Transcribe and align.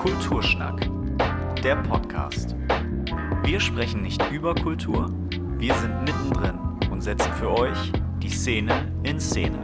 Kulturschnack, 0.00 0.80
der 1.62 1.76
Podcast. 1.76 2.56
Wir 3.44 3.60
sprechen 3.60 4.00
nicht 4.00 4.32
über 4.32 4.54
Kultur, 4.54 5.12
wir 5.58 5.74
sind 5.74 5.94
mittendrin 6.04 6.58
und 6.90 7.02
setzen 7.02 7.30
für 7.34 7.50
euch 7.50 7.92
die 8.22 8.30
Szene 8.30 8.90
in 9.02 9.20
Szene. 9.20 9.58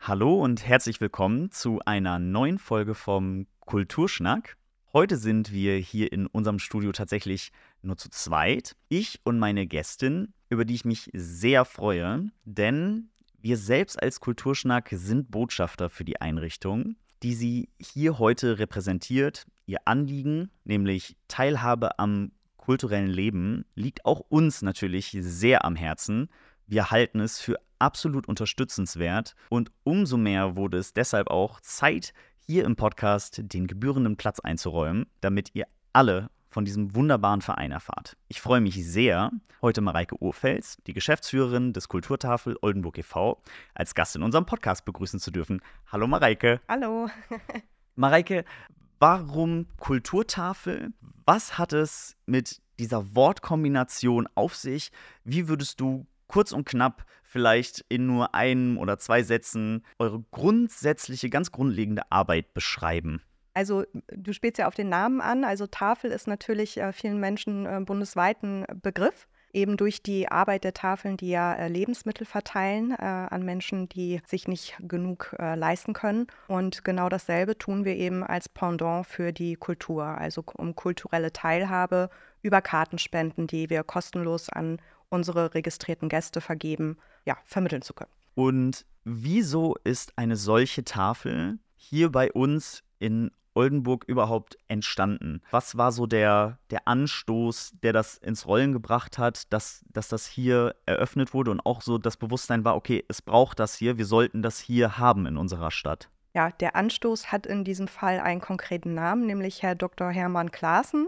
Hallo 0.00 0.34
und 0.34 0.66
herzlich 0.66 1.00
willkommen 1.00 1.50
zu 1.50 1.80
einer 1.86 2.18
neuen 2.18 2.58
Folge 2.58 2.94
vom 2.94 3.46
Kulturschnack. 3.60 4.58
Heute 4.92 5.16
sind 5.16 5.50
wir 5.50 5.76
hier 5.76 6.12
in 6.12 6.26
unserem 6.26 6.58
Studio 6.58 6.92
tatsächlich 6.92 7.52
nur 7.80 7.96
zu 7.96 8.10
zweit. 8.10 8.76
Ich 8.90 9.22
und 9.24 9.38
meine 9.38 9.66
Gästin, 9.66 10.34
über 10.50 10.66
die 10.66 10.74
ich 10.74 10.84
mich 10.84 11.08
sehr 11.14 11.64
freue, 11.64 12.30
denn 12.44 13.08
wir 13.40 13.56
selbst 13.56 14.02
als 14.02 14.20
Kulturschnack 14.20 14.90
sind 14.92 15.30
Botschafter 15.30 15.88
für 15.88 16.04
die 16.04 16.20
Einrichtung 16.20 16.96
die 17.24 17.34
sie 17.34 17.70
hier 17.80 18.18
heute 18.18 18.58
repräsentiert. 18.58 19.46
Ihr 19.64 19.78
Anliegen, 19.86 20.50
nämlich 20.64 21.16
Teilhabe 21.26 21.98
am 21.98 22.32
kulturellen 22.58 23.08
Leben, 23.08 23.64
liegt 23.74 24.04
auch 24.04 24.20
uns 24.28 24.60
natürlich 24.60 25.16
sehr 25.18 25.64
am 25.64 25.74
Herzen. 25.74 26.28
Wir 26.66 26.90
halten 26.90 27.20
es 27.20 27.40
für 27.40 27.58
absolut 27.78 28.28
unterstützenswert 28.28 29.34
und 29.48 29.72
umso 29.84 30.18
mehr 30.18 30.54
wurde 30.54 30.76
es 30.76 30.92
deshalb 30.92 31.28
auch 31.28 31.60
Zeit, 31.62 32.12
hier 32.46 32.64
im 32.64 32.76
Podcast 32.76 33.40
den 33.42 33.66
gebührenden 33.66 34.18
Platz 34.18 34.38
einzuräumen, 34.40 35.06
damit 35.22 35.54
ihr 35.54 35.64
alle 35.94 36.28
von 36.54 36.64
diesem 36.64 36.94
wunderbaren 36.94 37.42
Verein 37.42 37.72
erfahrt. 37.72 38.16
Ich 38.28 38.40
freue 38.40 38.60
mich 38.60 38.76
sehr, 38.86 39.32
heute 39.60 39.80
Mareike 39.80 40.22
Urfels, 40.22 40.78
die 40.86 40.92
Geschäftsführerin 40.92 41.72
des 41.72 41.88
Kulturtafel 41.88 42.56
Oldenburg 42.62 42.96
e.V., 42.96 43.42
als 43.74 43.96
Gast 43.96 44.14
in 44.14 44.22
unserem 44.22 44.46
Podcast 44.46 44.84
begrüßen 44.84 45.18
zu 45.18 45.32
dürfen. 45.32 45.60
Hallo 45.90 46.06
Mareike. 46.06 46.60
Hallo. 46.68 47.10
Mareike, 47.96 48.44
warum 49.00 49.66
Kulturtafel? 49.78 50.92
Was 51.26 51.58
hat 51.58 51.72
es 51.72 52.16
mit 52.24 52.62
dieser 52.78 53.16
Wortkombination 53.16 54.28
auf 54.36 54.54
sich? 54.54 54.92
Wie 55.24 55.48
würdest 55.48 55.80
du 55.80 56.06
kurz 56.28 56.52
und 56.52 56.66
knapp 56.66 57.04
vielleicht 57.24 57.84
in 57.88 58.06
nur 58.06 58.32
einem 58.36 58.78
oder 58.78 58.96
zwei 58.98 59.24
Sätzen 59.24 59.84
eure 59.98 60.22
grundsätzliche, 60.30 61.30
ganz 61.30 61.50
grundlegende 61.50 62.12
Arbeit 62.12 62.54
beschreiben? 62.54 63.22
Also 63.54 63.84
du 64.08 64.32
spielst 64.32 64.58
ja 64.58 64.66
auf 64.66 64.74
den 64.74 64.88
Namen 64.88 65.20
an. 65.20 65.44
Also 65.44 65.66
Tafel 65.66 66.10
ist 66.10 66.26
natürlich 66.26 66.78
äh, 66.78 66.92
vielen 66.92 67.20
Menschen 67.20 67.66
äh, 67.66 67.80
bundesweit 67.80 68.38
Begriff. 68.82 69.28
Eben 69.52 69.76
durch 69.76 70.02
die 70.02 70.28
Arbeit 70.28 70.64
der 70.64 70.74
Tafeln, 70.74 71.16
die 71.16 71.28
ja 71.28 71.54
äh, 71.54 71.68
Lebensmittel 71.68 72.26
verteilen 72.26 72.90
äh, 72.90 72.96
an 73.04 73.44
Menschen, 73.44 73.88
die 73.88 74.20
sich 74.26 74.48
nicht 74.48 74.76
genug 74.80 75.36
äh, 75.38 75.54
leisten 75.54 75.92
können. 75.92 76.26
Und 76.48 76.84
genau 76.84 77.08
dasselbe 77.08 77.56
tun 77.56 77.84
wir 77.84 77.94
eben 77.94 78.24
als 78.24 78.48
Pendant 78.48 79.06
für 79.06 79.32
die 79.32 79.54
Kultur, 79.54 80.04
also 80.04 80.44
um 80.56 80.74
kulturelle 80.74 81.32
Teilhabe 81.32 82.10
über 82.42 82.60
Kartenspenden, 82.60 83.46
die 83.46 83.70
wir 83.70 83.84
kostenlos 83.84 84.48
an 84.48 84.80
unsere 85.08 85.54
registrierten 85.54 86.08
Gäste 86.08 86.40
vergeben, 86.40 86.98
ja, 87.24 87.38
vermitteln 87.44 87.82
zu 87.82 87.94
können. 87.94 88.10
Und 88.34 88.84
wieso 89.04 89.76
ist 89.84 90.12
eine 90.16 90.34
solche 90.34 90.84
Tafel 90.84 91.60
hier 91.76 92.10
bei 92.10 92.32
uns 92.32 92.82
in 92.98 93.30
Oldenburg 93.54 94.04
überhaupt 94.06 94.58
entstanden? 94.68 95.42
Was 95.50 95.76
war 95.76 95.92
so 95.92 96.06
der, 96.06 96.58
der 96.70 96.86
Anstoß, 96.86 97.74
der 97.82 97.92
das 97.92 98.18
ins 98.18 98.46
Rollen 98.46 98.72
gebracht 98.72 99.18
hat, 99.18 99.52
dass, 99.52 99.84
dass 99.92 100.08
das 100.08 100.26
hier 100.26 100.74
eröffnet 100.86 101.34
wurde 101.34 101.50
und 101.50 101.64
auch 101.64 101.80
so 101.80 101.98
das 101.98 102.16
Bewusstsein 102.16 102.64
war, 102.64 102.76
okay, 102.76 103.04
es 103.08 103.22
braucht 103.22 103.58
das 103.60 103.74
hier, 103.74 103.98
wir 103.98 104.06
sollten 104.06 104.42
das 104.42 104.58
hier 104.58 104.98
haben 104.98 105.26
in 105.26 105.36
unserer 105.36 105.70
Stadt? 105.70 106.08
Ja, 106.34 106.50
der 106.50 106.74
Anstoß 106.74 107.30
hat 107.30 107.46
in 107.46 107.62
diesem 107.62 107.86
Fall 107.86 108.18
einen 108.18 108.40
konkreten 108.40 108.94
Namen, 108.94 109.26
nämlich 109.26 109.62
Herr 109.62 109.76
Dr. 109.76 110.10
Hermann 110.10 110.50
Klaassen 110.50 111.06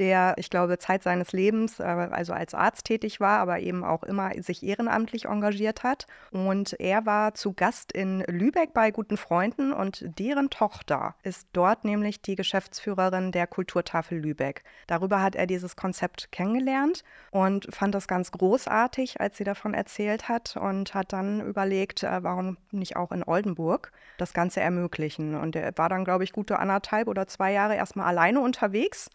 der, 0.00 0.34
ich 0.38 0.48
glaube, 0.48 0.78
Zeit 0.78 1.02
seines 1.02 1.32
Lebens, 1.32 1.78
äh, 1.78 1.82
also 1.82 2.32
als 2.32 2.54
Arzt 2.54 2.86
tätig 2.86 3.20
war, 3.20 3.38
aber 3.38 3.60
eben 3.60 3.84
auch 3.84 4.02
immer 4.02 4.30
sich 4.42 4.62
ehrenamtlich 4.62 5.26
engagiert 5.26 5.82
hat. 5.82 6.06
Und 6.30 6.72
er 6.80 7.04
war 7.04 7.34
zu 7.34 7.52
Gast 7.52 7.92
in 7.92 8.24
Lübeck 8.26 8.72
bei 8.72 8.90
guten 8.90 9.18
Freunden 9.18 9.72
und 9.72 10.04
deren 10.18 10.48
Tochter 10.48 11.14
ist 11.22 11.48
dort 11.52 11.84
nämlich 11.84 12.22
die 12.22 12.34
Geschäftsführerin 12.34 13.30
der 13.30 13.46
Kulturtafel 13.46 14.18
Lübeck. 14.18 14.64
Darüber 14.86 15.20
hat 15.20 15.36
er 15.36 15.46
dieses 15.46 15.76
Konzept 15.76 16.32
kennengelernt 16.32 17.04
und 17.30 17.68
fand 17.70 17.94
das 17.94 18.08
ganz 18.08 18.32
großartig, 18.32 19.20
als 19.20 19.36
sie 19.36 19.44
davon 19.44 19.74
erzählt 19.74 20.30
hat 20.30 20.56
und 20.56 20.94
hat 20.94 21.12
dann 21.12 21.42
überlegt, 21.42 22.02
äh, 22.02 22.22
warum 22.22 22.56
nicht 22.70 22.96
auch 22.96 23.12
in 23.12 23.22
Oldenburg 23.22 23.92
das 24.16 24.32
Ganze 24.32 24.60
ermöglichen. 24.60 25.34
Und 25.34 25.56
er 25.56 25.76
war 25.76 25.90
dann, 25.90 26.06
glaube 26.06 26.24
ich, 26.24 26.32
gute 26.32 26.58
anderthalb 26.58 27.06
oder 27.06 27.26
zwei 27.26 27.52
Jahre 27.52 27.76
erstmal 27.76 28.06
alleine 28.06 28.40
unterwegs 28.40 29.10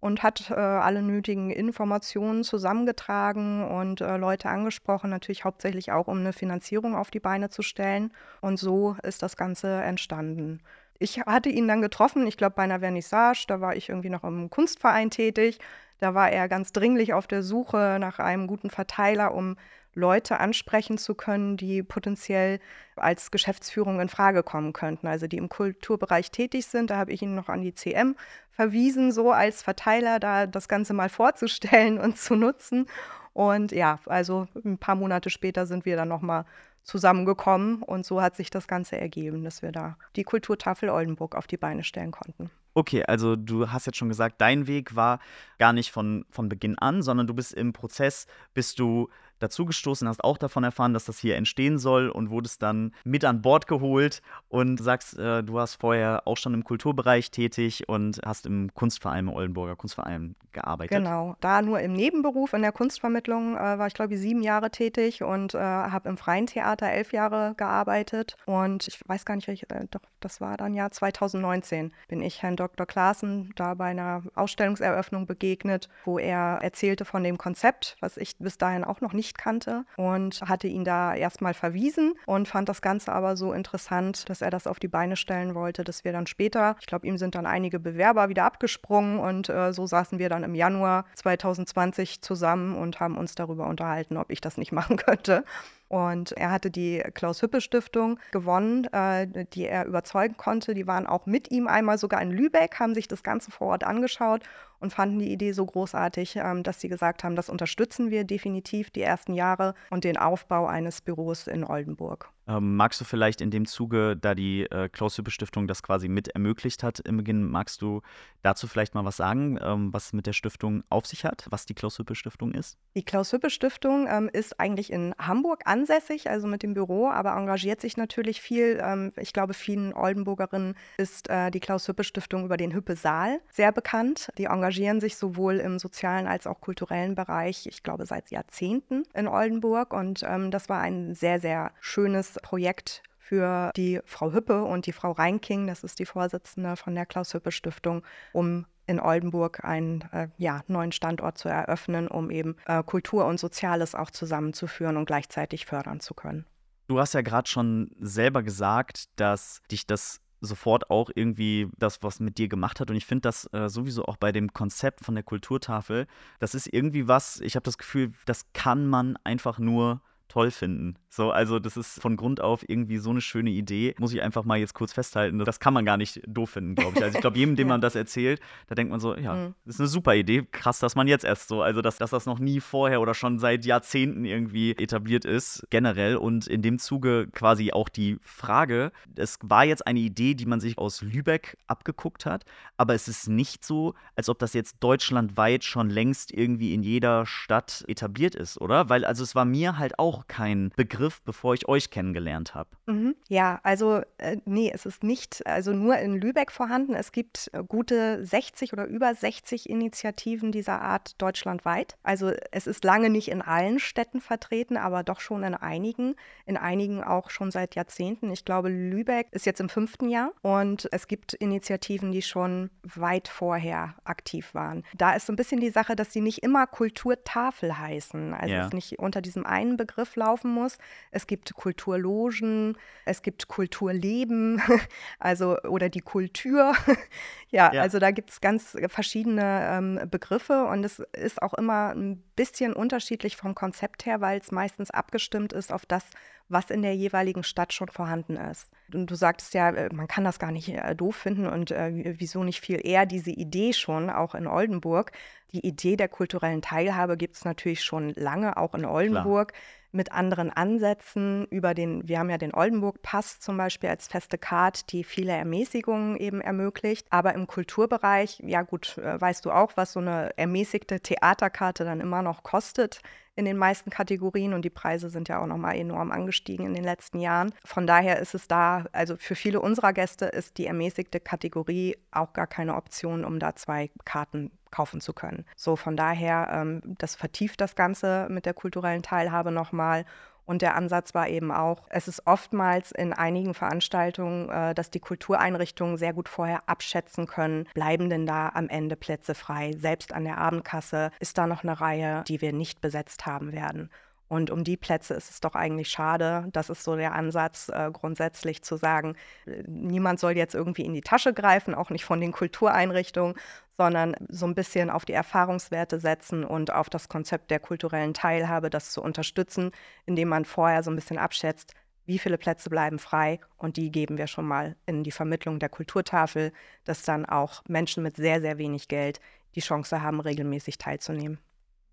und 0.00 0.22
hat 0.22 0.50
äh, 0.50 0.54
alle 0.54 1.02
nötigen 1.02 1.50
Informationen 1.50 2.44
zusammengetragen 2.44 3.64
und 3.64 4.00
äh, 4.00 4.16
Leute 4.16 4.48
angesprochen, 4.48 5.10
natürlich 5.10 5.44
hauptsächlich 5.44 5.90
auch, 5.92 6.06
um 6.06 6.18
eine 6.18 6.32
Finanzierung 6.32 6.94
auf 6.94 7.10
die 7.10 7.20
Beine 7.20 7.50
zu 7.50 7.62
stellen. 7.62 8.12
Und 8.40 8.58
so 8.58 8.96
ist 9.02 9.22
das 9.22 9.36
Ganze 9.36 9.82
entstanden. 9.82 10.60
Ich 11.00 11.20
hatte 11.20 11.48
ihn 11.48 11.68
dann 11.68 11.82
getroffen, 11.82 12.26
ich 12.26 12.36
glaube 12.36 12.54
bei 12.56 12.62
einer 12.64 12.80
Vernissage, 12.80 13.44
da 13.46 13.60
war 13.60 13.76
ich 13.76 13.88
irgendwie 13.88 14.10
noch 14.10 14.24
im 14.24 14.50
Kunstverein 14.50 15.10
tätig. 15.10 15.58
Da 16.00 16.14
war 16.14 16.30
er 16.30 16.48
ganz 16.48 16.72
dringlich 16.72 17.12
auf 17.12 17.26
der 17.26 17.42
Suche 17.42 17.98
nach 18.00 18.20
einem 18.20 18.46
guten 18.46 18.70
Verteiler, 18.70 19.34
um 19.34 19.56
Leute 19.94 20.38
ansprechen 20.38 20.96
zu 20.96 21.14
können, 21.14 21.56
die 21.56 21.82
potenziell 21.82 22.60
als 22.94 23.30
Geschäftsführung 23.30 24.00
in 24.00 24.08
Frage 24.08 24.44
kommen 24.44 24.72
könnten, 24.72 25.08
also 25.08 25.26
die 25.26 25.38
im 25.38 25.48
Kulturbereich 25.48 26.30
tätig 26.30 26.66
sind. 26.66 26.90
Da 26.90 26.96
habe 26.96 27.12
ich 27.12 27.22
ihn 27.22 27.34
noch 27.34 27.48
an 27.48 27.62
die 27.62 27.74
CM 27.74 28.14
verwiesen, 28.58 29.12
so 29.12 29.30
als 29.30 29.62
Verteiler 29.62 30.18
da 30.18 30.48
das 30.48 30.66
Ganze 30.66 30.92
mal 30.92 31.08
vorzustellen 31.08 31.96
und 31.96 32.18
zu 32.18 32.34
nutzen. 32.34 32.86
Und 33.32 33.70
ja, 33.70 34.00
also 34.06 34.48
ein 34.64 34.78
paar 34.78 34.96
Monate 34.96 35.30
später 35.30 35.64
sind 35.64 35.84
wir 35.84 35.94
dann 35.94 36.08
nochmal 36.08 36.44
zusammengekommen 36.82 37.84
und 37.84 38.04
so 38.04 38.20
hat 38.20 38.34
sich 38.34 38.50
das 38.50 38.66
Ganze 38.66 39.00
ergeben, 39.00 39.44
dass 39.44 39.62
wir 39.62 39.70
da 39.70 39.96
die 40.16 40.24
Kulturtafel 40.24 40.88
Oldenburg 40.88 41.36
auf 41.36 41.46
die 41.46 41.56
Beine 41.56 41.84
stellen 41.84 42.10
konnten. 42.10 42.50
Okay, 42.74 43.04
also 43.04 43.36
du 43.36 43.70
hast 43.70 43.86
jetzt 43.86 43.98
schon 43.98 44.08
gesagt, 44.08 44.40
dein 44.40 44.66
Weg 44.66 44.96
war 44.96 45.20
gar 45.58 45.72
nicht 45.72 45.92
von, 45.92 46.24
von 46.28 46.48
Beginn 46.48 46.76
an, 46.78 47.02
sondern 47.02 47.28
du 47.28 47.34
bist 47.34 47.52
im 47.52 47.72
Prozess, 47.72 48.26
bist 48.54 48.80
du 48.80 49.08
dazugestoßen, 49.38 50.08
hast 50.08 50.24
auch 50.24 50.38
davon 50.38 50.64
erfahren, 50.64 50.94
dass 50.94 51.04
das 51.04 51.18
hier 51.18 51.36
entstehen 51.36 51.78
soll 51.78 52.08
und 52.08 52.30
wurdest 52.30 52.62
dann 52.62 52.92
mit 53.04 53.24
an 53.24 53.42
Bord 53.42 53.66
geholt 53.66 54.22
und 54.48 54.80
sagst, 54.80 55.18
äh, 55.18 55.42
du 55.42 55.54
warst 55.54 55.80
vorher 55.80 56.22
auch 56.26 56.36
schon 56.36 56.54
im 56.54 56.64
Kulturbereich 56.64 57.30
tätig 57.30 57.88
und 57.88 58.20
hast 58.24 58.46
im 58.46 58.72
Kunstverein, 58.74 59.28
im 59.28 59.34
Oldenburger 59.34 59.76
Kunstverein 59.76 60.34
gearbeitet. 60.52 60.96
Genau, 60.96 61.36
da 61.40 61.62
nur 61.62 61.80
im 61.80 61.92
Nebenberuf 61.92 62.52
in 62.52 62.62
der 62.62 62.72
Kunstvermittlung 62.72 63.56
äh, 63.56 63.78
war 63.78 63.86
ich, 63.86 63.94
glaube 63.94 64.14
ich, 64.14 64.20
sieben 64.20 64.42
Jahre 64.42 64.70
tätig 64.70 65.22
und 65.22 65.54
äh, 65.54 65.58
habe 65.58 66.08
im 66.08 66.16
Freien 66.16 66.46
Theater 66.46 66.88
elf 66.90 67.12
Jahre 67.12 67.54
gearbeitet 67.56 68.36
und 68.46 68.88
ich 68.88 69.00
weiß 69.06 69.24
gar 69.24 69.36
nicht, 69.36 69.48
welche, 69.48 69.68
äh, 69.70 69.86
doch, 69.90 70.00
das 70.20 70.40
war 70.40 70.56
dann 70.56 70.74
Jahr 70.74 70.90
2019, 70.90 71.92
bin 72.08 72.20
ich 72.22 72.42
Herrn 72.42 72.56
Dr. 72.56 72.86
Klaassen 72.86 73.52
da 73.56 73.74
bei 73.74 73.86
einer 73.86 74.22
Ausstellungseröffnung 74.34 75.26
begegnet, 75.26 75.88
wo 76.04 76.18
er 76.18 76.58
erzählte 76.62 77.04
von 77.04 77.22
dem 77.22 77.38
Konzept, 77.38 77.96
was 78.00 78.16
ich 78.16 78.36
bis 78.38 78.58
dahin 78.58 78.84
auch 78.84 79.00
noch 79.00 79.12
nicht 79.12 79.27
nicht 79.28 79.38
kannte 79.38 79.84
und 79.96 80.40
hatte 80.42 80.66
ihn 80.66 80.84
da 80.84 81.14
erstmal 81.14 81.54
verwiesen 81.54 82.14
und 82.26 82.48
fand 82.48 82.68
das 82.68 82.80
Ganze 82.80 83.12
aber 83.12 83.36
so 83.36 83.52
interessant, 83.52 84.28
dass 84.28 84.40
er 84.40 84.50
das 84.50 84.66
auf 84.66 84.78
die 84.78 84.88
Beine 84.88 85.16
stellen 85.16 85.54
wollte, 85.54 85.84
dass 85.84 86.04
wir 86.04 86.12
dann 86.12 86.26
später, 86.26 86.76
ich 86.80 86.86
glaube, 86.86 87.06
ihm 87.06 87.18
sind 87.18 87.34
dann 87.34 87.46
einige 87.46 87.78
Bewerber 87.78 88.28
wieder 88.28 88.44
abgesprungen 88.44 89.18
und 89.18 89.48
äh, 89.48 89.72
so 89.72 89.86
saßen 89.86 90.18
wir 90.18 90.28
dann 90.28 90.44
im 90.44 90.54
Januar 90.54 91.04
2020 91.14 92.22
zusammen 92.22 92.76
und 92.76 93.00
haben 93.00 93.18
uns 93.18 93.34
darüber 93.34 93.66
unterhalten, 93.66 94.16
ob 94.16 94.30
ich 94.30 94.40
das 94.40 94.56
nicht 94.56 94.72
machen 94.78 94.96
könnte. 94.96 95.44
Und 95.88 96.32
er 96.32 96.50
hatte 96.50 96.70
die 96.70 97.02
Klaus-Hüppe-Stiftung 97.14 98.20
gewonnen, 98.30 98.84
äh, 98.92 99.26
die 99.54 99.66
er 99.66 99.86
überzeugen 99.86 100.36
konnte. 100.36 100.74
Die 100.74 100.86
waren 100.86 101.06
auch 101.06 101.24
mit 101.24 101.50
ihm 101.50 101.66
einmal 101.66 101.96
sogar 101.96 102.20
in 102.20 102.30
Lübeck, 102.30 102.78
haben 102.78 102.94
sich 102.94 103.08
das 103.08 103.22
Ganze 103.22 103.50
vor 103.50 103.68
Ort 103.68 103.84
angeschaut 103.84 104.42
und 104.80 104.92
fanden 104.92 105.18
die 105.18 105.32
Idee 105.32 105.52
so 105.52 105.64
großartig, 105.64 106.36
ähm, 106.36 106.62
dass 106.62 106.80
sie 106.80 106.88
gesagt 106.88 107.24
haben, 107.24 107.36
das 107.36 107.48
unterstützen 107.48 108.10
wir 108.10 108.24
definitiv 108.24 108.90
die 108.90 109.02
ersten 109.02 109.34
Jahre 109.34 109.74
und 109.90 110.04
den 110.04 110.16
Aufbau 110.16 110.66
eines 110.66 111.00
Büros 111.00 111.46
in 111.46 111.64
Oldenburg. 111.64 112.32
Ähm, 112.48 112.76
magst 112.76 112.98
du 113.00 113.04
vielleicht 113.04 113.42
in 113.42 113.50
dem 113.50 113.66
Zuge, 113.66 114.16
da 114.16 114.34
die 114.34 114.62
äh, 114.62 114.88
Klaus-Hüppe-Stiftung 114.88 115.66
das 115.66 115.82
quasi 115.82 116.08
mit 116.08 116.28
ermöglicht 116.28 116.82
hat 116.82 116.98
im 117.00 117.18
Beginn, 117.18 117.44
magst 117.44 117.82
du 117.82 118.00
dazu 118.42 118.66
vielleicht 118.66 118.94
mal 118.94 119.04
was 119.04 119.18
sagen, 119.18 119.58
ähm, 119.62 119.92
was 119.92 120.14
mit 120.14 120.26
der 120.26 120.32
Stiftung 120.32 120.82
auf 120.88 121.04
sich 121.04 121.26
hat, 121.26 121.46
was 121.50 121.66
die 121.66 121.74
Klaus-Hüppe-Stiftung 121.74 122.54
ist? 122.54 122.78
Die 122.96 123.04
Klaus-Hüppe-Stiftung 123.04 124.06
ähm, 124.08 124.30
ist 124.32 124.58
eigentlich 124.58 124.90
in 124.90 125.14
Hamburg 125.18 125.60
ansässig, 125.66 126.30
also 126.30 126.46
mit 126.46 126.62
dem 126.62 126.72
Büro, 126.72 127.08
aber 127.08 127.36
engagiert 127.36 127.82
sich 127.82 127.98
natürlich 127.98 128.40
viel. 128.40 128.80
Ähm, 128.82 129.12
ich 129.16 129.34
glaube, 129.34 129.52
vielen 129.52 129.92
Oldenburgerinnen 129.92 130.74
ist 130.96 131.28
äh, 131.28 131.50
die 131.50 131.60
Klaus-Hüppe-Stiftung 131.60 132.46
über 132.46 132.56
den 132.56 132.72
Hüppe-Saal 132.72 133.40
sehr 133.50 133.72
bekannt. 133.72 134.30
Die 134.38 134.48
engagieren 134.68 135.00
sich 135.00 135.16
sowohl 135.16 135.56
im 135.56 135.78
sozialen 135.78 136.26
als 136.26 136.46
auch 136.46 136.60
kulturellen 136.60 137.14
Bereich, 137.14 137.66
ich 137.66 137.82
glaube, 137.82 138.04
seit 138.04 138.30
Jahrzehnten 138.30 139.04
in 139.14 139.26
Oldenburg 139.26 139.94
und 139.94 140.22
ähm, 140.22 140.50
das 140.50 140.68
war 140.68 140.80
ein 140.80 141.14
sehr, 141.14 141.40
sehr 141.40 141.72
schönes 141.80 142.34
Projekt 142.42 143.02
für 143.18 143.70
die 143.76 144.00
Frau 144.04 144.32
Hüppe 144.32 144.64
und 144.64 144.84
die 144.84 144.92
Frau 144.92 145.12
Reinking, 145.12 145.66
das 145.66 145.84
ist 145.84 145.98
die 145.98 146.04
Vorsitzende 146.04 146.76
von 146.76 146.94
der 146.94 147.06
Klaus-Hüppe-Stiftung, 147.06 148.02
um 148.34 148.66
in 148.86 149.00
Oldenburg 149.00 149.64
einen 149.64 150.02
äh, 150.12 150.28
ja, 150.36 150.60
neuen 150.66 150.92
Standort 150.92 151.38
zu 151.38 151.48
eröffnen, 151.48 152.08
um 152.08 152.30
eben 152.30 152.56
äh, 152.66 152.82
Kultur 152.82 153.24
und 153.24 153.40
Soziales 153.40 153.94
auch 153.94 154.10
zusammenzuführen 154.10 154.98
und 154.98 155.06
gleichzeitig 155.06 155.64
fördern 155.64 156.00
zu 156.00 156.12
können. 156.12 156.44
Du 156.88 156.98
hast 156.98 157.14
ja 157.14 157.22
gerade 157.22 157.48
schon 157.48 157.90
selber 158.00 158.42
gesagt, 158.42 159.08
dass 159.16 159.62
dich 159.70 159.86
das 159.86 160.20
sofort 160.40 160.90
auch 160.90 161.10
irgendwie 161.14 161.68
das, 161.78 162.02
was 162.02 162.20
mit 162.20 162.38
dir 162.38 162.48
gemacht 162.48 162.80
hat. 162.80 162.90
Und 162.90 162.96
ich 162.96 163.06
finde 163.06 163.22
das 163.22 163.48
äh, 163.52 163.68
sowieso 163.68 164.04
auch 164.04 164.16
bei 164.16 164.32
dem 164.32 164.52
Konzept 164.52 165.04
von 165.04 165.14
der 165.14 165.24
Kulturtafel, 165.24 166.06
das 166.38 166.54
ist 166.54 166.72
irgendwie 166.72 167.08
was, 167.08 167.40
ich 167.40 167.56
habe 167.56 167.64
das 167.64 167.78
Gefühl, 167.78 168.12
das 168.26 168.46
kann 168.52 168.86
man 168.86 169.16
einfach 169.24 169.58
nur 169.58 170.00
toll 170.28 170.50
finden. 170.50 170.96
So, 171.08 171.30
also 171.30 171.58
das 171.58 171.76
ist 171.76 172.00
von 172.00 172.16
Grund 172.16 172.40
auf 172.40 172.68
irgendwie 172.68 172.98
so 172.98 173.10
eine 173.10 173.20
schöne 173.20 173.50
Idee. 173.50 173.94
Muss 173.98 174.12
ich 174.12 174.22
einfach 174.22 174.44
mal 174.44 174.58
jetzt 174.58 174.74
kurz 174.74 174.92
festhalten. 174.92 175.38
Das 175.38 175.58
kann 175.58 175.74
man 175.74 175.84
gar 175.84 175.96
nicht 175.96 176.20
doof 176.26 176.50
finden, 176.50 176.74
glaube 176.74 176.98
ich. 176.98 177.02
Also 177.02 177.16
ich 177.16 177.20
glaube, 177.20 177.38
jedem, 177.38 177.56
dem 177.56 177.66
ja. 177.68 177.74
man 177.74 177.80
das 177.80 177.94
erzählt, 177.94 178.40
da 178.68 178.74
denkt 178.74 178.90
man 178.90 179.00
so, 179.00 179.16
ja, 179.16 179.34
mhm. 179.34 179.54
das 179.64 179.76
ist 179.76 179.80
eine 179.80 179.88
super 179.88 180.14
Idee. 180.14 180.46
Krass, 180.52 180.78
dass 180.78 180.94
man 180.94 181.08
jetzt 181.08 181.24
erst 181.24 181.48
so, 181.48 181.62
also 181.62 181.82
dass, 181.82 181.96
dass 181.96 182.10
das 182.10 182.26
noch 182.26 182.38
nie 182.38 182.60
vorher 182.60 183.00
oder 183.00 183.14
schon 183.14 183.38
seit 183.38 183.64
Jahrzehnten 183.64 184.24
irgendwie 184.24 184.72
etabliert 184.72 185.24
ist, 185.24 185.66
generell. 185.70 186.16
Und 186.16 186.46
in 186.46 186.62
dem 186.62 186.78
Zuge 186.78 187.28
quasi 187.32 187.72
auch 187.72 187.88
die 187.88 188.18
Frage, 188.22 188.92
es 189.16 189.38
war 189.42 189.64
jetzt 189.64 189.86
eine 189.86 190.00
Idee, 190.00 190.34
die 190.34 190.46
man 190.46 190.60
sich 190.60 190.78
aus 190.78 191.02
Lübeck 191.02 191.56
abgeguckt 191.66 192.26
hat, 192.26 192.44
aber 192.76 192.94
es 192.94 193.08
ist 193.08 193.28
nicht 193.28 193.64
so, 193.64 193.94
als 194.14 194.28
ob 194.28 194.38
das 194.38 194.52
jetzt 194.52 194.76
deutschlandweit 194.80 195.64
schon 195.64 195.90
längst 195.90 196.32
irgendwie 196.32 196.74
in 196.74 196.82
jeder 196.82 197.26
Stadt 197.26 197.84
etabliert 197.88 198.34
ist, 198.34 198.60
oder? 198.60 198.88
Weil 198.88 199.04
also 199.04 199.22
es 199.22 199.34
war 199.34 199.44
mir 199.44 199.78
halt 199.78 199.98
auch 199.98 200.17
kein 200.26 200.70
Begriff, 200.76 201.22
bevor 201.22 201.54
ich 201.54 201.68
euch 201.68 201.90
kennengelernt 201.90 202.54
habe. 202.54 202.70
Mhm. 202.86 203.14
Ja, 203.28 203.60
also 203.62 204.02
äh, 204.18 204.38
nee, 204.44 204.70
es 204.72 204.86
ist 204.86 205.02
nicht 205.02 205.46
also 205.46 205.72
nur 205.72 205.96
in 205.98 206.14
Lübeck 206.14 206.50
vorhanden. 206.50 206.94
Es 206.94 207.12
gibt 207.12 207.50
äh, 207.52 207.62
gute 207.62 208.24
60 208.24 208.72
oder 208.72 208.86
über 208.86 209.14
60 209.14 209.68
Initiativen 209.68 210.52
dieser 210.52 210.80
Art 210.80 211.20
deutschlandweit. 211.20 211.96
Also 212.02 212.32
es 212.50 212.66
ist 212.66 212.84
lange 212.84 213.10
nicht 213.10 213.28
in 213.28 213.42
allen 213.42 213.78
Städten 213.78 214.20
vertreten, 214.20 214.76
aber 214.76 215.02
doch 215.02 215.20
schon 215.20 215.42
in 215.42 215.54
einigen. 215.54 216.16
In 216.46 216.56
einigen 216.56 217.02
auch 217.04 217.30
schon 217.30 217.50
seit 217.50 217.74
Jahrzehnten. 217.74 218.30
Ich 218.30 218.44
glaube, 218.44 218.68
Lübeck 218.68 219.28
ist 219.32 219.46
jetzt 219.46 219.60
im 219.60 219.68
fünften 219.68 220.08
Jahr 220.08 220.32
und 220.42 220.88
es 220.92 221.06
gibt 221.06 221.34
Initiativen, 221.34 222.12
die 222.12 222.22
schon 222.22 222.70
weit 222.82 223.28
vorher 223.28 223.94
aktiv 224.04 224.54
waren. 224.54 224.84
Da 224.96 225.14
ist 225.14 225.26
so 225.26 225.32
ein 225.32 225.36
bisschen 225.36 225.60
die 225.60 225.70
Sache, 225.70 225.96
dass 225.96 226.12
sie 226.12 226.20
nicht 226.20 226.42
immer 226.42 226.66
Kulturtafel 226.66 227.78
heißen. 227.78 228.34
Also 228.34 228.54
ja. 228.54 228.66
es 228.66 228.72
nicht 228.72 228.98
unter 228.98 229.20
diesem 229.20 229.46
einen 229.46 229.76
Begriff 229.76 230.07
Begriff 230.08 230.16
laufen 230.16 230.50
muss. 230.50 230.78
Es 231.10 231.26
gibt 231.26 231.54
Kulturlogen, 231.54 232.76
es 233.04 233.22
gibt 233.22 233.48
Kulturleben, 233.48 234.60
also 235.18 235.58
oder 235.62 235.88
die 235.88 236.00
Kultur. 236.00 236.74
ja, 237.50 237.72
ja, 237.72 237.82
also 237.82 237.98
da 237.98 238.10
gibt 238.10 238.30
es 238.30 238.40
ganz 238.40 238.76
verschiedene 238.88 239.68
ähm, 239.70 240.00
Begriffe 240.10 240.64
und 240.64 240.84
es 240.84 241.00
ist 241.12 241.42
auch 241.42 241.54
immer 241.54 241.94
ein 241.94 242.22
bisschen 242.36 242.72
unterschiedlich 242.72 243.36
vom 243.36 243.54
Konzept 243.54 244.06
her, 244.06 244.20
weil 244.20 244.40
es 244.40 244.52
meistens 244.52 244.90
abgestimmt 244.90 245.52
ist 245.52 245.72
auf 245.72 245.86
das, 245.86 246.04
was 246.48 246.70
in 246.70 246.82
der 246.82 246.94
jeweiligen 246.94 247.42
Stadt 247.42 247.72
schon 247.72 247.88
vorhanden 247.88 248.36
ist. 248.36 248.70
Und 248.92 249.10
du 249.10 249.14
sagtest 249.14 249.54
ja, 249.54 249.70
äh, 249.70 249.92
man 249.92 250.08
kann 250.08 250.24
das 250.24 250.38
gar 250.38 250.52
nicht 250.52 250.68
äh, 250.68 250.94
doof 250.94 251.16
finden 251.16 251.46
und 251.46 251.70
äh, 251.70 252.14
wieso 252.18 252.42
nicht 252.42 252.60
viel 252.60 252.80
eher 252.82 253.06
diese 253.06 253.30
Idee 253.30 253.72
schon, 253.72 254.08
auch 254.08 254.34
in 254.34 254.46
Oldenburg. 254.46 255.12
Die 255.52 255.66
Idee 255.66 255.96
der 255.96 256.08
kulturellen 256.08 256.62
Teilhabe 256.62 257.16
gibt 257.16 257.36
es 257.36 257.44
natürlich 257.44 257.82
schon 257.82 258.12
lange, 258.14 258.56
auch 258.56 258.74
in 258.74 258.84
Oldenburg. 258.84 259.52
Klar 259.52 259.62
mit 259.90 260.12
anderen 260.12 260.50
Ansätzen 260.50 261.46
über 261.46 261.74
den, 261.74 262.06
wir 262.08 262.18
haben 262.18 262.30
ja 262.30 262.38
den 262.38 262.54
Oldenburg-Pass 262.54 263.40
zum 263.40 263.56
Beispiel 263.56 263.88
als 263.88 264.06
feste 264.06 264.38
Card, 264.38 264.92
die 264.92 265.04
viele 265.04 265.32
Ermäßigungen 265.32 266.16
eben 266.16 266.40
ermöglicht. 266.40 267.06
Aber 267.10 267.34
im 267.34 267.46
Kulturbereich, 267.46 268.40
ja 268.44 268.62
gut, 268.62 268.98
äh, 268.98 269.20
weißt 269.20 269.44
du 269.44 269.50
auch, 269.50 269.72
was 269.76 269.92
so 269.92 270.00
eine 270.00 270.36
ermäßigte 270.36 271.00
Theaterkarte 271.00 271.84
dann 271.84 272.00
immer 272.00 272.22
noch 272.22 272.42
kostet 272.42 273.00
in 273.38 273.44
den 273.44 273.56
meisten 273.56 273.88
Kategorien 273.88 274.52
und 274.52 274.64
die 274.64 274.70
Preise 274.70 275.10
sind 275.10 275.28
ja 275.28 275.40
auch 275.40 275.46
nochmal 275.46 275.76
enorm 275.76 276.10
angestiegen 276.10 276.66
in 276.66 276.74
den 276.74 276.82
letzten 276.82 277.20
Jahren. 277.20 277.54
Von 277.64 277.86
daher 277.86 278.18
ist 278.18 278.34
es 278.34 278.48
da, 278.48 278.86
also 278.90 279.16
für 279.16 279.36
viele 279.36 279.60
unserer 279.60 279.92
Gäste 279.92 280.24
ist 280.26 280.58
die 280.58 280.66
ermäßigte 280.66 281.20
Kategorie 281.20 281.96
auch 282.10 282.32
gar 282.32 282.48
keine 282.48 282.74
Option, 282.74 283.24
um 283.24 283.38
da 283.38 283.54
zwei 283.54 283.90
Karten 284.04 284.50
kaufen 284.72 285.00
zu 285.00 285.12
können. 285.12 285.44
So 285.54 285.76
von 285.76 285.96
daher, 285.96 286.48
ähm, 286.52 286.82
das 286.98 287.14
vertieft 287.14 287.60
das 287.60 287.76
Ganze 287.76 288.26
mit 288.28 288.44
der 288.44 288.54
kulturellen 288.54 289.02
Teilhabe 289.02 289.52
nochmal 289.52 290.04
und 290.48 290.62
der 290.62 290.74
Ansatz 290.76 291.14
war 291.14 291.28
eben 291.28 291.52
auch, 291.52 291.82
es 291.90 292.08
ist 292.08 292.26
oftmals 292.26 292.90
in 292.90 293.12
einigen 293.12 293.52
Veranstaltungen, 293.52 294.48
äh, 294.48 294.74
dass 294.74 294.90
die 294.90 294.98
Kultureinrichtungen 294.98 295.98
sehr 295.98 296.14
gut 296.14 296.28
vorher 296.28 296.62
abschätzen 296.66 297.26
können, 297.26 297.68
bleiben 297.74 298.08
denn 298.08 298.24
da 298.24 298.48
am 298.54 298.70
Ende 298.70 298.96
Plätze 298.96 299.34
frei. 299.34 299.72
Selbst 299.76 300.14
an 300.14 300.24
der 300.24 300.38
Abendkasse 300.38 301.10
ist 301.20 301.36
da 301.36 301.46
noch 301.46 301.64
eine 301.64 301.78
Reihe, 301.78 302.24
die 302.26 302.40
wir 302.40 302.54
nicht 302.54 302.80
besetzt 302.80 303.26
haben 303.26 303.52
werden. 303.52 303.90
Und 304.28 304.50
um 304.50 304.62
die 304.62 304.76
Plätze 304.76 305.14
ist 305.14 305.30
es 305.30 305.40
doch 305.40 305.54
eigentlich 305.54 305.88
schade. 305.88 306.48
Das 306.52 306.68
ist 306.68 306.84
so 306.84 306.96
der 306.96 307.14
Ansatz, 307.14 307.70
äh, 307.70 307.90
grundsätzlich 307.90 308.62
zu 308.62 308.76
sagen, 308.76 309.16
äh, 309.46 309.62
niemand 309.66 310.20
soll 310.20 310.32
jetzt 310.32 310.54
irgendwie 310.54 310.84
in 310.84 310.92
die 310.92 311.00
Tasche 311.00 311.32
greifen, 311.32 311.74
auch 311.74 311.90
nicht 311.90 312.04
von 312.04 312.20
den 312.20 312.32
Kultureinrichtungen, 312.32 313.34
sondern 313.72 314.14
so 314.28 314.46
ein 314.46 314.54
bisschen 314.54 314.90
auf 314.90 315.04
die 315.04 315.14
Erfahrungswerte 315.14 315.98
setzen 315.98 316.44
und 316.44 316.72
auf 316.72 316.90
das 316.90 317.08
Konzept 317.08 317.50
der 317.50 317.60
kulturellen 317.60 318.12
Teilhabe, 318.12 318.70
das 318.70 318.90
zu 318.90 319.02
unterstützen, 319.02 319.70
indem 320.04 320.28
man 320.28 320.44
vorher 320.44 320.82
so 320.82 320.90
ein 320.90 320.96
bisschen 320.96 321.18
abschätzt, 321.18 321.74
wie 322.04 322.18
viele 322.18 322.38
Plätze 322.38 322.70
bleiben 322.70 322.98
frei 322.98 323.38
und 323.56 323.76
die 323.76 323.90
geben 323.90 324.18
wir 324.18 324.26
schon 324.26 324.46
mal 324.46 324.76
in 324.86 325.04
die 325.04 325.12
Vermittlung 325.12 325.58
der 325.58 325.68
Kulturtafel, 325.68 326.52
dass 326.84 327.02
dann 327.02 327.26
auch 327.26 327.62
Menschen 327.68 328.02
mit 328.02 328.16
sehr, 328.16 328.40
sehr 328.40 328.58
wenig 328.58 328.88
Geld 328.88 329.20
die 329.54 329.60
Chance 329.60 330.02
haben, 330.02 330.20
regelmäßig 330.20 330.78
teilzunehmen. 330.78 331.38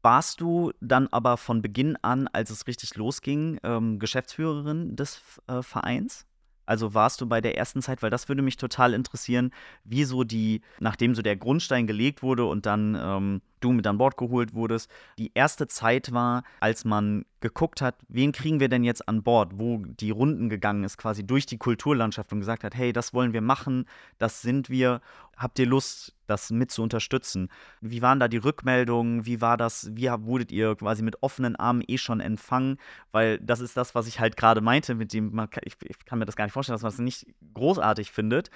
Warst 0.06 0.40
du 0.40 0.72
dann 0.82 1.08
aber 1.08 1.36
von 1.36 1.64
Beginn 1.64 1.98
an, 2.04 2.28
als 2.28 2.52
es 2.52 2.68
richtig 2.68 2.94
losging, 2.94 3.58
ähm, 3.64 3.98
Geschäftsführerin 3.98 4.96
des 4.96 5.20
äh, 5.48 5.64
Vereins? 5.64 6.28
Also 6.68 6.94
warst 6.94 7.22
du 7.22 7.26
bei 7.26 7.42
der 7.42 7.58
ersten 7.58 7.82
Zeit, 7.82 8.04
weil 8.04 8.12
das 8.12 8.30
würde 8.30 8.44
mich 8.44 8.58
total 8.58 8.94
interessieren, 8.94 9.50
wie 9.84 10.04
so 10.04 10.24
die, 10.24 10.62
nachdem 10.80 11.16
so 11.16 11.24
der 11.24 11.36
Grundstein 11.36 11.88
gelegt 11.88 12.22
wurde 12.22 12.46
und 12.46 12.68
dann 12.68 12.96
ähm, 13.02 13.42
du 13.60 13.72
mit 13.72 13.88
an 13.88 13.98
Bord 13.98 14.18
geholt 14.18 14.54
wurdest, 14.54 14.90
die 15.18 15.32
erste 15.34 15.68
Zeit 15.68 16.12
war, 16.14 16.44
als 16.60 16.86
man 16.86 17.26
geguckt 17.42 17.82
hat, 17.82 17.96
wen 18.08 18.32
kriegen 18.32 18.60
wir 18.60 18.70
denn 18.70 18.84
jetzt 18.84 19.08
an 19.08 19.22
Bord, 19.22 19.60
wo 19.60 19.78
die 19.78 20.12
Runden 20.12 20.50
gegangen 20.50 20.84
ist, 20.84 20.98
quasi 20.98 21.26
durch 21.26 21.46
die 21.46 21.58
Kulturlandschaft 21.58 22.32
und 22.34 22.40
gesagt 22.40 22.64
hat, 22.64 22.76
hey, 22.76 22.92
das 22.92 23.14
wollen 23.14 23.34
wir 23.34 23.42
machen, 23.42 23.86
das 24.18 24.42
sind 24.42 24.70
wir, 24.70 25.02
habt 25.38 25.60
ihr 25.60 25.68
Lust, 25.68 26.16
das 26.28 26.50
mit 26.50 26.72
zu 26.72 26.82
unterstützen? 26.82 27.50
Wie 27.82 28.02
waren 28.02 28.20
da 28.20 28.28
die 28.28 28.38
Rückmeldungen? 28.38 29.26
Wie 29.26 29.42
war 29.42 29.58
das? 29.58 29.92
Wie 29.94 30.10
wurdet 30.10 30.52
ihr 30.52 30.76
quasi 30.76 31.04
mit 31.04 31.22
offenen 31.22 31.56
Armen 31.56 31.84
eh 31.88 31.98
schon 31.98 32.20
empfangen? 32.20 32.78
Weil 33.12 33.38
das 33.40 33.60
ist 33.60 33.78
das, 33.78 33.96
was 33.96 34.08
ich 34.08 34.20
halt 34.20 34.38
gerade 34.38 34.62
meinte, 34.62 34.96
mit 34.96 35.14
dem, 35.14 35.34
man, 35.34 35.48
ich, 35.64 35.76
ich 35.84 36.06
kann 36.06 36.20
mir 36.20 36.26
das 36.26 36.36
gar 36.36 36.46
nicht 36.46 36.54
vorstellen, 36.54 36.76
dass 36.76 36.84
man 36.84 36.90
es 36.90 36.98
das 36.98 37.04
nicht 37.04 37.28
großartig 37.54 38.12
findet. 38.12 38.50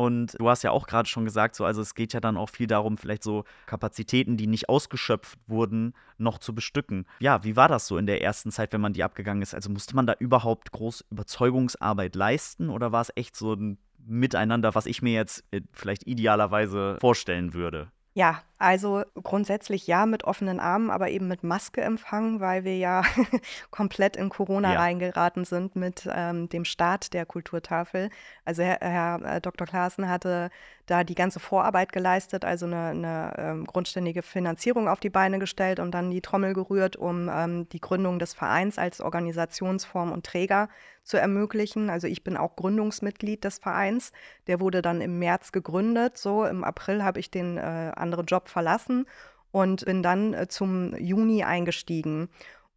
Und 0.00 0.34
du 0.40 0.48
hast 0.48 0.62
ja 0.62 0.70
auch 0.70 0.86
gerade 0.86 1.06
schon 1.06 1.26
gesagt, 1.26 1.54
so, 1.54 1.66
also 1.66 1.82
es 1.82 1.94
geht 1.94 2.14
ja 2.14 2.20
dann 2.20 2.38
auch 2.38 2.48
viel 2.48 2.66
darum, 2.66 2.96
vielleicht 2.96 3.22
so 3.22 3.44
Kapazitäten, 3.66 4.38
die 4.38 4.46
nicht 4.46 4.70
ausgeschöpft 4.70 5.38
wurden, 5.46 5.92
noch 6.16 6.38
zu 6.38 6.54
bestücken. 6.54 7.04
Ja, 7.18 7.44
wie 7.44 7.54
war 7.54 7.68
das 7.68 7.86
so 7.86 7.98
in 7.98 8.06
der 8.06 8.22
ersten 8.22 8.50
Zeit, 8.50 8.72
wenn 8.72 8.80
man 8.80 8.94
die 8.94 9.04
abgegangen 9.04 9.42
ist? 9.42 9.54
Also 9.54 9.68
musste 9.68 9.94
man 9.94 10.06
da 10.06 10.14
überhaupt 10.18 10.72
groß 10.72 11.04
Überzeugungsarbeit 11.10 12.14
leisten 12.14 12.70
oder 12.70 12.92
war 12.92 13.02
es 13.02 13.12
echt 13.14 13.36
so 13.36 13.52
ein 13.52 13.76
Miteinander, 13.98 14.74
was 14.74 14.86
ich 14.86 15.02
mir 15.02 15.12
jetzt 15.12 15.44
äh, 15.50 15.60
vielleicht 15.74 16.06
idealerweise 16.06 16.96
vorstellen 16.98 17.52
würde? 17.52 17.92
Ja, 18.12 18.42
also 18.58 19.04
grundsätzlich 19.22 19.86
ja 19.86 20.04
mit 20.04 20.24
offenen 20.24 20.58
Armen, 20.58 20.90
aber 20.90 21.10
eben 21.10 21.28
mit 21.28 21.44
Maske 21.44 21.80
empfangen, 21.80 22.40
weil 22.40 22.64
wir 22.64 22.76
ja 22.76 23.02
komplett 23.70 24.16
in 24.16 24.28
Corona 24.30 24.74
Ja. 24.74 24.80
reingeraten 24.80 25.44
sind 25.44 25.76
mit 25.76 26.08
ähm, 26.12 26.48
dem 26.48 26.64
Start 26.64 27.14
der 27.14 27.24
Kulturtafel. 27.24 28.10
Also 28.44 28.62
Herr, 28.62 28.78
Herr 28.80 29.36
äh, 29.36 29.40
Dr. 29.40 29.66
Klaassen 29.66 30.08
hatte 30.08 30.50
da 30.90 31.04
die 31.04 31.14
ganze 31.14 31.38
Vorarbeit 31.38 31.92
geleistet, 31.92 32.44
also 32.44 32.66
eine, 32.66 32.88
eine 32.88 33.32
ähm, 33.38 33.64
grundständige 33.64 34.22
Finanzierung 34.22 34.88
auf 34.88 34.98
die 34.98 35.10
Beine 35.10 35.38
gestellt 35.38 35.78
und 35.78 35.92
dann 35.92 36.10
die 36.10 36.20
Trommel 36.20 36.52
gerührt, 36.52 36.96
um 36.96 37.30
ähm, 37.32 37.68
die 37.68 37.80
Gründung 37.80 38.18
des 38.18 38.34
Vereins 38.34 38.76
als 38.76 39.00
Organisationsform 39.00 40.10
und 40.10 40.26
Träger 40.26 40.68
zu 41.04 41.16
ermöglichen. 41.16 41.90
Also 41.90 42.08
ich 42.08 42.24
bin 42.24 42.36
auch 42.36 42.56
Gründungsmitglied 42.56 43.44
des 43.44 43.58
Vereins. 43.58 44.12
Der 44.48 44.58
wurde 44.58 44.82
dann 44.82 45.00
im 45.00 45.20
März 45.20 45.52
gegründet. 45.52 46.18
So 46.18 46.44
im 46.44 46.64
April 46.64 47.04
habe 47.04 47.20
ich 47.20 47.30
den 47.30 47.56
äh, 47.56 47.92
anderen 47.94 48.26
Job 48.26 48.48
verlassen 48.48 49.06
und 49.52 49.84
bin 49.84 50.02
dann 50.02 50.34
äh, 50.34 50.48
zum 50.48 50.96
Juni 50.96 51.44
eingestiegen. 51.44 52.28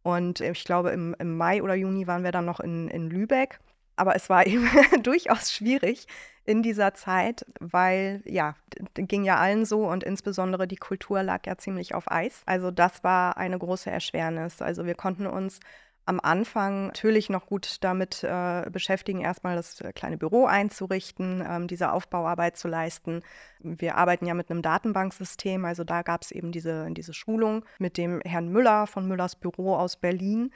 Und 0.04 0.40
ich 0.40 0.64
glaube, 0.64 0.90
im, 0.90 1.16
im, 1.18 1.36
Mai 1.36 1.62
oder 1.62 1.74
Juni 1.74 2.06
waren 2.06 2.22
wir 2.22 2.32
dann 2.32 2.44
noch 2.44 2.60
in, 2.60 2.88
in 2.88 3.10
Lübeck. 3.10 3.58
Aber 3.96 4.16
es 4.16 4.28
war 4.28 4.46
eben 4.46 4.68
durchaus 5.02 5.52
schwierig 5.52 6.06
in 6.44 6.62
dieser 6.62 6.94
Zeit, 6.94 7.46
weil 7.58 8.22
ja, 8.26 8.54
ging 8.94 9.24
ja 9.24 9.36
allen 9.36 9.64
so 9.64 9.88
und 9.88 10.04
insbesondere 10.04 10.68
die 10.68 10.76
Kultur 10.76 11.22
lag 11.22 11.46
ja 11.46 11.56
ziemlich 11.56 11.94
auf 11.94 12.10
Eis. 12.10 12.42
Also 12.46 12.70
das 12.70 13.02
war 13.02 13.36
eine 13.38 13.58
große 13.58 13.90
Erschwernis. 13.90 14.60
Also 14.60 14.84
wir 14.84 14.94
konnten 14.94 15.26
uns 15.26 15.60
am 16.06 16.20
Anfang 16.20 16.88
natürlich 16.88 17.30
noch 17.30 17.46
gut 17.46 17.78
damit 17.80 18.22
äh, 18.22 18.68
beschäftigen, 18.70 19.22
erstmal 19.22 19.56
das 19.56 19.80
äh, 19.80 19.92
kleine 19.92 20.18
Büro 20.18 20.44
einzurichten, 20.44 21.42
ähm, 21.48 21.66
diese 21.66 21.92
Aufbauarbeit 21.92 22.56
zu 22.56 22.68
leisten. 22.68 23.22
Wir 23.60 23.96
arbeiten 23.96 24.26
ja 24.26 24.34
mit 24.34 24.50
einem 24.50 24.60
Datenbanksystem, 24.60 25.64
also 25.64 25.82
da 25.82 26.02
gab 26.02 26.22
es 26.22 26.30
eben 26.30 26.52
diese, 26.52 26.88
diese 26.90 27.14
Schulung 27.14 27.64
mit 27.78 27.96
dem 27.96 28.20
Herrn 28.20 28.48
Müller 28.48 28.86
von 28.86 29.08
Müllers 29.08 29.36
Büro 29.36 29.76
aus 29.76 29.96
Berlin. 29.96 30.52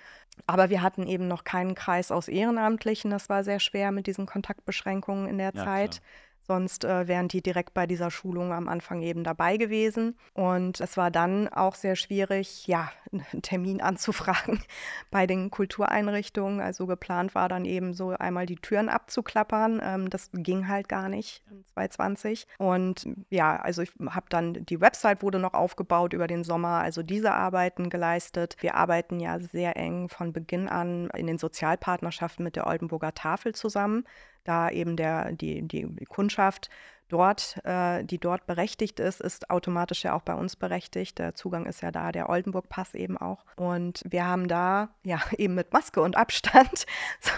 Aber 0.47 0.71
wir 0.71 0.83
hatten 0.83 1.07
eben 1.07 1.29
noch 1.29 1.45
keinen 1.45 1.75
Kreis 1.75 2.11
aus 2.11 2.29
Ehrenamtlichen. 2.29 3.11
Das 3.11 3.29
war 3.29 3.45
sehr 3.45 3.61
schwer 3.61 3.93
mit 3.93 4.07
diesen 4.07 4.27
Kontaktbeschränkungen 4.27 5.27
in 5.27 5.39
der 5.39 5.53
ja, 5.55 5.65
Zeit. 5.65 5.91
Klar. 5.91 6.03
Sonst 6.49 6.85
äh, 6.85 7.07
wären 7.07 7.29
die 7.29 7.43
direkt 7.43 7.75
bei 7.75 7.87
dieser 7.87 8.11
Schulung 8.11 8.55
am 8.55 8.69
Anfang 8.69 9.03
eben 9.03 9.23
dabei 9.23 9.59
gewesen. 9.59 10.17
Und 10.33 10.81
es 10.81 10.97
war 10.97 11.11
dann 11.11 11.47
auch 11.49 11.75
sehr 11.75 11.95
schwierig, 11.95 12.67
ja, 12.67 12.91
einen 13.13 13.43
Termin 13.43 13.83
anzufragen 13.83 14.63
bei 15.11 15.27
den 15.27 15.51
Kultureinrichtungen. 15.51 16.61
Also 16.61 16.87
geplant 16.87 17.35
war 17.35 17.51
dann 17.51 17.67
eben 17.67 17.93
so 17.93 18.11
einmal 18.11 18.47
die 18.47 18.57
Türen 18.57 18.89
abzuklappern. 18.89 19.81
Ähm, 19.85 20.09
das 20.09 20.31
ging 20.33 20.69
halt 20.69 20.89
gar 20.89 21.11
nicht 21.11 21.43
in 21.51 21.65
2020. 21.75 22.47
Und 22.57 23.07
ja, 23.29 23.57
also 23.57 23.83
ich 23.83 23.93
habe 24.09 24.27
dann, 24.31 24.55
die 24.65 24.81
Website 24.81 25.23
wurde 25.23 25.39
noch 25.39 25.53
aufgebaut 25.53 26.15
über 26.15 26.29
den 26.29 26.45
Sommer, 26.45 26.81
also 26.81 27.03
diese 27.03 27.33
Arbeiten 27.33 27.91
geleistet. 27.91 28.57
Wir 28.61 28.75
arbeiten 28.75 29.21
ja 29.21 29.39
sehr 29.39 29.77
eng 29.77 30.09
von 30.09 30.33
Beginn 30.33 30.67
an 30.67 31.11
in 31.11 31.27
den 31.27 31.37
Sozialpartnerschaften 31.37 32.43
mit 32.43 32.57
der 32.57 32.67
Oldenburger 32.67 33.13
Tafel 33.13 33.55
zusammen 33.55 34.07
da 34.49 34.71
eben 34.71 34.97
der, 34.97 35.33
die, 35.33 35.63
die 35.63 36.05
Kundschaft 36.07 36.71
dort, 37.09 37.59
äh, 37.65 38.05
die 38.05 38.19
dort 38.19 38.47
berechtigt 38.47 39.01
ist, 39.01 39.21
ist 39.21 39.51
automatisch 39.51 40.05
ja 40.05 40.15
auch 40.15 40.23
bei 40.23 40.35
uns 40.35 40.57
berechtigt. 40.57 41.19
Der 41.19 41.35
Zugang 41.35 41.67
ist 41.67 41.83
ja 41.83 41.91
da, 41.91 42.13
der 42.13 42.29
Oldenburg-Pass 42.29 42.95
eben 42.95 43.17
auch. 43.17 43.45
Und 43.57 44.03
wir 44.09 44.27
haben 44.27 44.49
da, 44.49 44.91
ja, 45.03 45.21
eben 45.39 45.55
mit 45.55 45.73
Maske 45.73 46.01
und 46.01 46.17
Abstand, 46.17 46.87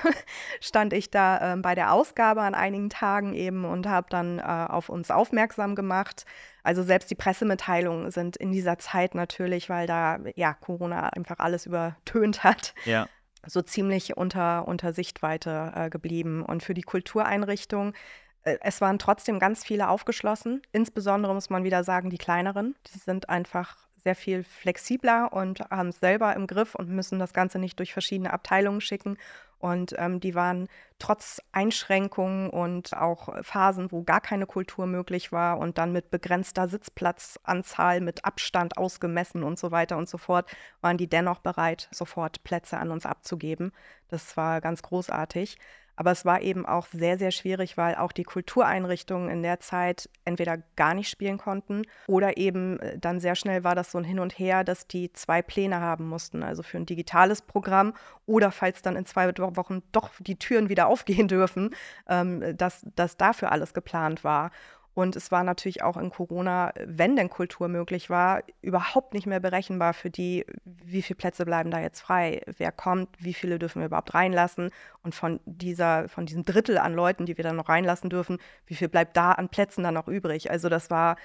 stand 0.61 0.93
ich 0.93 1.11
da 1.11 1.55
äh, 1.55 1.57
bei 1.57 1.75
der 1.75 1.93
Ausgabe 1.93 2.43
an 2.43 2.55
einigen 2.55 2.91
Tagen 2.91 3.35
eben 3.35 3.65
und 3.65 3.87
habe 3.87 4.09
dann 4.11 4.39
äh, 4.39 4.43
auf 4.43 4.89
uns 4.89 5.11
aufmerksam 5.11 5.75
gemacht. 5.75 6.25
Also 6.63 6.83
selbst 6.83 7.11
die 7.11 7.15
Pressemitteilungen 7.15 8.11
sind 8.11 8.37
in 8.37 8.53
dieser 8.53 8.79
Zeit 8.79 9.15
natürlich, 9.15 9.71
weil 9.71 9.87
da 9.87 10.19
ja 10.35 10.53
Corona 10.53 11.09
einfach 11.09 11.39
alles 11.39 11.65
übertönt 11.67 12.45
hat. 12.45 12.75
Ja 12.85 13.09
so 13.47 13.63
ziemlich 13.63 14.17
unter, 14.17 14.67
unter 14.69 14.93
Sichtweite 14.93 15.73
äh, 15.75 15.91
geblieben. 15.91 16.43
Und 16.45 16.63
für 16.63 16.75
die 16.75 16.83
Kultureinrichtung, 16.83 17.95
äh, 18.43 18.59
es 18.63 18.81
waren 18.81 18.99
trotzdem 18.99 19.39
ganz 19.39 19.65
viele 19.65 19.89
aufgeschlossen. 19.89 20.63
Insbesondere 20.73 21.35
muss 21.35 21.51
man 21.51 21.65
wieder 21.65 21.85
sagen, 21.85 22.11
die 22.11 22.19
kleineren. 22.19 22.75
Die 22.93 22.99
sind 22.99 23.29
einfach 23.29 23.77
sehr 24.03 24.15
viel 24.15 24.45
flexibler 24.45 25.33
und 25.33 25.61
haben 25.71 25.91
es 25.91 26.01
selber 26.01 26.35
im 26.35 26.47
Griff 26.47 26.75
und 26.75 26.89
müssen 26.89 27.19
das 27.19 27.33
Ganze 27.33 27.59
nicht 27.59 27.79
durch 27.79 27.93
verschiedene 27.93 28.33
Abteilungen 28.33 28.81
schicken. 28.81 29.19
Und 29.61 29.95
ähm, 29.99 30.21
die 30.21 30.35
waren 30.35 30.69
trotz 30.99 31.41
Einschränkungen 31.53 32.51
und 32.51 32.97
auch 32.97 33.29
Phasen, 33.43 33.93
wo 33.93 34.03
gar 34.03 34.21
keine 34.21 34.47
Kultur 34.47 34.87
möglich 34.87 35.33
war 35.33 35.59
und 35.59 35.79
dann 35.79 35.93
mit 35.93 36.11
begrenzter 36.11 36.67
Sitzplatzanzahl, 36.67 38.01
mit 38.01 38.25
Abstand 38.25 38.79
ausgemessen 38.79 39.43
und 39.43 39.59
so 39.59 39.71
weiter 39.71 39.99
und 39.99 40.09
so 40.09 40.19
fort, 40.19 40.51
waren 40.81 40.97
die 40.97 41.09
dennoch 41.09 41.41
bereit, 41.41 41.89
sofort 41.93 42.43
Plätze 42.43 42.79
an 42.79 42.91
uns 42.91 43.05
abzugeben. 43.07 43.73
Das 44.09 44.37
war 44.37 44.61
ganz 44.63 44.83
großartig. 44.83 45.59
Aber 46.01 46.13
es 46.13 46.25
war 46.25 46.41
eben 46.41 46.65
auch 46.65 46.87
sehr, 46.87 47.19
sehr 47.19 47.31
schwierig, 47.31 47.77
weil 47.77 47.95
auch 47.95 48.13
die 48.13 48.25
Kultureinrichtungen 48.25 49.29
in 49.29 49.43
der 49.43 49.61
Zeit 49.61 50.09
entweder 50.25 50.57
gar 50.75 50.95
nicht 50.95 51.11
spielen 51.11 51.37
konnten 51.37 51.83
oder 52.07 52.39
eben 52.39 52.81
äh, 52.81 52.99
dann 52.99 53.21
sehr 53.21 53.35
schnell 53.35 53.65
war 53.65 53.75
das 53.75 53.93
so 53.93 53.99
ein 53.99 54.05
Hin 54.05 54.19
und 54.19 54.39
Her, 54.39 54.65
dass 54.65 54.87
die 54.87 55.13
zwei 55.13 55.43
Pläne 55.43 55.83
haben 55.83 56.09
mussten. 56.09 56.43
Also 56.43 56.63
für 56.63 56.79
ein 56.79 56.87
digitales 56.87 57.43
Programm 57.43 57.93
oder 58.25 58.51
falls 58.51 58.81
dann 58.81 58.97
in 58.97 59.05
zwei 59.05 59.29
Wochen 59.37 59.83
doch 59.93 60.09
die 60.21 60.39
Türen 60.39 60.71
wieder 60.71 60.87
aufgehen 60.87 61.29
dürfen, 61.29 61.75
ähm, 62.09 62.57
dass, 62.57 62.87
dass 62.97 63.19
dafür 63.19 63.53
alles 63.53 63.75
geplant 63.75 64.25
war. 64.25 64.53
Und 64.95 65.15
es 65.15 65.31
war 65.31 65.45
natürlich 65.45 65.83
auch 65.83 65.97
in 65.97 66.11
Corona, 66.11 66.73
wenn 66.85 67.15
denn 67.17 67.31
Kultur 67.31 67.69
möglich 67.69 68.11
war, 68.11 68.43
überhaupt 68.61 69.15
nicht 69.15 69.27
mehr 69.27 69.41
berechenbar 69.41 69.95
für 69.95 70.11
die, 70.11 70.45
wie 70.65 71.03
viele 71.03 71.17
Plätze 71.17 71.45
bleiben 71.45 71.71
da 71.71 71.81
jetzt 71.81 72.01
frei, 72.01 72.43
wer 72.59 72.73
kommt, 72.73 73.09
wie 73.19 73.35
viele 73.35 73.59
dürfen 73.59 73.81
wir 73.81 73.87
überhaupt 73.87 74.15
reinlassen. 74.15 74.71
Und 75.03 75.15
von 75.15 75.41
dieser, 75.45 76.09
von 76.09 76.27
diesem 76.27 76.45
Drittel 76.45 76.77
an 76.79 76.95
Leuten, 76.95 77.25
die 77.25 77.37
wir 77.37 77.45
dann 77.45 77.57
noch 77.57 77.69
reinlassen 77.69 78.11
dürfen, 78.11 78.39
wie 78.67 78.75
viel 78.75 78.89
bleibt 78.89 79.17
da 79.17 79.33
an 79.33 79.49
Plätzen 79.49 79.85
dann 79.85 79.95
noch 79.95 80.09
übrig? 80.09 80.51
Also 80.51 80.69
das 80.69 80.91
war 80.91 81.17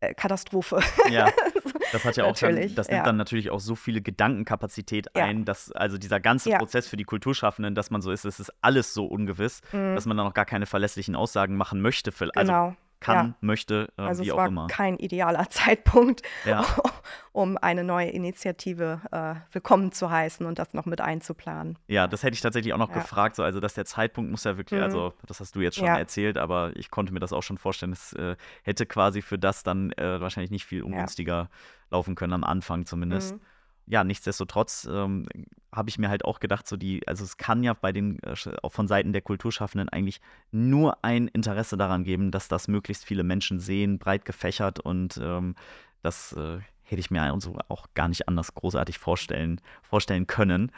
äh, 0.00 0.14
Katastrophe. 0.14 0.80
Ja, 1.10 1.30
das 1.92 2.04
hat 2.04 2.16
ja 2.16 2.24
auch 2.24 2.36
dann, 2.36 2.56
das 2.74 2.88
nimmt 2.88 2.98
ja. 2.98 3.02
dann 3.02 3.16
natürlich 3.16 3.50
auch 3.50 3.60
so 3.60 3.74
viele 3.74 4.02
Gedankenkapazität 4.02 5.08
ja. 5.16 5.24
ein, 5.24 5.44
dass 5.44 5.72
also 5.72 5.98
dieser 5.98 6.20
ganze 6.20 6.50
ja. 6.50 6.58
Prozess 6.58 6.88
für 6.88 6.96
die 6.96 7.04
Kulturschaffenden, 7.04 7.74
dass 7.74 7.90
man 7.90 8.02
so 8.02 8.10
ist, 8.10 8.24
es 8.24 8.40
ist 8.40 8.52
alles 8.60 8.92
so 8.92 9.06
ungewiss, 9.06 9.62
mhm. 9.72 9.94
dass 9.94 10.06
man 10.06 10.16
dann 10.16 10.26
noch 10.26 10.34
gar 10.34 10.44
keine 10.44 10.66
verlässlichen 10.66 11.14
Aussagen 11.14 11.56
machen 11.56 11.80
möchte. 11.80 12.10
Also 12.10 12.52
genau. 12.52 12.76
Also 13.06 13.18
kann, 13.18 13.26
ja. 13.28 13.34
möchte, 13.40 13.92
äh, 13.96 14.02
also 14.02 14.24
wie 14.24 14.32
auch 14.32 14.46
immer. 14.46 14.62
Also 14.62 14.72
es 14.72 14.78
war 14.78 14.84
kein 14.84 14.96
idealer 14.98 15.48
Zeitpunkt, 15.50 16.22
ja. 16.44 16.64
um 17.32 17.56
eine 17.56 17.84
neue 17.84 18.08
Initiative 18.08 19.00
äh, 19.12 19.34
willkommen 19.52 19.92
zu 19.92 20.10
heißen 20.10 20.44
und 20.46 20.58
das 20.58 20.74
noch 20.74 20.86
mit 20.86 21.00
einzuplanen. 21.00 21.78
Ja, 21.86 22.06
das 22.06 22.22
hätte 22.22 22.34
ich 22.34 22.40
tatsächlich 22.40 22.74
auch 22.74 22.78
noch 22.78 22.90
ja. 22.90 22.96
gefragt. 22.96 23.36
So, 23.36 23.42
also, 23.42 23.60
dass 23.60 23.74
der 23.74 23.84
Zeitpunkt 23.84 24.30
muss 24.30 24.44
ja 24.44 24.56
wirklich, 24.56 24.78
mhm. 24.78 24.84
also 24.84 25.12
das 25.26 25.40
hast 25.40 25.54
du 25.54 25.60
jetzt 25.60 25.76
schon 25.76 25.86
erzählt, 25.86 26.38
aber 26.38 26.72
ich 26.76 26.90
konnte 26.90 27.12
mir 27.12 27.20
das 27.20 27.32
auch 27.32 27.42
schon 27.42 27.58
vorstellen. 27.58 27.92
Es 27.92 28.12
äh, 28.14 28.36
hätte 28.62 28.86
quasi 28.86 29.22
für 29.22 29.38
das 29.38 29.62
dann 29.62 29.92
äh, 29.92 30.20
wahrscheinlich 30.20 30.50
nicht 30.50 30.64
viel 30.64 30.82
ungünstiger 30.82 31.48
laufen 31.90 32.14
können, 32.14 32.32
am 32.32 32.44
Anfang 32.44 32.86
zumindest. 32.86 33.34
Mhm 33.34 33.40
ja, 33.86 34.02
nichtsdestotrotz 34.04 34.88
ähm, 34.90 35.26
habe 35.72 35.88
ich 35.88 35.98
mir 35.98 36.08
halt 36.08 36.24
auch 36.24 36.40
gedacht, 36.40 36.66
so 36.66 36.76
die, 36.76 37.06
also 37.06 37.24
es 37.24 37.36
kann 37.36 37.62
ja 37.62 37.72
bei 37.74 37.92
den, 37.92 38.18
äh, 38.22 38.34
auch 38.62 38.72
von 38.72 38.88
Seiten 38.88 39.12
der 39.12 39.22
Kulturschaffenden 39.22 39.88
eigentlich 39.88 40.20
nur 40.50 41.04
ein 41.04 41.28
Interesse 41.28 41.76
daran 41.76 42.04
geben, 42.04 42.30
dass 42.30 42.48
das 42.48 42.66
möglichst 42.68 43.04
viele 43.04 43.22
Menschen 43.22 43.60
sehen, 43.60 43.98
breit 43.98 44.24
gefächert 44.24 44.80
und 44.80 45.20
ähm, 45.22 45.54
das 46.02 46.32
äh, 46.32 46.58
hätte 46.82 47.00
ich 47.00 47.10
mir 47.10 47.22
also 47.22 47.56
auch 47.68 47.88
gar 47.94 48.08
nicht 48.08 48.28
anders 48.28 48.54
großartig 48.54 48.98
vorstellen, 48.98 49.60
vorstellen 49.82 50.26
können. 50.26 50.72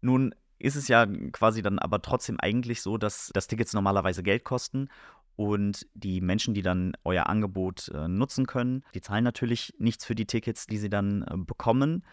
Nun 0.00 0.34
ist 0.58 0.76
es 0.76 0.88
ja 0.88 1.06
quasi 1.32 1.62
dann 1.62 1.78
aber 1.78 2.02
trotzdem 2.02 2.38
eigentlich 2.38 2.82
so, 2.82 2.96
dass, 2.96 3.30
dass 3.34 3.48
Tickets 3.48 3.72
normalerweise 3.72 4.22
Geld 4.22 4.44
kosten 4.44 4.88
und 5.36 5.86
die 5.94 6.20
Menschen, 6.20 6.54
die 6.54 6.62
dann 6.62 6.92
euer 7.04 7.26
Angebot 7.26 7.88
äh, 7.88 8.08
nutzen 8.08 8.46
können, 8.46 8.84
die 8.94 9.00
zahlen 9.00 9.24
natürlich 9.24 9.74
nichts 9.78 10.04
für 10.04 10.14
die 10.14 10.26
Tickets, 10.26 10.66
die 10.66 10.78
sie 10.78 10.90
dann 10.90 11.22
äh, 11.22 11.36
bekommen. 11.36 12.04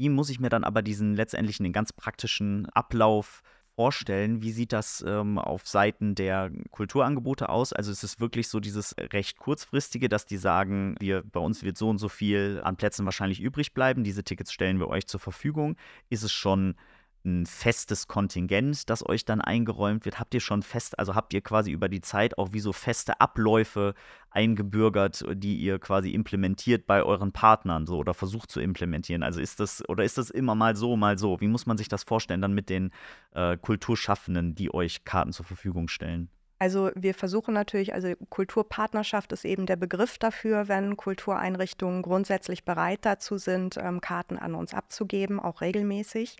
Wie 0.00 0.08
muss 0.08 0.30
ich 0.30 0.40
mir 0.40 0.48
dann 0.48 0.64
aber 0.64 0.80
diesen 0.80 1.14
letztendlichen, 1.14 1.62
den 1.62 1.74
ganz 1.74 1.92
praktischen 1.92 2.64
Ablauf 2.70 3.42
vorstellen? 3.74 4.40
Wie 4.40 4.50
sieht 4.50 4.72
das 4.72 5.04
ähm, 5.06 5.38
auf 5.38 5.68
Seiten 5.68 6.14
der 6.14 6.50
Kulturangebote 6.70 7.50
aus? 7.50 7.74
Also 7.74 7.92
ist 7.92 8.02
es 8.02 8.18
wirklich 8.18 8.48
so 8.48 8.60
dieses 8.60 8.96
recht 8.98 9.36
kurzfristige, 9.36 10.08
dass 10.08 10.24
die 10.24 10.38
sagen, 10.38 10.94
wir, 11.00 11.22
bei 11.22 11.40
uns 11.40 11.62
wird 11.62 11.76
so 11.76 11.90
und 11.90 11.98
so 11.98 12.08
viel 12.08 12.62
an 12.64 12.76
Plätzen 12.76 13.04
wahrscheinlich 13.04 13.42
übrig 13.42 13.74
bleiben, 13.74 14.02
diese 14.02 14.24
Tickets 14.24 14.54
stellen 14.54 14.78
wir 14.78 14.88
euch 14.88 15.06
zur 15.06 15.20
Verfügung? 15.20 15.76
Ist 16.08 16.22
es 16.22 16.32
schon 16.32 16.76
ein 17.24 17.46
festes 17.46 18.08
Kontingent, 18.08 18.88
das 18.88 19.06
euch 19.06 19.24
dann 19.24 19.40
eingeräumt 19.40 20.04
wird? 20.04 20.18
Habt 20.18 20.34
ihr 20.34 20.40
schon 20.40 20.62
fest, 20.62 20.98
also 20.98 21.14
habt 21.14 21.34
ihr 21.34 21.40
quasi 21.40 21.70
über 21.70 21.88
die 21.88 22.00
Zeit 22.00 22.38
auch 22.38 22.52
wie 22.52 22.60
so 22.60 22.72
feste 22.72 23.20
Abläufe 23.20 23.94
eingebürgert, 24.30 25.24
die 25.34 25.56
ihr 25.56 25.78
quasi 25.78 26.10
implementiert 26.10 26.86
bei 26.86 27.02
euren 27.02 27.32
Partnern 27.32 27.86
so 27.86 27.98
oder 27.98 28.14
versucht 28.14 28.50
zu 28.50 28.60
implementieren? 28.60 29.22
Also 29.22 29.40
ist 29.40 29.60
das 29.60 29.86
oder 29.88 30.04
ist 30.04 30.18
das 30.18 30.30
immer 30.30 30.54
mal 30.54 30.76
so, 30.76 30.96
mal 30.96 31.18
so? 31.18 31.40
Wie 31.40 31.48
muss 31.48 31.66
man 31.66 31.76
sich 31.76 31.88
das 31.88 32.04
vorstellen 32.04 32.40
dann 32.40 32.54
mit 32.54 32.68
den 32.68 32.90
äh, 33.32 33.56
Kulturschaffenden, 33.56 34.54
die 34.54 34.72
euch 34.72 35.04
Karten 35.04 35.32
zur 35.32 35.46
Verfügung 35.46 35.88
stellen? 35.88 36.30
Also 36.60 36.90
wir 36.94 37.14
versuchen 37.14 37.54
natürlich, 37.54 37.94
also 37.94 38.12
Kulturpartnerschaft 38.28 39.32
ist 39.32 39.46
eben 39.46 39.64
der 39.64 39.76
Begriff 39.76 40.18
dafür, 40.18 40.68
wenn 40.68 40.98
Kultureinrichtungen 40.98 42.02
grundsätzlich 42.02 42.66
bereit 42.66 42.98
dazu 43.02 43.38
sind, 43.38 43.78
ähm, 43.78 44.02
Karten 44.02 44.36
an 44.36 44.54
uns 44.54 44.74
abzugeben, 44.74 45.40
auch 45.40 45.62
regelmäßig. 45.62 46.36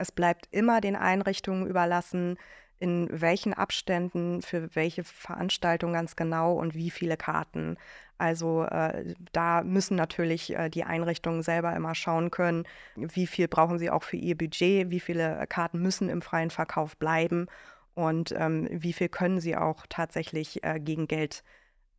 Es 0.00 0.10
bleibt 0.12 0.48
immer 0.50 0.80
den 0.80 0.96
Einrichtungen 0.96 1.66
überlassen, 1.66 2.38
in 2.78 3.08
welchen 3.12 3.52
Abständen, 3.52 4.40
für 4.40 4.74
welche 4.74 5.04
Veranstaltung 5.04 5.92
ganz 5.92 6.16
genau 6.16 6.54
und 6.54 6.74
wie 6.74 6.88
viele 6.90 7.18
Karten. 7.18 7.76
Also 8.16 8.64
äh, 8.64 9.14
da 9.32 9.62
müssen 9.62 9.96
natürlich 9.96 10.56
äh, 10.56 10.70
die 10.70 10.84
Einrichtungen 10.84 11.42
selber 11.42 11.76
immer 11.76 11.94
schauen 11.94 12.30
können, 12.30 12.64
wie 12.96 13.26
viel 13.26 13.48
brauchen 13.48 13.78
sie 13.78 13.90
auch 13.90 14.02
für 14.02 14.16
ihr 14.16 14.36
Budget, 14.36 14.90
wie 14.90 15.00
viele 15.00 15.44
Karten 15.48 15.80
müssen 15.82 16.08
im 16.08 16.22
freien 16.22 16.50
Verkauf 16.50 16.96
bleiben 16.96 17.46
und 17.94 18.32
ähm, 18.36 18.66
wie 18.70 18.94
viel 18.94 19.10
können 19.10 19.40
sie 19.40 19.56
auch 19.56 19.84
tatsächlich 19.90 20.64
äh, 20.64 20.80
gegen 20.80 21.06
Geld 21.06 21.44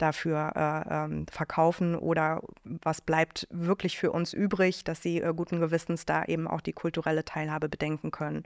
dafür 0.01 0.51
äh, 0.55 1.05
ähm, 1.05 1.25
verkaufen 1.31 1.95
oder 1.95 2.41
was 2.63 3.01
bleibt 3.01 3.47
wirklich 3.51 3.97
für 3.97 4.11
uns 4.11 4.33
übrig, 4.33 4.83
dass 4.83 5.01
sie 5.01 5.21
äh, 5.21 5.33
guten 5.35 5.59
Gewissens 5.59 6.05
da 6.05 6.25
eben 6.25 6.47
auch 6.47 6.61
die 6.61 6.73
kulturelle 6.73 7.23
Teilhabe 7.25 7.69
bedenken 7.69 8.11
können. 8.11 8.43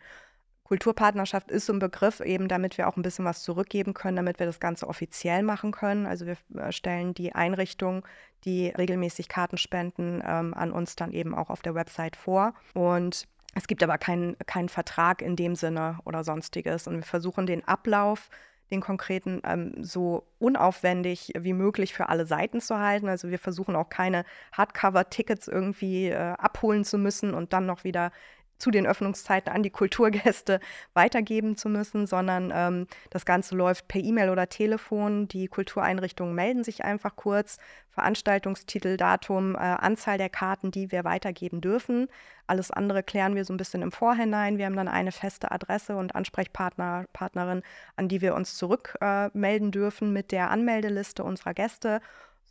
Kulturpartnerschaft 0.66 1.52
ist 1.52 1.68
so 1.68 1.74
ein 1.74 1.80
Begriff, 1.80 2.22
eben 2.22 2.48
damit 2.48 2.80
wir 2.80 2.88
auch 2.88 2.98
ein 2.98 3.04
bisschen 3.04 3.24
was 3.24 3.44
zurückgeben 3.44 3.94
können, 3.94 4.16
damit 4.16 4.40
wir 4.40 4.48
das 4.48 4.60
Ganze 4.60 4.88
offiziell 4.88 5.44
machen 5.44 5.72
können. 5.72 6.08
Also 6.08 6.26
wir 6.26 6.38
äh, 6.56 6.72
stellen 6.72 7.14
die 7.14 7.34
Einrichtungen, 7.36 8.02
die 8.46 8.70
regelmäßig 8.70 9.28
Karten 9.30 9.58
spenden, 9.58 10.24
ähm, 10.26 10.56
an 10.56 10.72
uns 10.72 10.96
dann 10.96 11.12
eben 11.12 11.36
auch 11.36 11.52
auf 11.52 11.62
der 11.62 11.76
Website 11.76 12.16
vor. 12.16 12.54
Und 12.74 13.28
Es 13.58 13.68
gibt 13.68 13.84
aber 13.84 13.98
keinen 13.98 14.38
keinen 14.48 14.68
Vertrag 14.70 15.22
in 15.22 15.36
dem 15.36 15.56
Sinne 15.56 16.00
oder 16.04 16.24
sonstiges. 16.24 16.88
Und 16.88 16.96
wir 16.98 17.04
versuchen 17.04 17.46
den 17.46 17.66
Ablauf, 17.68 18.30
den 18.72 18.82
konkreten, 18.82 19.42
ähm, 19.44 19.84
so 19.84 20.28
unaufwendig 20.40 21.34
wie 21.38 21.54
möglich 21.54 21.94
für 21.94 22.10
alle 22.10 22.26
Seiten 22.26 22.62
zu 22.62 22.80
halten. 22.80 23.08
Also 23.08 23.30
wir 23.30 23.40
versuchen 23.40 23.76
auch 23.76 23.90
keine 23.90 24.26
Hardcover-Tickets 24.54 25.48
irgendwie 25.48 26.08
äh, 26.08 26.16
abholen 26.38 26.84
zu 26.84 26.98
müssen 26.98 27.34
und 27.34 27.54
dann 27.54 27.66
noch 27.66 27.84
wieder 27.84 28.12
zu 28.58 28.72
den 28.72 28.88
Öffnungszeiten 28.88 29.52
an 29.52 29.64
die 29.64 29.70
Kulturgäste 29.70 30.60
weitergeben 30.94 31.56
zu 31.58 31.70
müssen, 31.70 32.08
sondern 32.08 32.52
ähm, 32.54 32.88
das 33.10 33.26
Ganze 33.26 33.56
läuft 33.56 33.88
per 33.88 34.02
E-Mail 34.02 34.30
oder 34.30 34.50
Telefon. 34.50 35.28
Die 35.28 35.48
Kultureinrichtungen 35.48 36.34
melden 36.34 36.64
sich 36.64 36.84
einfach 36.84 37.16
kurz, 37.16 37.58
Veranstaltungstitel, 37.90 38.98
Datum, 38.98 39.56
äh, 39.56 39.60
Anzahl 39.60 40.18
der 40.18 40.30
Karten, 40.30 40.72
die 40.72 40.92
wir 40.92 41.04
weitergeben 41.04 41.62
dürfen. 41.62 42.08
Alles 42.48 42.72
andere 42.72 43.04
klären 43.04 43.36
wir 43.36 43.46
so 43.46 43.54
ein 43.54 43.58
bisschen 43.58 43.82
im 43.82 43.92
Vorhinein. 43.92 44.58
Wir 44.58 44.66
haben 44.66 44.76
dann 44.76 44.88
eine 44.88 45.12
feste 45.12 45.52
Adresse 45.52 45.96
und 45.96 46.16
Ansprechpartner, 46.16 47.06
Partnerin, 47.14 47.64
an 47.96 48.08
die 48.08 48.22
wir 48.22 48.36
uns 48.36 48.56
zurückmelden 48.56 49.68
äh, 49.70 49.72
dürfen 49.72 50.14
mit 50.14 50.32
der 50.32 50.52
Anmeldeliste 50.52 51.24
unserer 51.24 51.54
Gäste 51.54 52.02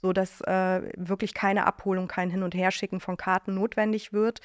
sodass 0.05 0.43
äh, 0.43 0.83
wirklich 0.99 1.33
keine 1.33 1.67
Abholung, 1.67 2.09
kein 2.09 2.29
Hin- 2.29 2.43
und 2.43 2.55
Herschicken 2.55 3.01
von 3.01 3.17
Karten 3.17 3.55
notwendig 3.55 4.13
wird. 4.13 4.43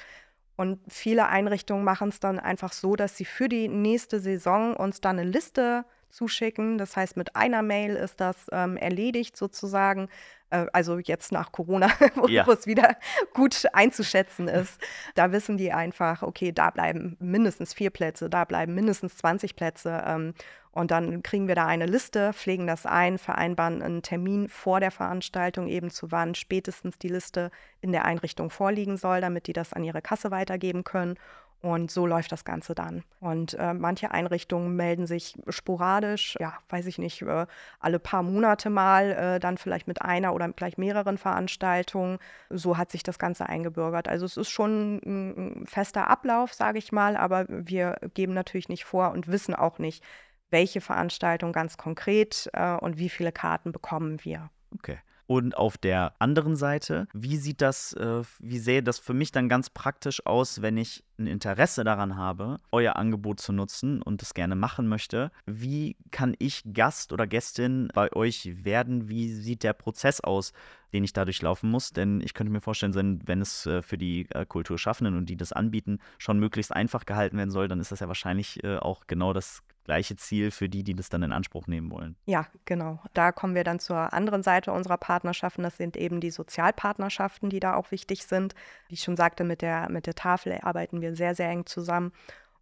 Und 0.60 0.78
viele 0.88 1.26
Einrichtungen 1.28 1.84
machen 1.84 2.10
es 2.10 2.20
dann 2.20 2.38
einfach 2.38 2.74
so, 2.74 2.94
dass 2.94 3.16
sie 3.16 3.24
für 3.24 3.48
die 3.48 3.66
nächste 3.66 4.20
Saison 4.20 4.76
uns 4.76 5.00
dann 5.00 5.18
eine 5.18 5.26
Liste 5.26 5.86
zuschicken. 6.10 6.76
Das 6.76 6.98
heißt, 6.98 7.16
mit 7.16 7.34
einer 7.34 7.62
Mail 7.62 7.96
ist 7.96 8.20
das 8.20 8.36
ähm, 8.52 8.76
erledigt 8.76 9.38
sozusagen. 9.38 10.10
Äh, 10.50 10.66
also 10.74 10.98
jetzt 10.98 11.32
nach 11.32 11.50
Corona, 11.50 11.88
wo 12.14 12.28
ja. 12.28 12.46
es 12.46 12.66
wieder 12.66 12.98
gut 13.32 13.64
einzuschätzen 13.72 14.48
ist. 14.48 14.78
Da 15.14 15.32
wissen 15.32 15.56
die 15.56 15.72
einfach, 15.72 16.22
okay, 16.22 16.52
da 16.52 16.68
bleiben 16.68 17.16
mindestens 17.20 17.72
vier 17.72 17.88
Plätze, 17.88 18.28
da 18.28 18.44
bleiben 18.44 18.74
mindestens 18.74 19.16
20 19.16 19.56
Plätze. 19.56 20.04
Ähm, 20.06 20.34
und 20.72 20.90
dann 20.90 21.22
kriegen 21.22 21.48
wir 21.48 21.56
da 21.56 21.66
eine 21.66 21.86
Liste, 21.86 22.32
pflegen 22.32 22.66
das 22.66 22.86
ein, 22.86 23.18
vereinbaren 23.18 23.82
einen 23.82 24.02
Termin 24.02 24.48
vor 24.48 24.78
der 24.80 24.92
Veranstaltung, 24.92 25.66
eben 25.66 25.90
zu 25.90 26.12
wann 26.12 26.34
spätestens 26.34 26.98
die 26.98 27.08
Liste 27.08 27.50
in 27.80 27.92
der 27.92 28.04
Einrichtung 28.04 28.50
vorliegen 28.50 28.96
soll, 28.96 29.20
damit 29.20 29.46
die 29.48 29.52
das 29.52 29.72
an 29.72 29.82
ihre 29.82 30.02
Kasse 30.02 30.30
weitergeben 30.30 30.84
können. 30.84 31.16
Und 31.62 31.90
so 31.90 32.06
läuft 32.06 32.32
das 32.32 32.46
Ganze 32.46 32.74
dann. 32.74 33.04
Und 33.20 33.52
äh, 33.54 33.74
manche 33.74 34.12
Einrichtungen 34.12 34.76
melden 34.76 35.06
sich 35.06 35.36
sporadisch, 35.50 36.34
ja, 36.40 36.54
weiß 36.70 36.86
ich 36.86 36.96
nicht, 36.96 37.20
äh, 37.20 37.44
alle 37.80 37.98
paar 37.98 38.22
Monate 38.22 38.70
mal, 38.70 39.10
äh, 39.10 39.40
dann 39.40 39.58
vielleicht 39.58 39.86
mit 39.86 40.00
einer 40.00 40.34
oder 40.34 40.48
gleich 40.48 40.78
mehreren 40.78 41.18
Veranstaltungen. 41.18 42.18
So 42.48 42.78
hat 42.78 42.90
sich 42.90 43.02
das 43.02 43.18
Ganze 43.18 43.46
eingebürgert. 43.46 44.08
Also 44.08 44.24
es 44.24 44.38
ist 44.38 44.48
schon 44.48 45.02
ein, 45.04 45.66
fester 45.66 46.08
Ablauf, 46.08 46.54
sage 46.54 46.78
ich 46.78 46.92
mal, 46.92 47.14
aber 47.14 47.44
wir 47.46 47.98
geben 48.14 48.32
natürlich 48.32 48.70
nicht 48.70 48.86
vor 48.86 49.10
und 49.10 49.28
wissen 49.28 49.54
auch 49.54 49.78
nicht, 49.78 50.02
welche 50.50 50.80
Veranstaltung 50.80 51.52
ganz 51.52 51.76
konkret 51.76 52.50
äh, 52.52 52.74
und 52.76 52.98
wie 52.98 53.08
viele 53.08 53.32
Karten 53.32 53.72
bekommen 53.72 54.24
wir. 54.24 54.50
Okay. 54.74 54.98
Und 55.30 55.56
auf 55.56 55.78
der 55.78 56.14
anderen 56.18 56.56
Seite, 56.56 57.06
wie 57.12 57.36
sieht 57.36 57.60
das, 57.60 57.92
äh, 57.92 58.22
wie 58.40 58.58
sähe 58.58 58.82
das 58.82 58.98
für 58.98 59.14
mich 59.14 59.30
dann 59.30 59.48
ganz 59.48 59.70
praktisch 59.70 60.26
aus, 60.26 60.60
wenn 60.60 60.76
ich 60.76 61.04
ein 61.20 61.28
Interesse 61.28 61.84
daran 61.84 62.16
habe, 62.16 62.58
euer 62.72 62.96
Angebot 62.96 63.38
zu 63.38 63.52
nutzen 63.52 64.02
und 64.02 64.22
das 64.22 64.34
gerne 64.34 64.56
machen 64.56 64.88
möchte? 64.88 65.30
Wie 65.46 65.96
kann 66.10 66.34
ich 66.40 66.64
Gast 66.74 67.12
oder 67.12 67.28
Gästin 67.28 67.92
bei 67.94 68.12
euch 68.12 68.64
werden? 68.64 69.08
Wie 69.08 69.32
sieht 69.32 69.62
der 69.62 69.72
Prozess 69.72 70.20
aus, 70.20 70.52
den 70.92 71.04
ich 71.04 71.12
dadurch 71.12 71.40
laufen 71.42 71.70
muss? 71.70 71.92
Denn 71.92 72.20
ich 72.22 72.34
könnte 72.34 72.52
mir 72.52 72.60
vorstellen, 72.60 73.20
wenn 73.24 73.40
es 73.40 73.66
äh, 73.66 73.82
für 73.82 73.98
die 73.98 74.26
äh, 74.30 74.44
Kulturschaffenden 74.44 75.16
und 75.16 75.26
die 75.26 75.36
das 75.36 75.52
anbieten, 75.52 76.00
schon 76.18 76.40
möglichst 76.40 76.72
einfach 76.72 77.06
gehalten 77.06 77.36
werden 77.36 77.52
soll, 77.52 77.68
dann 77.68 77.78
ist 77.78 77.92
das 77.92 78.00
ja 78.00 78.08
wahrscheinlich 78.08 78.64
äh, 78.64 78.78
auch 78.78 79.06
genau 79.06 79.32
das 79.32 79.62
gleiche 79.84 80.16
Ziel 80.16 80.50
für 80.50 80.68
die, 80.68 80.84
die 80.84 80.94
das 80.94 81.08
dann 81.08 81.22
in 81.22 81.32
Anspruch 81.32 81.66
nehmen 81.66 81.90
wollen. 81.90 82.16
Ja, 82.26 82.46
genau. 82.64 83.00
Da 83.14 83.32
kommen 83.32 83.54
wir 83.54 83.64
dann 83.64 83.80
zur 83.80 84.12
anderen 84.12 84.42
Seite 84.42 84.72
unserer 84.72 84.96
Partnerschaften. 84.96 85.62
Das 85.62 85.76
sind 85.76 85.96
eben 85.96 86.20
die 86.20 86.30
Sozialpartnerschaften, 86.30 87.50
die 87.50 87.60
da 87.60 87.74
auch 87.74 87.90
wichtig 87.90 88.24
sind. 88.24 88.54
Wie 88.88 88.94
ich 88.94 89.02
schon 89.02 89.16
sagte, 89.16 89.44
mit 89.44 89.62
der, 89.62 89.90
mit 89.90 90.06
der 90.06 90.14
Tafel 90.14 90.58
arbeiten 90.62 91.00
wir 91.00 91.16
sehr, 91.16 91.34
sehr 91.34 91.48
eng 91.48 91.66
zusammen 91.66 92.12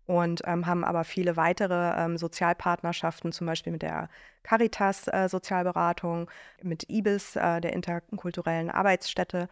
und 0.09 0.41
ähm, 0.47 0.67
haben 0.67 0.85
aber 0.85 1.05
viele 1.05 1.37
weitere 1.37 1.93
ähm, 2.03 2.17
Sozialpartnerschaften, 2.17 3.31
zum 3.31 3.47
Beispiel 3.47 3.73
mit 3.73 3.83
der 3.83 4.09
Caritas 4.43 5.07
äh, 5.09 5.29
Sozialberatung, 5.29 6.31
mit 6.63 6.89
IBIS, 6.89 7.37
äh, 7.37 7.61
der 7.61 7.75
interkulturellen 7.75 8.71
Arbeitsstätte 8.71 9.49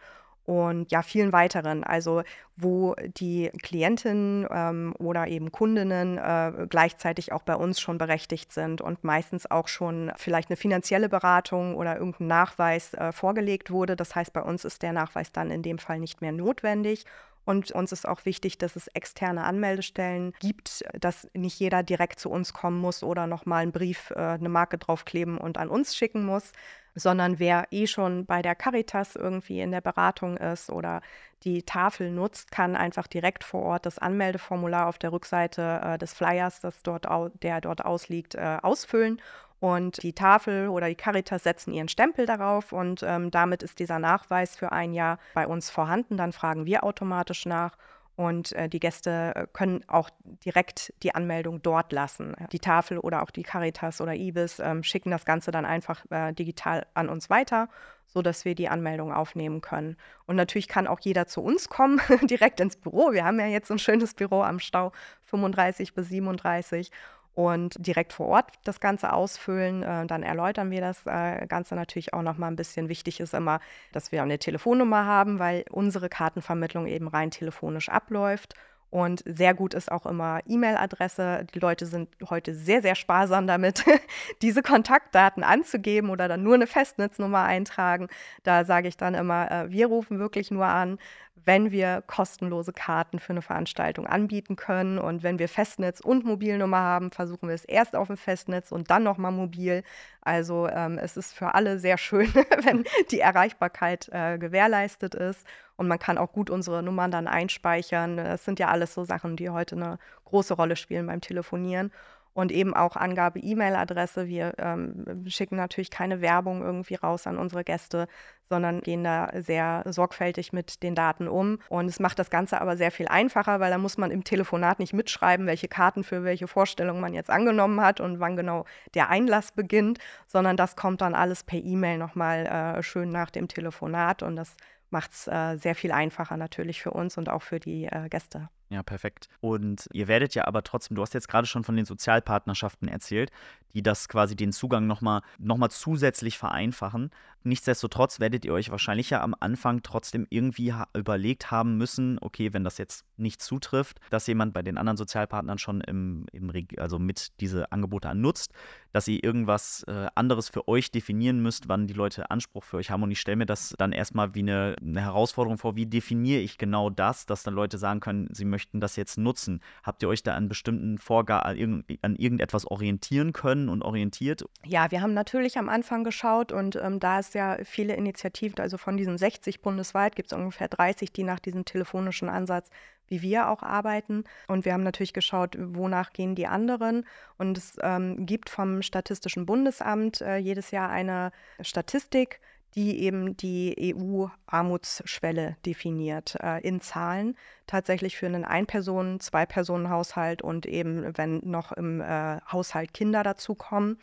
und 0.47 0.91
ja, 0.91 1.01
vielen 1.01 1.33
weiteren. 1.33 1.83
Also 1.83 2.23
wo 2.55 2.95
die 3.19 3.51
Klientinnen 3.61 4.47
ähm, 4.49 4.93
oder 4.97 5.27
eben 5.27 5.51
Kundinnen 5.51 6.17
äh, 6.17 6.67
gleichzeitig 6.69 7.33
auch 7.33 7.43
bei 7.43 7.55
uns 7.55 7.81
schon 7.81 7.97
berechtigt 7.97 8.53
sind 8.53 8.79
und 8.79 9.03
meistens 9.03 9.51
auch 9.51 9.67
schon 9.67 10.11
vielleicht 10.15 10.49
eine 10.49 10.55
finanzielle 10.55 11.09
Beratung 11.09 11.75
oder 11.75 11.97
irgendein 11.97 12.27
Nachweis 12.27 12.93
äh, 12.93 13.11
vorgelegt 13.11 13.71
wurde. 13.71 13.97
Das 13.97 14.15
heißt, 14.15 14.31
bei 14.31 14.41
uns 14.41 14.63
ist 14.63 14.81
der 14.83 14.93
Nachweis 14.93 15.33
dann 15.33 15.51
in 15.51 15.63
dem 15.63 15.79
Fall 15.79 15.99
nicht 15.99 16.21
mehr 16.21 16.31
notwendig. 16.31 17.05
Und 17.47 17.71
uns 17.71 17.93
ist 17.93 18.05
auch 18.05 18.25
wichtig, 18.25 18.57
dass 18.57 18.75
es 18.75 18.87
externe 18.87 19.45
Anmeldestellen 19.45 20.33
gibt, 20.41 20.83
dass 20.99 21.29
nicht 21.33 21.57
jeder 21.57 21.81
direkt 21.81 22.19
zu 22.19 22.29
uns 22.29 22.51
kommen 22.51 22.77
muss 22.77 23.03
oder 23.03 23.25
nochmal 23.25 23.63
einen 23.63 23.71
Brief, 23.71 24.11
äh, 24.11 24.19
eine 24.19 24.49
Marke 24.49 24.77
draufkleben 24.77 25.37
und 25.37 25.57
an 25.57 25.69
uns 25.69 25.95
schicken 25.95 26.25
muss, 26.25 26.51
sondern 26.93 27.39
wer 27.39 27.67
eh 27.71 27.87
schon 27.87 28.25
bei 28.25 28.41
der 28.41 28.53
Caritas 28.53 29.15
irgendwie 29.15 29.61
in 29.61 29.71
der 29.71 29.79
Beratung 29.79 30.35
ist 30.35 30.69
oder 30.69 30.99
die 31.43 31.63
Tafel 31.63 32.11
nutzt, 32.11 32.51
kann 32.51 32.75
einfach 32.75 33.07
direkt 33.07 33.45
vor 33.45 33.61
Ort 33.61 33.85
das 33.85 33.97
Anmeldeformular 33.97 34.87
auf 34.87 34.97
der 34.97 35.13
Rückseite 35.13 35.79
äh, 35.81 35.97
des 35.97 36.13
Flyers, 36.13 36.59
das 36.59 36.83
dort 36.83 37.07
der 37.43 37.61
dort 37.61 37.85
ausliegt, 37.85 38.35
äh, 38.35 38.57
ausfüllen. 38.61 39.21
Und 39.59 40.03
die 40.03 40.13
Tafel 40.13 40.69
oder 40.69 40.87
die 40.87 40.95
Caritas 40.95 41.43
setzen 41.43 41.73
ihren 41.73 41.87
Stempel 41.87 42.25
darauf 42.25 42.71
und 42.71 43.03
ähm, 43.03 43.31
damit 43.31 43.63
ist 43.63 43.79
dieser 43.79 43.97
Nachweis 43.97 44.55
für 44.55 44.71
ein 44.71 44.93
Jahr 44.93 45.17
bei 45.33 45.47
uns 45.47 45.69
vorhanden. 45.69 46.15
Dann 46.15 46.31
fragen 46.31 46.65
wir 46.65 46.83
automatisch 46.83 47.45
nach 47.47 47.75
und 48.17 48.51
äh, 48.53 48.67
die 48.67 48.79
Gäste 48.79 49.33
äh, 49.35 49.47
können 49.53 49.83
auch 49.87 50.09
direkt 50.43 50.91
die 51.03 51.13
Anmeldung 51.13 51.61
dort 51.61 51.91
lassen. 51.91 52.35
Die 52.51 52.59
Tafel 52.59 52.97
oder 52.97 53.21
auch 53.21 53.29
die 53.29 53.43
Caritas 53.43 54.01
oder 54.01 54.15
IBIS 54.15 54.59
ähm, 54.59 54.81
schicken 54.81 55.11
das 55.11 55.23
Ganze 55.23 55.51
dann 55.51 55.65
einfach 55.65 56.03
äh, 56.09 56.33
digital 56.33 56.87
an 56.95 57.09
uns 57.09 57.29
weiter, 57.29 57.69
sodass 58.07 58.43
wir 58.43 58.55
die 58.55 58.69
Anmeldung 58.69 59.13
aufnehmen 59.13 59.61
können. 59.61 59.97
Und 60.25 60.35
natürlich 60.35 60.67
kann 60.67 60.87
auch 60.87 60.99
jeder 60.99 61.27
zu 61.27 61.41
uns 61.41 61.69
kommen, 61.69 62.01
direkt 62.23 62.59
ins 62.59 62.75
Büro. 62.75 63.11
Wir 63.11 63.23
haben 63.23 63.39
ja 63.39 63.45
jetzt 63.45 63.71
ein 63.71 63.77
schönes 63.77 64.15
Büro 64.15 64.41
am 64.41 64.57
Stau 64.57 64.93
35 65.25 65.93
bis 65.93 66.09
37 66.09 66.89
und 67.37 67.75
direkt 67.77 68.13
vor 68.13 68.25
Ort 68.29 68.51
das 68.63 68.79
Ganze 68.79 69.13
ausfüllen. 69.13 69.83
Äh, 69.83 70.07
dann 70.07 70.23
erläutern 70.23 70.71
wir 70.71 70.81
das 70.81 71.05
äh, 71.05 71.45
Ganze 71.45 71.75
natürlich 71.75 72.15
auch 72.15 72.23
noch 72.23 72.39
mal 72.39 72.47
ein 72.47 72.55
bisschen. 72.55 72.89
Wichtig 72.89 73.19
ist 73.19 73.35
immer, 73.35 73.59
dass 73.91 74.11
wir 74.11 74.23
eine 74.23 74.39
Telefonnummer 74.39 75.05
haben, 75.05 75.37
weil 75.37 75.63
unsere 75.69 76.09
Kartenvermittlung 76.09 76.87
eben 76.87 77.07
rein 77.07 77.29
telefonisch 77.29 77.89
abläuft. 77.89 78.55
Und 78.89 79.21
sehr 79.25 79.53
gut 79.53 79.73
ist 79.73 79.91
auch 79.91 80.05
immer 80.05 80.39
E-Mail-Adresse. 80.45 81.45
Die 81.53 81.59
Leute 81.59 81.85
sind 81.85 82.09
heute 82.29 82.55
sehr, 82.55 82.81
sehr 82.81 82.95
sparsam 82.95 83.45
damit, 83.45 83.83
diese 84.41 84.61
Kontaktdaten 84.61 85.43
anzugeben 85.43 86.09
oder 86.09 86.27
dann 86.27 86.43
nur 86.43 86.55
eine 86.55 86.67
Festnetznummer 86.67 87.43
eintragen. 87.43 88.07
Da 88.43 88.63
sage 88.63 88.87
ich 88.87 88.95
dann 88.95 89.13
immer, 89.13 89.51
äh, 89.51 89.71
wir 89.71 89.87
rufen 89.87 90.19
wirklich 90.19 90.51
nur 90.51 90.65
an, 90.65 90.99
wenn 91.45 91.71
wir 91.71 92.03
kostenlose 92.07 92.73
Karten 92.73 93.19
für 93.19 93.31
eine 93.31 93.41
Veranstaltung 93.41 94.07
anbieten 94.07 94.55
können. 94.55 94.99
Und 94.99 95.23
wenn 95.23 95.39
wir 95.39 95.49
Festnetz 95.49 95.99
und 95.99 96.25
Mobilnummer 96.25 96.79
haben, 96.79 97.11
versuchen 97.11 97.47
wir 97.47 97.55
es 97.55 97.65
erst 97.65 97.95
auf 97.95 98.07
dem 98.07 98.17
Festnetz 98.17 98.71
und 98.71 98.89
dann 98.89 99.03
nochmal 99.03 99.31
mobil. 99.31 99.83
Also 100.21 100.67
ähm, 100.67 100.97
es 100.97 101.17
ist 101.17 101.33
für 101.33 101.55
alle 101.55 101.79
sehr 101.79 101.97
schön, 101.97 102.33
wenn 102.63 102.85
die 103.11 103.19
Erreichbarkeit 103.19 104.09
äh, 104.11 104.37
gewährleistet 104.37 105.15
ist. 105.15 105.45
Und 105.77 105.87
man 105.87 105.99
kann 105.99 106.17
auch 106.17 106.31
gut 106.31 106.49
unsere 106.49 106.83
Nummern 106.83 107.11
dann 107.11 107.27
einspeichern. 107.27 108.17
Das 108.17 108.43
sind 108.43 108.59
ja 108.59 108.67
alles 108.67 108.93
so 108.93 109.05
Sachen, 109.05 109.37
die 109.37 109.49
heute 109.49 109.75
eine 109.75 109.99
große 110.25 110.55
Rolle 110.55 110.75
spielen 110.75 111.07
beim 111.07 111.21
Telefonieren 111.21 111.91
und 112.37 112.51
eben 112.51 112.75
auch 112.75 112.95
Angabe 112.95 113.39
E-Mail-Adresse. 113.39 114.27
Wir 114.27 114.53
ähm, 114.59 115.25
schicken 115.27 115.55
natürlich 115.55 115.89
keine 115.89 116.21
Werbung 116.21 116.61
irgendwie 116.61 116.93
raus 116.93 117.25
an 117.25 117.39
unsere 117.39 117.63
Gäste, 117.63 118.07
sondern 118.47 118.81
gehen 118.81 119.03
da 119.03 119.31
sehr 119.41 119.81
sorgfältig 119.87 120.53
mit 120.53 120.83
den 120.83 120.93
Daten 120.93 121.27
um. 121.27 121.57
Und 121.67 121.87
es 121.87 121.99
macht 121.99 122.19
das 122.19 122.29
Ganze 122.29 122.61
aber 122.61 122.77
sehr 122.77 122.91
viel 122.91 123.07
einfacher, 123.07 123.59
weil 123.59 123.71
da 123.71 123.79
muss 123.79 123.97
man 123.97 124.11
im 124.11 124.23
Telefonat 124.23 124.77
nicht 124.77 124.93
mitschreiben, 124.93 125.47
welche 125.47 125.67
Karten 125.67 126.03
für 126.03 126.23
welche 126.23 126.47
Vorstellung 126.47 126.99
man 126.99 127.15
jetzt 127.15 127.31
angenommen 127.31 127.81
hat 127.81 127.99
und 127.99 128.19
wann 128.19 128.35
genau 128.35 128.65
der 128.93 129.09
Einlass 129.09 129.51
beginnt, 129.51 129.97
sondern 130.27 130.57
das 130.57 130.75
kommt 130.75 131.01
dann 131.01 131.15
alles 131.15 131.43
per 131.43 131.57
E-Mail 131.57 131.97
nochmal 131.97 132.45
äh, 132.45 132.83
schön 132.83 133.09
nach 133.09 133.31
dem 133.31 133.47
Telefonat 133.47 134.21
und 134.21 134.35
das 134.35 134.55
macht 134.89 135.11
es 135.11 135.27
äh, 135.27 135.57
sehr 135.57 135.75
viel 135.75 135.91
einfacher 135.91 136.37
natürlich 136.37 136.81
für 136.81 136.91
uns 136.91 137.17
und 137.17 137.29
auch 137.29 137.41
für 137.41 137.59
die 137.59 137.85
äh, 137.85 138.09
Gäste. 138.09 138.49
Ja, 138.69 138.83
perfekt. 138.83 139.29
Und 139.39 139.87
ihr 139.93 140.09
werdet 140.09 140.35
ja 140.35 140.45
aber 140.45 140.61
trotzdem, 140.61 140.95
du 140.95 141.01
hast 141.01 141.13
jetzt 141.13 141.29
gerade 141.29 141.47
schon 141.47 141.63
von 141.63 141.77
den 141.77 141.85
Sozialpartnerschaften 141.85 142.89
erzählt, 142.89 143.31
die 143.73 143.81
das 143.81 144.09
quasi 144.09 144.35
den 144.35 144.51
Zugang 144.51 144.87
nochmal 144.87 145.21
noch 145.37 145.55
mal 145.55 145.69
zusätzlich 145.69 146.37
vereinfachen. 146.37 147.11
Nichtsdestotrotz 147.43 148.19
werdet 148.19 148.43
ihr 148.43 148.51
euch 148.51 148.69
wahrscheinlich 148.69 149.09
ja 149.09 149.21
am 149.21 149.35
Anfang 149.39 149.83
trotzdem 149.83 150.27
irgendwie 150.29 150.73
ha 150.73 150.87
überlegt 150.93 151.49
haben 151.49 151.77
müssen, 151.77 152.17
okay, 152.19 152.51
wenn 152.51 152.65
das 152.65 152.77
jetzt 152.77 153.05
nicht 153.15 153.41
zutrifft, 153.41 154.01
dass 154.09 154.27
jemand 154.27 154.53
bei 154.53 154.63
den 154.63 154.77
anderen 154.77 154.97
Sozialpartnern 154.97 155.59
schon 155.59 155.79
im, 155.79 156.25
im 156.33 156.51
also 156.77 156.99
mit 156.99 157.39
diese 157.39 157.71
Angebote 157.71 158.13
nutzt, 158.15 158.51
dass 158.97 159.07
ihr 159.07 159.23
irgendwas 159.23 159.83
äh, 159.87 160.07
anderes 160.15 160.49
für 160.49 160.67
euch 160.67 160.89
definieren 160.89 161.39
müsst, 161.39 161.69
wann 161.69 161.85
die 161.85 161.93
Leute 161.93 162.31
Anspruch 162.31 162.63
für 162.63 162.77
euch 162.77 162.89
haben. 162.89 163.03
Und 163.03 163.11
ich 163.11 163.19
stelle 163.19 163.35
mir 163.35 163.45
das 163.45 163.75
dann 163.77 163.91
erstmal 163.91 164.33
wie 164.33 164.39
eine, 164.39 164.75
eine 164.81 165.01
Herausforderung 165.01 165.59
vor, 165.59 165.75
wie 165.75 165.85
definiere 165.85 166.41
ich 166.41 166.57
genau 166.57 166.89
das, 166.89 167.27
dass 167.27 167.43
dann 167.43 167.53
Leute 167.53 167.77
sagen 167.77 167.99
können, 167.99 168.27
sie 168.31 168.43
möchten 168.43 168.79
das 168.79 168.95
jetzt 168.95 169.19
nutzen. 169.19 169.61
Habt 169.83 170.01
ihr 170.01 170.09
euch 170.09 170.23
da 170.23 170.33
an 170.33 170.49
bestimmten 170.49 170.97
Vorgaben, 170.97 171.83
an 172.01 172.15
irgendetwas 172.15 172.65
orientieren 172.65 173.33
können 173.33 173.69
und 173.69 173.83
orientiert? 173.83 174.45
Ja, 174.65 174.89
wir 174.89 175.03
haben 175.03 175.13
natürlich 175.13 175.59
am 175.59 175.69
Anfang 175.69 176.03
geschaut 176.03 176.51
und 176.51 176.75
ähm, 176.75 176.99
da 176.99 177.19
es 177.19 177.35
ja 177.35 177.59
viele 177.65 177.95
Initiativen, 177.95 178.57
also 178.57 178.79
von 178.79 178.97
diesen 178.97 179.19
60 179.19 179.61
bundesweit 179.61 180.15
gibt 180.15 180.31
es 180.31 180.35
ungefähr 180.35 180.69
30, 180.69 181.13
die 181.13 181.21
nach 181.21 181.39
diesem 181.39 181.65
telefonischen 181.65 182.29
Ansatz 182.29 182.71
wie 183.07 183.21
wir 183.21 183.49
auch 183.49 183.63
arbeiten. 183.63 184.23
Und 184.47 184.65
wir 184.65 184.73
haben 184.73 184.83
natürlich 184.83 185.13
geschaut, 185.13 185.55
wonach 185.59 186.13
gehen 186.13 186.35
die 186.35 186.47
anderen. 186.47 187.05
Und 187.37 187.57
es 187.57 187.77
ähm, 187.81 188.25
gibt 188.25 188.49
vom 188.49 188.81
Statistischen 188.81 189.45
Bundesamt 189.45 190.21
äh, 190.21 190.37
jedes 190.37 190.71
Jahr 190.71 190.89
eine 190.89 191.31
Statistik, 191.61 192.39
die 192.75 193.01
eben 193.01 193.35
die 193.37 193.95
EU-Armutsschwelle 193.95 195.57
definiert 195.65 196.37
äh, 196.41 196.61
in 196.61 196.79
Zahlen. 196.79 197.35
Tatsächlich 197.65 198.17
für 198.17 198.27
einen 198.27 198.45
Ein-Personen-, 198.45 199.19
Zwei-Personen-Haushalt 199.19 200.43
und 200.43 200.65
eben, 200.65 201.17
wenn 201.17 201.39
noch 201.43 201.71
im 201.71 202.01
äh, 202.01 202.39
Haushalt 202.51 202.93
Kinder 202.93 203.23
dazukommen. 203.23 203.97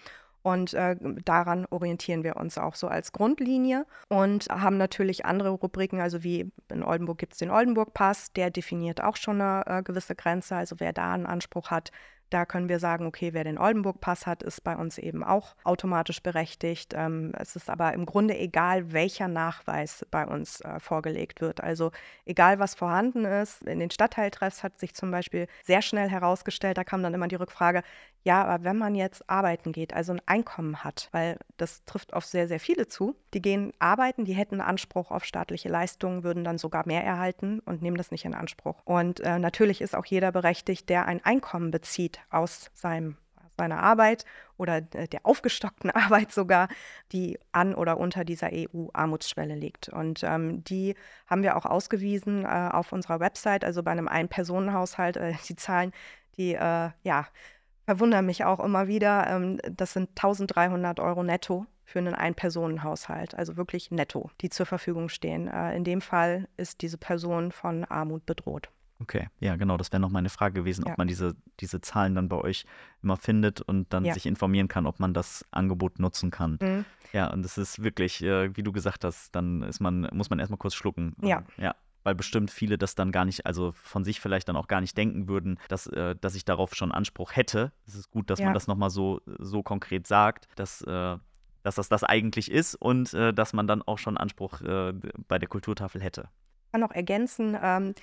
Und 0.44 0.74
äh, 0.74 0.94
daran 1.24 1.66
orientieren 1.70 2.22
wir 2.22 2.36
uns 2.36 2.58
auch 2.58 2.74
so 2.74 2.86
als 2.86 3.12
Grundlinie 3.12 3.86
und 4.08 4.46
haben 4.50 4.76
natürlich 4.76 5.24
andere 5.24 5.48
Rubriken, 5.48 6.02
also 6.02 6.22
wie 6.22 6.52
in 6.70 6.82
Oldenburg 6.82 7.16
gibt 7.16 7.32
es 7.32 7.38
den 7.38 7.50
Oldenburg-Pass, 7.50 8.34
der 8.34 8.50
definiert 8.50 9.02
auch 9.02 9.16
schon 9.16 9.40
eine 9.40 9.64
äh, 9.66 9.82
gewisse 9.82 10.14
Grenze. 10.14 10.54
Also 10.54 10.76
wer 10.80 10.92
da 10.92 11.14
einen 11.14 11.24
Anspruch 11.24 11.70
hat, 11.70 11.92
da 12.34 12.44
können 12.44 12.68
wir 12.68 12.78
sagen, 12.80 13.06
okay, 13.06 13.32
wer 13.32 13.44
den 13.44 13.58
Oldenburg-Pass 13.58 14.26
hat, 14.26 14.42
ist 14.42 14.64
bei 14.64 14.76
uns 14.76 14.98
eben 14.98 15.22
auch 15.22 15.54
automatisch 15.62 16.22
berechtigt. 16.22 16.92
Ähm, 16.94 17.32
es 17.38 17.54
ist 17.54 17.70
aber 17.70 17.92
im 17.92 18.06
Grunde 18.06 18.36
egal, 18.36 18.92
welcher 18.92 19.28
Nachweis 19.28 20.04
bei 20.10 20.26
uns 20.26 20.60
äh, 20.60 20.80
vorgelegt 20.80 21.40
wird. 21.40 21.62
Also 21.62 21.92
egal, 22.24 22.58
was 22.58 22.74
vorhanden 22.74 23.24
ist. 23.24 23.62
In 23.62 23.78
den 23.78 23.90
Stadtteiltreffs 23.90 24.62
hat 24.62 24.78
sich 24.78 24.94
zum 24.94 25.10
Beispiel 25.10 25.46
sehr 25.62 25.80
schnell 25.80 26.08
herausgestellt, 26.08 26.76
da 26.76 26.84
kam 26.84 27.02
dann 27.02 27.14
immer 27.14 27.28
die 27.28 27.36
Rückfrage, 27.36 27.82
ja, 28.24 28.42
aber 28.42 28.64
wenn 28.64 28.78
man 28.78 28.94
jetzt 28.94 29.28
arbeiten 29.28 29.70
geht, 29.72 29.92
also 29.92 30.12
ein 30.12 30.22
Einkommen 30.24 30.82
hat, 30.82 31.10
weil 31.12 31.38
das 31.58 31.84
trifft 31.84 32.14
auf 32.14 32.24
sehr, 32.24 32.48
sehr 32.48 32.58
viele 32.58 32.88
zu, 32.88 33.14
die 33.34 33.42
gehen 33.42 33.72
arbeiten, 33.78 34.24
die 34.24 34.32
hätten 34.32 34.62
Anspruch 34.62 35.10
auf 35.10 35.26
staatliche 35.26 35.68
Leistungen, 35.68 36.24
würden 36.24 36.42
dann 36.42 36.56
sogar 36.56 36.86
mehr 36.86 37.04
erhalten 37.04 37.60
und 37.60 37.82
nehmen 37.82 37.98
das 37.98 38.10
nicht 38.10 38.24
in 38.24 38.34
Anspruch. 38.34 38.80
Und 38.84 39.20
äh, 39.20 39.38
natürlich 39.38 39.82
ist 39.82 39.94
auch 39.94 40.06
jeder 40.06 40.32
berechtigt, 40.32 40.88
der 40.88 41.04
ein 41.04 41.22
Einkommen 41.22 41.70
bezieht 41.70 42.20
aus 42.30 42.70
seinem 42.72 43.18
seiner 43.56 43.84
Arbeit 43.84 44.24
oder 44.56 44.80
der 44.80 45.20
aufgestockten 45.22 45.90
Arbeit 45.92 46.32
sogar, 46.32 46.66
die 47.12 47.38
an 47.52 47.74
oder 47.74 47.98
unter 47.98 48.24
dieser 48.24 48.50
EU-Armutsschwelle 48.52 49.54
liegt. 49.54 49.88
Und 49.88 50.24
ähm, 50.24 50.64
die 50.64 50.96
haben 51.28 51.44
wir 51.44 51.56
auch 51.56 51.64
ausgewiesen 51.66 52.44
äh, 52.44 52.70
auf 52.72 52.92
unserer 52.92 53.20
Website, 53.20 53.64
also 53.64 53.84
bei 53.84 53.92
einem 53.92 54.08
Ein-Personen-Haushalt. 54.08 55.16
Äh, 55.16 55.34
die 55.48 55.54
Zahlen, 55.54 55.92
die 56.36 56.54
äh, 56.54 56.90
ja, 57.04 57.28
verwundern 57.84 58.26
mich 58.26 58.44
auch 58.44 58.60
immer 58.60 58.88
wieder. 58.88 59.26
Ähm, 59.28 59.58
das 59.70 59.92
sind 59.92 60.10
1300 60.10 61.00
Euro 61.00 61.22
netto 61.22 61.66
für 61.84 61.98
einen 61.98 62.14
Ein-Personen-Haushalt, 62.14 63.34
also 63.34 63.56
wirklich 63.56 63.90
netto, 63.90 64.30
die 64.40 64.50
zur 64.50 64.66
Verfügung 64.66 65.08
stehen. 65.08 65.48
Äh, 65.48 65.76
in 65.76 65.84
dem 65.84 66.00
Fall 66.00 66.48
ist 66.56 66.82
diese 66.82 66.98
Person 66.98 67.52
von 67.52 67.84
Armut 67.84 68.26
bedroht. 68.26 68.70
Okay, 69.00 69.28
ja, 69.40 69.56
genau, 69.56 69.76
das 69.76 69.92
wäre 69.92 70.00
noch 70.00 70.10
meine 70.10 70.28
Frage 70.28 70.54
gewesen, 70.54 70.84
ja. 70.86 70.92
ob 70.92 70.98
man 70.98 71.08
diese, 71.08 71.34
diese 71.60 71.80
Zahlen 71.80 72.14
dann 72.14 72.28
bei 72.28 72.36
euch 72.36 72.64
immer 73.02 73.16
findet 73.16 73.60
und 73.60 73.92
dann 73.92 74.04
ja. 74.04 74.14
sich 74.14 74.24
informieren 74.24 74.68
kann, 74.68 74.86
ob 74.86 75.00
man 75.00 75.12
das 75.12 75.44
Angebot 75.50 75.98
nutzen 75.98 76.30
kann. 76.30 76.58
Mhm. 76.62 76.84
Ja, 77.12 77.32
und 77.32 77.42
das 77.42 77.58
ist 77.58 77.82
wirklich, 77.82 78.22
äh, 78.22 78.56
wie 78.56 78.62
du 78.62 78.72
gesagt 78.72 79.04
hast, 79.04 79.34
dann 79.34 79.62
ist 79.62 79.80
man, 79.80 80.08
muss 80.12 80.30
man 80.30 80.38
erstmal 80.38 80.58
kurz 80.58 80.74
schlucken. 80.74 81.14
Ja. 81.20 81.42
Ja, 81.58 81.74
weil 82.04 82.14
bestimmt 82.14 82.50
viele 82.50 82.78
das 82.78 82.94
dann 82.94 83.10
gar 83.10 83.24
nicht, 83.24 83.46
also 83.46 83.72
von 83.72 84.04
sich 84.04 84.20
vielleicht 84.20 84.48
dann 84.48 84.56
auch 84.56 84.68
gar 84.68 84.80
nicht 84.80 84.96
denken 84.96 85.26
würden, 85.26 85.58
dass, 85.68 85.88
äh, 85.88 86.14
dass 86.20 86.36
ich 86.36 86.44
darauf 86.44 86.74
schon 86.74 86.92
Anspruch 86.92 87.34
hätte. 87.34 87.72
Es 87.86 87.96
ist 87.96 88.10
gut, 88.10 88.30
dass 88.30 88.38
ja. 88.38 88.46
man 88.46 88.54
das 88.54 88.68
nochmal 88.68 88.90
so, 88.90 89.20
so 89.26 89.62
konkret 89.62 90.06
sagt, 90.06 90.46
dass, 90.54 90.82
äh, 90.82 91.16
dass 91.62 91.74
das 91.74 91.88
das 91.88 92.04
eigentlich 92.04 92.50
ist 92.50 92.76
und 92.76 93.12
äh, 93.14 93.32
dass 93.32 93.52
man 93.52 93.66
dann 93.66 93.82
auch 93.82 93.98
schon 93.98 94.16
Anspruch 94.16 94.60
äh, 94.60 94.92
bei 95.26 95.38
der 95.38 95.48
Kulturtafel 95.48 96.00
hätte. 96.00 96.28
Ich 96.66 96.72
kann 96.72 96.82
noch 96.82 96.92
ergänzen, 96.92 97.56
ähm, 97.60 97.94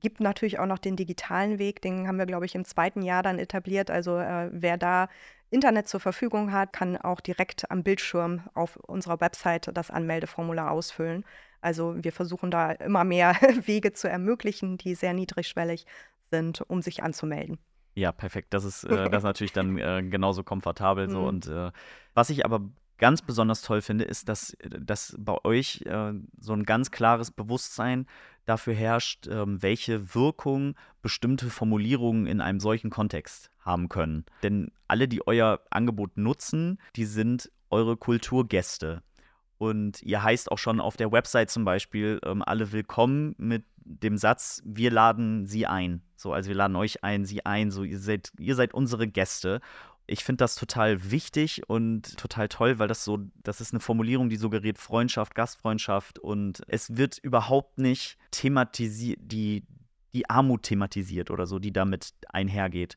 gibt 0.00 0.20
natürlich 0.20 0.58
auch 0.58 0.66
noch 0.66 0.78
den 0.78 0.96
digitalen 0.96 1.58
Weg, 1.58 1.82
den 1.82 2.08
haben 2.08 2.18
wir, 2.18 2.26
glaube 2.26 2.46
ich, 2.46 2.54
im 2.54 2.64
zweiten 2.64 3.02
Jahr 3.02 3.22
dann 3.22 3.38
etabliert. 3.38 3.90
Also 3.90 4.16
äh, 4.16 4.48
wer 4.52 4.78
da 4.78 5.08
Internet 5.50 5.88
zur 5.88 6.00
Verfügung 6.00 6.52
hat, 6.52 6.72
kann 6.72 6.96
auch 6.96 7.20
direkt 7.20 7.70
am 7.70 7.82
Bildschirm 7.82 8.48
auf 8.54 8.76
unserer 8.76 9.20
Website 9.20 9.70
das 9.74 9.90
Anmeldeformular 9.90 10.70
ausfüllen. 10.70 11.24
Also 11.60 11.94
wir 12.02 12.12
versuchen 12.12 12.50
da 12.50 12.72
immer 12.72 13.04
mehr 13.04 13.34
Wege 13.66 13.92
zu 13.92 14.08
ermöglichen, 14.08 14.78
die 14.78 14.94
sehr 14.94 15.12
niedrigschwellig 15.12 15.86
sind, 16.30 16.60
um 16.62 16.82
sich 16.82 17.02
anzumelden. 17.02 17.58
Ja, 17.94 18.12
perfekt. 18.12 18.54
Das 18.54 18.64
ist, 18.64 18.84
äh, 18.84 18.88
das 19.10 19.18
ist 19.18 19.24
natürlich 19.24 19.52
dann 19.52 19.78
äh, 19.78 20.02
genauso 20.02 20.42
komfortabel 20.44 21.10
so. 21.10 21.20
Mhm. 21.20 21.26
Und 21.26 21.46
äh, 21.48 21.70
was 22.14 22.30
ich 22.30 22.44
aber 22.44 22.62
ganz 22.98 23.22
besonders 23.22 23.62
toll 23.62 23.80
finde, 23.80 24.04
ist, 24.04 24.28
dass, 24.28 24.56
dass 24.62 25.16
bei 25.18 25.36
euch 25.44 25.82
äh, 25.86 26.12
so 26.38 26.52
ein 26.52 26.64
ganz 26.64 26.90
klares 26.90 27.30
Bewusstsein 27.30 28.06
dafür 28.44 28.74
herrscht, 28.74 29.26
ähm, 29.26 29.62
welche 29.62 30.14
Wirkung 30.14 30.76
bestimmte 31.02 31.50
Formulierungen 31.50 32.26
in 32.26 32.40
einem 32.40 32.60
solchen 32.60 32.90
Kontext 32.90 33.50
haben 33.60 33.88
können. 33.88 34.24
Denn 34.42 34.70
alle, 34.86 35.08
die 35.08 35.26
euer 35.26 35.60
Angebot 35.70 36.16
nutzen, 36.16 36.78
die 36.96 37.06
sind 37.06 37.50
eure 37.70 37.96
Kulturgäste. 37.96 39.02
Und 39.60 40.00
ihr 40.00 40.22
heißt 40.22 40.50
auch 40.50 40.56
schon 40.56 40.80
auf 40.80 40.96
der 40.96 41.12
Website 41.12 41.50
zum 41.50 41.66
Beispiel 41.66 42.18
ähm, 42.24 42.42
alle 42.42 42.72
willkommen 42.72 43.34
mit 43.36 43.62
dem 43.76 44.16
Satz, 44.16 44.62
wir 44.64 44.90
laden 44.90 45.44
sie 45.44 45.66
ein. 45.66 46.00
So, 46.16 46.32
also 46.32 46.48
wir 46.48 46.56
laden 46.56 46.76
euch 46.76 47.04
ein, 47.04 47.26
sie 47.26 47.44
ein, 47.44 47.70
so 47.70 47.84
ihr 47.84 47.98
seid, 47.98 48.32
ihr 48.38 48.54
seid 48.54 48.72
unsere 48.72 49.06
Gäste. 49.06 49.60
Ich 50.06 50.24
finde 50.24 50.38
das 50.38 50.54
total 50.54 51.10
wichtig 51.10 51.68
und 51.68 52.16
total 52.16 52.48
toll, 52.48 52.78
weil 52.78 52.88
das 52.88 53.04
so, 53.04 53.18
das 53.42 53.60
ist 53.60 53.74
eine 53.74 53.80
Formulierung, 53.80 54.30
die 54.30 54.38
suggeriert 54.38 54.78
Freundschaft, 54.78 55.34
Gastfreundschaft 55.34 56.18
und 56.18 56.62
es 56.66 56.96
wird 56.96 57.18
überhaupt 57.18 57.76
nicht 57.76 58.16
thematisiert, 58.30 59.18
die, 59.20 59.66
die 60.14 60.30
Armut 60.30 60.62
thematisiert 60.62 61.30
oder 61.30 61.46
so, 61.46 61.58
die 61.58 61.74
damit 61.74 62.14
einhergeht. 62.30 62.96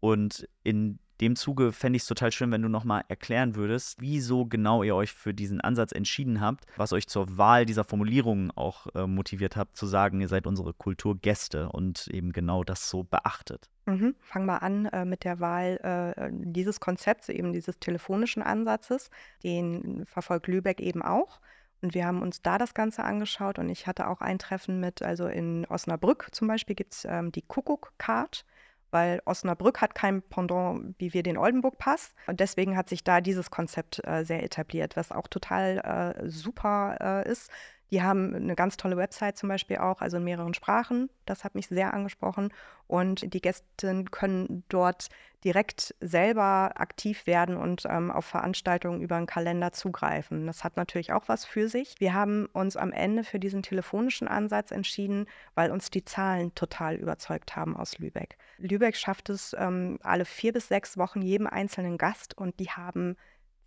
Und 0.00 0.48
in 0.64 0.98
dem 1.20 1.36
Zuge 1.36 1.72
fände 1.72 1.96
ich 1.96 2.02
es 2.02 2.08
total 2.08 2.32
schön, 2.32 2.50
wenn 2.50 2.62
du 2.62 2.68
nochmal 2.68 3.04
erklären 3.08 3.54
würdest, 3.54 4.00
wieso 4.00 4.46
genau 4.46 4.82
ihr 4.82 4.94
euch 4.94 5.12
für 5.12 5.34
diesen 5.34 5.60
Ansatz 5.60 5.92
entschieden 5.92 6.40
habt, 6.40 6.64
was 6.76 6.92
euch 6.92 7.06
zur 7.08 7.36
Wahl 7.36 7.66
dieser 7.66 7.84
Formulierungen 7.84 8.50
auch 8.52 8.86
äh, 8.94 9.06
motiviert 9.06 9.56
habt, 9.56 9.76
zu 9.76 9.86
sagen, 9.86 10.20
ihr 10.20 10.28
seid 10.28 10.46
unsere 10.46 10.72
Kulturgäste 10.72 11.68
und 11.68 12.06
eben 12.08 12.32
genau 12.32 12.64
das 12.64 12.88
so 12.88 13.04
beachtet. 13.04 13.68
Mhm. 13.86 14.14
Fangen 14.20 14.46
wir 14.46 14.62
an 14.62 14.86
äh, 14.86 15.04
mit 15.04 15.24
der 15.24 15.40
Wahl 15.40 16.14
äh, 16.16 16.30
dieses 16.32 16.80
Konzepts, 16.80 17.28
eben 17.28 17.52
dieses 17.52 17.78
telefonischen 17.78 18.42
Ansatzes. 18.42 19.10
Den 19.42 20.06
verfolgt 20.06 20.46
Lübeck 20.46 20.80
eben 20.80 21.02
auch. 21.02 21.40
Und 21.82 21.94
wir 21.94 22.06
haben 22.06 22.22
uns 22.22 22.42
da 22.42 22.58
das 22.58 22.74
Ganze 22.74 23.04
angeschaut 23.04 23.58
und 23.58 23.68
ich 23.70 23.86
hatte 23.86 24.08
auch 24.08 24.20
ein 24.20 24.38
Treffen 24.38 24.80
mit, 24.80 25.02
also 25.02 25.26
in 25.26 25.64
Osnabrück 25.66 26.28
zum 26.32 26.46
Beispiel 26.46 26.76
gibt 26.76 26.92
es 26.92 27.04
ähm, 27.06 27.32
die 27.32 27.42
Kuckuck-Card 27.42 28.44
weil 28.90 29.20
Osnabrück 29.24 29.80
hat 29.80 29.94
kein 29.94 30.22
Pendant, 30.22 30.94
wie 30.98 31.14
wir 31.14 31.22
den 31.22 31.36
Oldenburg-Pass. 31.36 32.14
Und 32.26 32.40
deswegen 32.40 32.76
hat 32.76 32.88
sich 32.88 33.04
da 33.04 33.20
dieses 33.20 33.50
Konzept 33.50 34.00
äh, 34.06 34.24
sehr 34.24 34.42
etabliert, 34.42 34.96
was 34.96 35.12
auch 35.12 35.28
total 35.28 36.14
äh, 36.22 36.28
super 36.28 36.96
äh, 37.00 37.30
ist. 37.30 37.50
Die 37.90 38.02
haben 38.02 38.34
eine 38.34 38.54
ganz 38.54 38.76
tolle 38.76 38.96
Website 38.96 39.36
zum 39.36 39.48
Beispiel 39.48 39.78
auch, 39.78 40.00
also 40.00 40.18
in 40.18 40.24
mehreren 40.24 40.54
Sprachen. 40.54 41.10
Das 41.26 41.44
hat 41.44 41.54
mich 41.54 41.66
sehr 41.68 41.92
angesprochen. 41.92 42.52
Und 42.86 43.34
die 43.34 43.40
Gäste 43.40 44.04
können 44.10 44.64
dort 44.68 45.08
direkt 45.44 45.94
selber 46.00 46.72
aktiv 46.74 47.26
werden 47.26 47.56
und 47.56 47.84
ähm, 47.88 48.10
auf 48.10 48.26
Veranstaltungen 48.26 49.00
über 49.00 49.16
einen 49.16 49.26
Kalender 49.26 49.72
zugreifen. 49.72 50.46
Das 50.46 50.64
hat 50.64 50.76
natürlich 50.76 51.12
auch 51.12 51.28
was 51.28 51.44
für 51.44 51.68
sich. 51.68 51.94
Wir 51.98 52.14
haben 52.14 52.46
uns 52.52 52.76
am 52.76 52.92
Ende 52.92 53.24
für 53.24 53.38
diesen 53.38 53.62
telefonischen 53.62 54.28
Ansatz 54.28 54.70
entschieden, 54.70 55.26
weil 55.54 55.70
uns 55.70 55.90
die 55.90 56.04
Zahlen 56.04 56.54
total 56.54 56.96
überzeugt 56.96 57.56
haben 57.56 57.76
aus 57.76 57.98
Lübeck. 57.98 58.36
Lübeck 58.58 58.96
schafft 58.96 59.30
es 59.30 59.56
ähm, 59.58 59.98
alle 60.02 60.24
vier 60.24 60.52
bis 60.52 60.68
sechs 60.68 60.98
Wochen 60.98 61.22
jedem 61.22 61.46
einzelnen 61.46 61.96
Gast 61.96 62.36
und 62.36 62.60
die 62.60 62.70
haben 62.70 63.16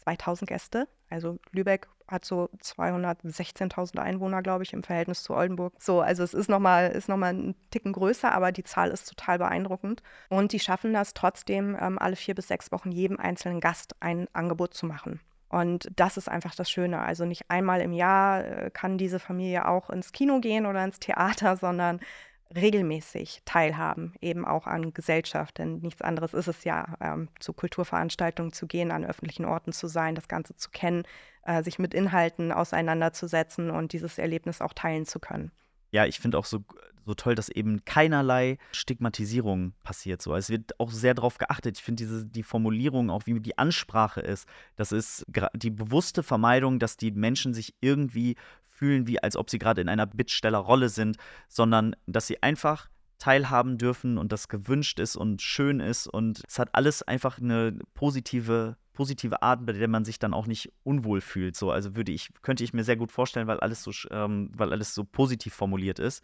2000 0.04 0.50
Gäste. 0.50 0.88
Also 1.10 1.40
Lübeck 1.52 1.88
hat 2.08 2.26
so 2.26 2.50
216.000 2.62 4.00
Einwohner, 4.00 4.42
glaube 4.42 4.64
ich, 4.64 4.74
im 4.74 4.84
Verhältnis 4.84 5.24
zu 5.24 5.34
Oldenburg. 5.34 5.74
So, 5.80 6.02
also 6.02 6.24
es 6.24 6.34
ist 6.34 6.50
nochmal 6.50 7.00
noch 7.08 7.18
mal 7.18 7.34
ein 7.34 7.56
Ticken 7.72 7.94
größer, 7.94 8.32
aber 8.32 8.52
die 8.52 8.64
Zahl 8.64 8.92
ist 8.92 9.08
total 9.10 9.38
beeindruckend. 9.40 10.02
Und 10.30 10.54
die 10.54 10.60
schaffen 10.60 10.94
das 10.94 11.14
trotzdem, 11.14 11.78
ähm, 11.80 12.00
alle 12.00 12.16
vier 12.16 12.36
bis 12.36 12.48
sechs 12.48 12.72
Wochen 12.72 12.92
jedem 12.92 13.20
einzelnen 13.20 13.60
Gast 13.60 13.96
ein 14.00 14.28
Angebot 14.34 14.74
zu 14.74 14.86
machen. 14.86 15.20
Und 15.50 15.92
das 15.96 16.18
ist 16.18 16.30
einfach 16.30 16.56
das 16.56 16.72
Schöne. 16.72 17.00
Also 17.00 17.26
nicht 17.26 17.50
einmal 17.50 17.82
im 17.82 17.94
Jahr 17.94 18.44
äh, 18.44 18.72
kann 18.72 18.98
diese 18.98 19.20
Familie 19.20 19.68
auch 19.68 19.92
ins 19.92 20.12
Kino 20.12 20.40
gehen 20.40 20.66
oder 20.66 20.84
ins 20.84 21.00
Theater, 21.00 21.58
sondern 21.62 22.00
regelmäßig 22.56 23.42
teilhaben, 23.46 24.14
eben 24.22 24.46
auch 24.46 24.68
an 24.68 24.94
Gesellschaft. 24.94 25.58
Denn 25.58 25.80
nichts 25.80 26.02
anderes 26.02 26.34
ist 26.34 26.48
es 26.48 26.64
ja, 26.64 26.96
ähm, 27.02 27.30
zu 27.40 27.54
Kulturveranstaltungen 27.54 28.54
zu 28.54 28.68
gehen, 28.68 28.92
an 28.92 29.06
öffentlichen 29.06 29.46
Orten 29.46 29.72
zu 29.72 29.88
sein, 29.88 30.16
das 30.16 30.28
Ganze 30.28 30.56
zu 30.56 30.70
kennen, 30.70 31.04
äh, 31.44 31.64
sich 31.64 31.80
mit 31.80 31.94
Inhalten 31.94 32.52
auseinanderzusetzen 32.52 33.70
und 33.72 33.94
dieses 33.94 34.18
Erlebnis 34.18 34.62
auch 34.62 34.74
teilen 34.74 35.06
zu 35.06 35.20
können. 35.20 35.52
Ja, 35.92 36.06
ich 36.06 36.20
finde 36.20 36.40
auch 36.40 36.46
so, 36.46 36.64
so 37.06 37.14
toll, 37.14 37.36
dass 37.36 37.50
eben 37.50 37.86
keinerlei 37.86 38.58
Stigmatisierung 38.72 39.74
passiert. 39.84 40.22
So. 40.22 40.36
Es 40.36 40.50
wird 40.50 40.80
auch 40.80 40.90
sehr 40.90 41.14
darauf 41.14 41.38
geachtet. 41.38 41.78
Ich 41.78 41.84
finde 41.84 42.26
die 42.26 42.44
Formulierung, 42.44 43.10
auch 43.12 43.28
wie 43.28 43.40
die 43.40 43.58
Ansprache 43.58 44.22
ist, 44.22 44.48
das 44.76 44.92
ist 44.92 45.26
die 45.54 45.70
bewusste 45.70 46.24
Vermeidung, 46.24 46.80
dass 46.80 46.98
die 46.98 47.12
Menschen 47.12 47.54
sich 47.54 47.76
irgendwie 47.82 48.36
fühlen, 48.74 49.08
wie 49.08 49.22
als 49.22 49.38
ob 49.38 49.50
sie 49.50 49.60
gerade 49.60 49.82
in 49.82 49.90
einer 49.90 50.06
Bittstellerrolle 50.06 50.90
sind, 50.90 51.18
sondern 51.48 51.96
dass 52.06 52.28
sie 52.28 52.42
einfach 52.42 52.90
teilhaben 53.20 53.78
dürfen 53.78 54.18
und 54.18 54.32
das 54.32 54.50
gewünscht 54.50 55.00
ist 55.00 55.16
und 55.16 55.42
schön 55.42 55.80
ist 55.80 56.08
und 56.08 56.44
es 56.48 56.60
hat 56.60 56.70
alles 56.74 57.04
einfach 57.04 57.40
eine 57.40 57.78
positive 57.94 58.76
positive 58.92 59.42
Art, 59.42 59.66
bei 59.66 59.74
der 59.74 59.88
man 59.88 60.06
sich 60.06 60.20
dann 60.20 60.36
auch 60.36 60.46
nicht 60.46 60.72
unwohl 60.84 61.20
fühlt. 61.20 61.56
So, 61.56 61.72
also 61.72 61.96
würde 61.96 62.12
ich 62.12 62.30
könnte 62.42 62.64
ich 62.64 62.74
mir 62.74 62.84
sehr 62.84 62.98
gut 62.98 63.12
vorstellen, 63.12 63.48
weil 63.48 63.60
alles 63.60 63.82
so 63.82 63.92
ähm, 64.12 64.52
weil 64.56 64.72
alles 64.72 64.94
so 64.94 65.04
positiv 65.04 65.54
formuliert 65.54 66.00
ist 66.00 66.22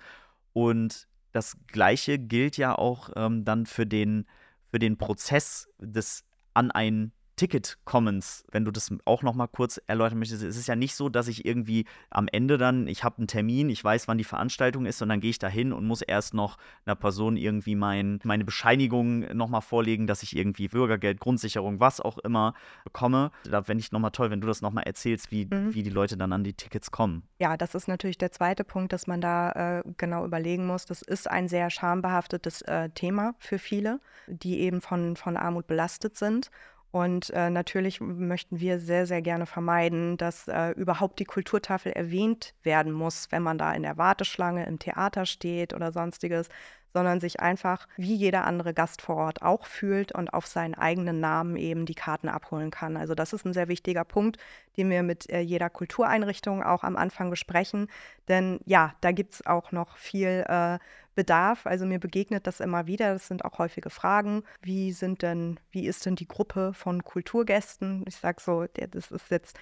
und 0.53 1.07
das 1.31 1.57
Gleiche 1.67 2.19
gilt 2.19 2.57
ja 2.57 2.77
auch 2.77 3.11
ähm, 3.15 3.45
dann 3.45 3.65
für 3.65 3.85
den 3.85 4.25
für 4.69 4.79
den 4.79 4.97
Prozess 4.97 5.69
des 5.79 6.25
an 6.53 6.69
ein 6.71 7.13
Ticket-Commons, 7.39 8.43
wenn 8.51 8.65
du 8.65 8.71
das 8.71 8.93
auch 9.05 9.23
noch 9.23 9.33
mal 9.33 9.47
kurz 9.47 9.79
erläutern 9.87 10.19
möchtest. 10.19 10.43
Es 10.43 10.57
ist 10.57 10.67
ja 10.67 10.75
nicht 10.75 10.93
so, 10.93 11.07
dass 11.07 11.29
ich 11.29 11.45
irgendwie 11.45 11.85
am 12.09 12.27
Ende 12.29 12.57
dann, 12.57 12.85
ich 12.87 13.05
habe 13.05 13.19
einen 13.19 13.27
Termin, 13.27 13.69
ich 13.69 13.81
weiß, 13.81 14.09
wann 14.09 14.17
die 14.17 14.25
Veranstaltung 14.25 14.85
ist 14.85 15.01
und 15.01 15.07
dann 15.07 15.21
gehe 15.21 15.29
ich 15.29 15.39
da 15.39 15.47
hin 15.47 15.71
und 15.71 15.87
muss 15.87 16.01
erst 16.01 16.33
noch 16.33 16.57
einer 16.85 16.97
Person 16.97 17.37
irgendwie 17.37 17.75
mein, 17.75 18.19
meine 18.25 18.43
Bescheinigung 18.43 19.21
noch 19.37 19.47
mal 19.47 19.61
vorlegen, 19.61 20.05
dass 20.05 20.21
ich 20.21 20.35
irgendwie 20.35 20.67
Bürgergeld, 20.67 21.21
Grundsicherung, 21.21 21.79
was 21.79 22.01
auch 22.01 22.17
immer 22.17 22.55
bekomme. 22.83 23.31
Da 23.45 23.63
fände 23.63 23.81
ich 23.81 23.93
noch 23.93 24.01
mal 24.01 24.09
toll, 24.09 24.31
wenn 24.31 24.41
du 24.41 24.47
das 24.47 24.61
noch 24.61 24.73
mal 24.73 24.81
erzählst, 24.81 25.31
wie, 25.31 25.45
mhm. 25.45 25.73
wie 25.73 25.83
die 25.83 25.89
Leute 25.89 26.17
dann 26.17 26.33
an 26.33 26.43
die 26.43 26.53
Tickets 26.53 26.91
kommen. 26.91 27.23
Ja, 27.39 27.55
das 27.55 27.73
ist 27.73 27.87
natürlich 27.87 28.17
der 28.17 28.33
zweite 28.33 28.65
Punkt, 28.65 28.91
dass 28.91 29.07
man 29.07 29.21
da 29.21 29.79
äh, 29.79 29.83
genau 29.95 30.25
überlegen 30.25 30.67
muss. 30.67 30.85
Das 30.85 31.01
ist 31.01 31.29
ein 31.29 31.47
sehr 31.47 31.69
schambehaftetes 31.69 32.63
äh, 32.63 32.89
Thema 32.89 33.33
für 33.39 33.59
viele, 33.59 34.01
die 34.27 34.59
eben 34.59 34.81
von, 34.81 35.15
von 35.15 35.37
Armut 35.37 35.67
belastet 35.67 36.17
sind. 36.17 36.51
Und 36.91 37.29
äh, 37.31 37.51
natürlich 37.51 38.01
möchten 38.01 38.59
wir 38.59 38.79
sehr, 38.79 39.05
sehr 39.05 39.21
gerne 39.21 39.45
vermeiden, 39.45 40.17
dass 40.17 40.47
äh, 40.47 40.71
überhaupt 40.71 41.19
die 41.19 41.25
Kulturtafel 41.25 41.91
erwähnt 41.91 42.55
werden 42.63 42.91
muss, 42.93 43.31
wenn 43.31 43.43
man 43.43 43.59
da 43.59 43.73
in 43.73 43.83
der 43.83 43.97
Warteschlange 43.97 44.65
im 44.65 44.79
Theater 44.79 45.27
steht 45.27 45.75
oder 45.75 45.91
sonstiges, 45.91 46.49
sondern 46.93 47.19
sich 47.19 47.39
einfach 47.39 47.87
wie 47.97 48.15
jeder 48.15 48.45
andere 48.45 48.73
Gast 48.73 49.01
vor 49.01 49.17
Ort 49.17 49.41
auch 49.41 49.65
fühlt 49.65 50.11
und 50.11 50.33
auf 50.33 50.47
seinen 50.47 50.75
eigenen 50.75 51.19
Namen 51.19 51.55
eben 51.55 51.85
die 51.85 51.95
Karten 51.95 52.29
abholen 52.29 52.71
kann. 52.71 52.97
Also 52.97 53.15
das 53.15 53.33
ist 53.33 53.45
ein 53.45 53.53
sehr 53.53 53.67
wichtiger 53.67 54.03
Punkt, 54.03 54.37
den 54.77 54.89
wir 54.89 55.03
mit 55.03 55.29
äh, 55.29 55.39
jeder 55.39 55.69
Kultureinrichtung 55.69 56.63
auch 56.63 56.83
am 56.83 56.95
Anfang 56.95 57.29
besprechen. 57.29 57.87
Denn 58.27 58.59
ja, 58.65 58.93
da 59.01 59.11
gibt 59.11 59.35
es 59.35 59.45
auch 59.45 59.71
noch 59.71 59.97
viel 59.97 60.45
äh, 60.47 60.79
Bedarf. 61.15 61.65
Also 61.65 61.85
mir 61.85 61.99
begegnet 61.99 62.47
das 62.47 62.59
immer 62.59 62.87
wieder. 62.87 63.13
Das 63.13 63.27
sind 63.27 63.45
auch 63.45 63.59
häufige 63.59 63.89
Fragen. 63.89 64.43
Wie 64.61 64.91
sind 64.91 65.21
denn, 65.21 65.59
wie 65.71 65.85
ist 65.85 66.05
denn 66.05 66.15
die 66.15 66.27
Gruppe 66.27 66.73
von 66.73 67.03
Kulturgästen? 67.03 68.05
Ich 68.07 68.15
sage 68.15 68.41
so, 68.41 68.65
das 68.73 69.11
ist 69.11 69.29
jetzt 69.29 69.57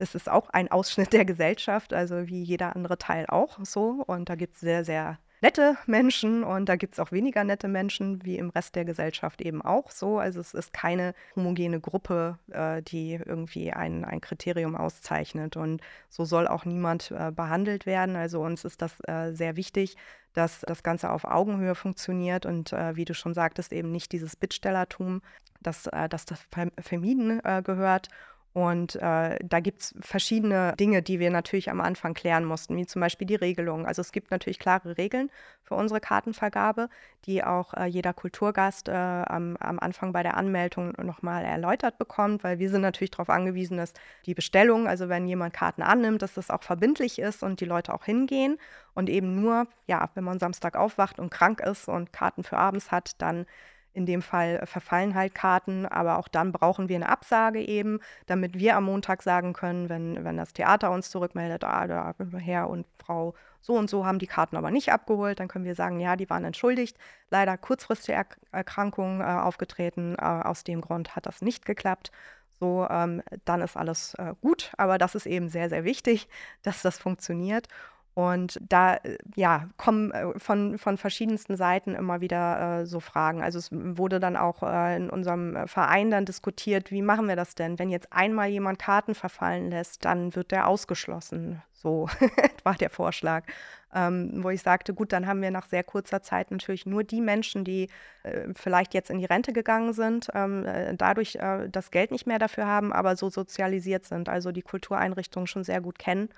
es 0.00 0.14
ist 0.14 0.30
auch 0.30 0.48
ein 0.48 0.70
Ausschnitt 0.70 1.12
der 1.12 1.24
Gesellschaft, 1.26 1.92
also 1.92 2.26
wie 2.26 2.42
jeder 2.42 2.74
andere 2.74 2.96
Teil 2.98 3.26
auch 3.26 3.58
so. 3.62 4.02
Und 4.06 4.30
da 4.30 4.34
gibt 4.34 4.54
es 4.54 4.60
sehr, 4.60 4.84
sehr 4.84 5.18
nette 5.40 5.76
Menschen 5.86 6.44
und 6.44 6.68
da 6.68 6.76
gibt 6.76 6.94
es 6.94 7.00
auch 7.00 7.12
weniger 7.12 7.44
nette 7.44 7.68
Menschen, 7.68 8.24
wie 8.24 8.36
im 8.36 8.50
Rest 8.50 8.76
der 8.76 8.84
Gesellschaft 8.84 9.40
eben 9.40 9.62
auch 9.62 9.90
so. 9.90 10.18
Also 10.18 10.40
es 10.40 10.54
ist 10.54 10.72
keine 10.72 11.14
homogene 11.36 11.80
Gruppe, 11.80 12.38
äh, 12.50 12.82
die 12.82 13.14
irgendwie 13.14 13.72
ein, 13.72 14.04
ein 14.04 14.20
Kriterium 14.20 14.76
auszeichnet. 14.76 15.56
Und 15.56 15.80
so 16.08 16.24
soll 16.24 16.46
auch 16.46 16.64
niemand 16.64 17.10
äh, 17.10 17.30
behandelt 17.32 17.86
werden. 17.86 18.16
Also 18.16 18.40
uns 18.40 18.64
ist 18.64 18.82
das 18.82 18.98
äh, 19.06 19.32
sehr 19.32 19.56
wichtig, 19.56 19.96
dass 20.34 20.60
das 20.60 20.82
Ganze 20.82 21.10
auf 21.10 21.24
Augenhöhe 21.24 21.74
funktioniert 21.74 22.46
und 22.46 22.72
äh, 22.72 22.94
wie 22.96 23.04
du 23.04 23.14
schon 23.14 23.34
sagtest, 23.34 23.72
eben 23.72 23.90
nicht 23.90 24.12
dieses 24.12 24.36
Bittstellertum, 24.36 25.22
dass, 25.60 25.86
äh, 25.86 26.08
dass 26.08 26.24
das 26.24 26.40
vermieden 26.80 27.40
äh, 27.44 27.62
gehört. 27.62 28.08
Und 28.52 28.96
äh, 28.96 29.38
da 29.44 29.60
gibt 29.60 29.82
es 29.82 29.94
verschiedene 30.00 30.74
Dinge, 30.78 31.02
die 31.02 31.20
wir 31.20 31.30
natürlich 31.30 31.70
am 31.70 31.80
Anfang 31.80 32.14
klären 32.14 32.44
mussten, 32.44 32.76
wie 32.76 32.84
zum 32.84 33.00
Beispiel 33.00 33.26
die 33.26 33.36
Regelung. 33.36 33.86
Also 33.86 34.00
es 34.00 34.10
gibt 34.10 34.32
natürlich 34.32 34.58
klare 34.58 34.98
Regeln 34.98 35.30
für 35.62 35.76
unsere 35.76 36.00
Kartenvergabe, 36.00 36.88
die 37.26 37.44
auch 37.44 37.74
äh, 37.74 37.86
jeder 37.86 38.12
Kulturgast 38.12 38.88
äh, 38.88 38.92
am, 38.92 39.56
am, 39.60 39.78
Anfang 39.78 40.12
bei 40.12 40.24
der 40.24 40.36
Anmeldung 40.36 40.94
nochmal 41.00 41.44
erläutert 41.44 41.96
bekommt, 41.96 42.42
weil 42.42 42.58
wir 42.58 42.70
sind 42.70 42.80
natürlich 42.80 43.12
darauf 43.12 43.30
angewiesen, 43.30 43.76
dass 43.76 43.92
die 44.26 44.34
Bestellung, 44.34 44.88
also 44.88 45.08
wenn 45.08 45.28
jemand 45.28 45.54
Karten 45.54 45.82
annimmt, 45.82 46.22
dass 46.22 46.34
das 46.34 46.50
auch 46.50 46.64
verbindlich 46.64 47.20
ist 47.20 47.44
und 47.44 47.60
die 47.60 47.66
Leute 47.66 47.94
auch 47.94 48.04
hingehen. 48.04 48.58
Und 48.94 49.08
eben 49.08 49.40
nur, 49.40 49.68
ja, 49.86 50.10
wenn 50.14 50.24
man 50.24 50.40
Samstag 50.40 50.76
aufwacht 50.76 51.20
und 51.20 51.30
krank 51.30 51.60
ist 51.60 51.86
und 51.86 52.12
Karten 52.12 52.42
für 52.42 52.56
abends 52.56 52.90
hat, 52.90 53.22
dann 53.22 53.46
in 53.92 54.06
dem 54.06 54.22
Fall 54.22 54.64
verfallen 54.66 55.14
halt 55.14 55.34
Karten, 55.34 55.86
aber 55.86 56.18
auch 56.18 56.28
dann 56.28 56.52
brauchen 56.52 56.88
wir 56.88 56.96
eine 56.96 57.08
Absage 57.08 57.60
eben, 57.60 58.00
damit 58.26 58.58
wir 58.58 58.76
am 58.76 58.84
Montag 58.84 59.22
sagen 59.22 59.52
können, 59.52 59.88
wenn, 59.88 60.24
wenn 60.24 60.36
das 60.36 60.52
Theater 60.52 60.90
uns 60.90 61.10
zurückmeldet, 61.10 61.64
ah, 61.64 61.86
der 61.86 62.14
Herr 62.38 62.70
und 62.70 62.86
Frau 62.98 63.34
so 63.60 63.74
und 63.74 63.90
so 63.90 64.06
haben 64.06 64.18
die 64.18 64.26
Karten 64.26 64.56
aber 64.56 64.70
nicht 64.70 64.92
abgeholt, 64.92 65.40
dann 65.40 65.48
können 65.48 65.64
wir 65.64 65.74
sagen, 65.74 66.00
ja, 66.00 66.16
die 66.16 66.30
waren 66.30 66.44
entschuldigt. 66.44 66.96
Leider 67.30 67.58
kurzfristige 67.58 68.24
Erkrankungen 68.52 69.20
äh, 69.20 69.24
aufgetreten, 69.24 70.14
äh, 70.18 70.22
aus 70.22 70.64
dem 70.64 70.80
Grund 70.80 71.14
hat 71.16 71.26
das 71.26 71.42
nicht 71.42 71.66
geklappt. 71.66 72.10
So, 72.58 72.86
ähm, 72.90 73.22
dann 73.44 73.62
ist 73.62 73.76
alles 73.76 74.14
äh, 74.14 74.34
gut, 74.42 74.72
aber 74.76 74.98
das 74.98 75.14
ist 75.14 75.26
eben 75.26 75.48
sehr, 75.48 75.68
sehr 75.68 75.84
wichtig, 75.84 76.28
dass 76.62 76.82
das 76.82 76.98
funktioniert. 76.98 77.68
Und 78.14 78.58
da 78.68 78.96
äh, 78.96 79.18
ja, 79.36 79.68
kommen 79.76 80.10
äh, 80.10 80.38
von, 80.38 80.78
von 80.78 80.96
verschiedensten 80.96 81.56
Seiten 81.56 81.94
immer 81.94 82.20
wieder 82.20 82.80
äh, 82.80 82.86
so 82.86 82.98
Fragen. 82.98 83.42
Also 83.42 83.58
es 83.58 83.68
wurde 83.70 84.18
dann 84.18 84.36
auch 84.36 84.62
äh, 84.62 84.96
in 84.96 85.10
unserem 85.10 85.54
äh, 85.54 85.66
Verein 85.68 86.10
dann 86.10 86.24
diskutiert, 86.24 86.90
wie 86.90 87.02
machen 87.02 87.28
wir 87.28 87.36
das 87.36 87.54
denn? 87.54 87.78
Wenn 87.78 87.88
jetzt 87.88 88.12
einmal 88.12 88.48
jemand 88.48 88.80
Karten 88.80 89.14
verfallen 89.14 89.70
lässt, 89.70 90.04
dann 90.04 90.34
wird 90.34 90.50
der 90.50 90.66
ausgeschlossen. 90.66 91.62
So 91.72 92.08
war 92.64 92.74
der 92.74 92.90
Vorschlag. 92.90 93.44
Ähm, 93.92 94.44
wo 94.44 94.50
ich 94.50 94.62
sagte, 94.62 94.92
gut, 94.94 95.12
dann 95.12 95.26
haben 95.26 95.42
wir 95.42 95.50
nach 95.50 95.66
sehr 95.66 95.82
kurzer 95.82 96.22
Zeit 96.22 96.50
natürlich 96.50 96.86
nur 96.86 97.02
die 97.02 97.20
Menschen, 97.20 97.64
die 97.64 97.88
äh, 98.22 98.48
vielleicht 98.54 98.92
jetzt 98.92 99.10
in 99.10 99.18
die 99.18 99.24
Rente 99.24 99.52
gegangen 99.52 99.94
sind, 99.94 100.28
ähm, 100.32 100.64
dadurch 100.96 101.38
das 101.70 101.90
Geld 101.90 102.12
nicht 102.12 102.26
mehr 102.26 102.38
dafür 102.38 102.66
haben, 102.66 102.92
aber 102.92 103.16
so 103.16 103.30
sozialisiert 103.30 104.04
sind, 104.04 104.28
also 104.28 104.52
die 104.52 104.62
Kultureinrichtungen 104.62 105.48
schon 105.48 105.64
sehr 105.64 105.80
gut 105.80 105.98
kennen 105.98 106.28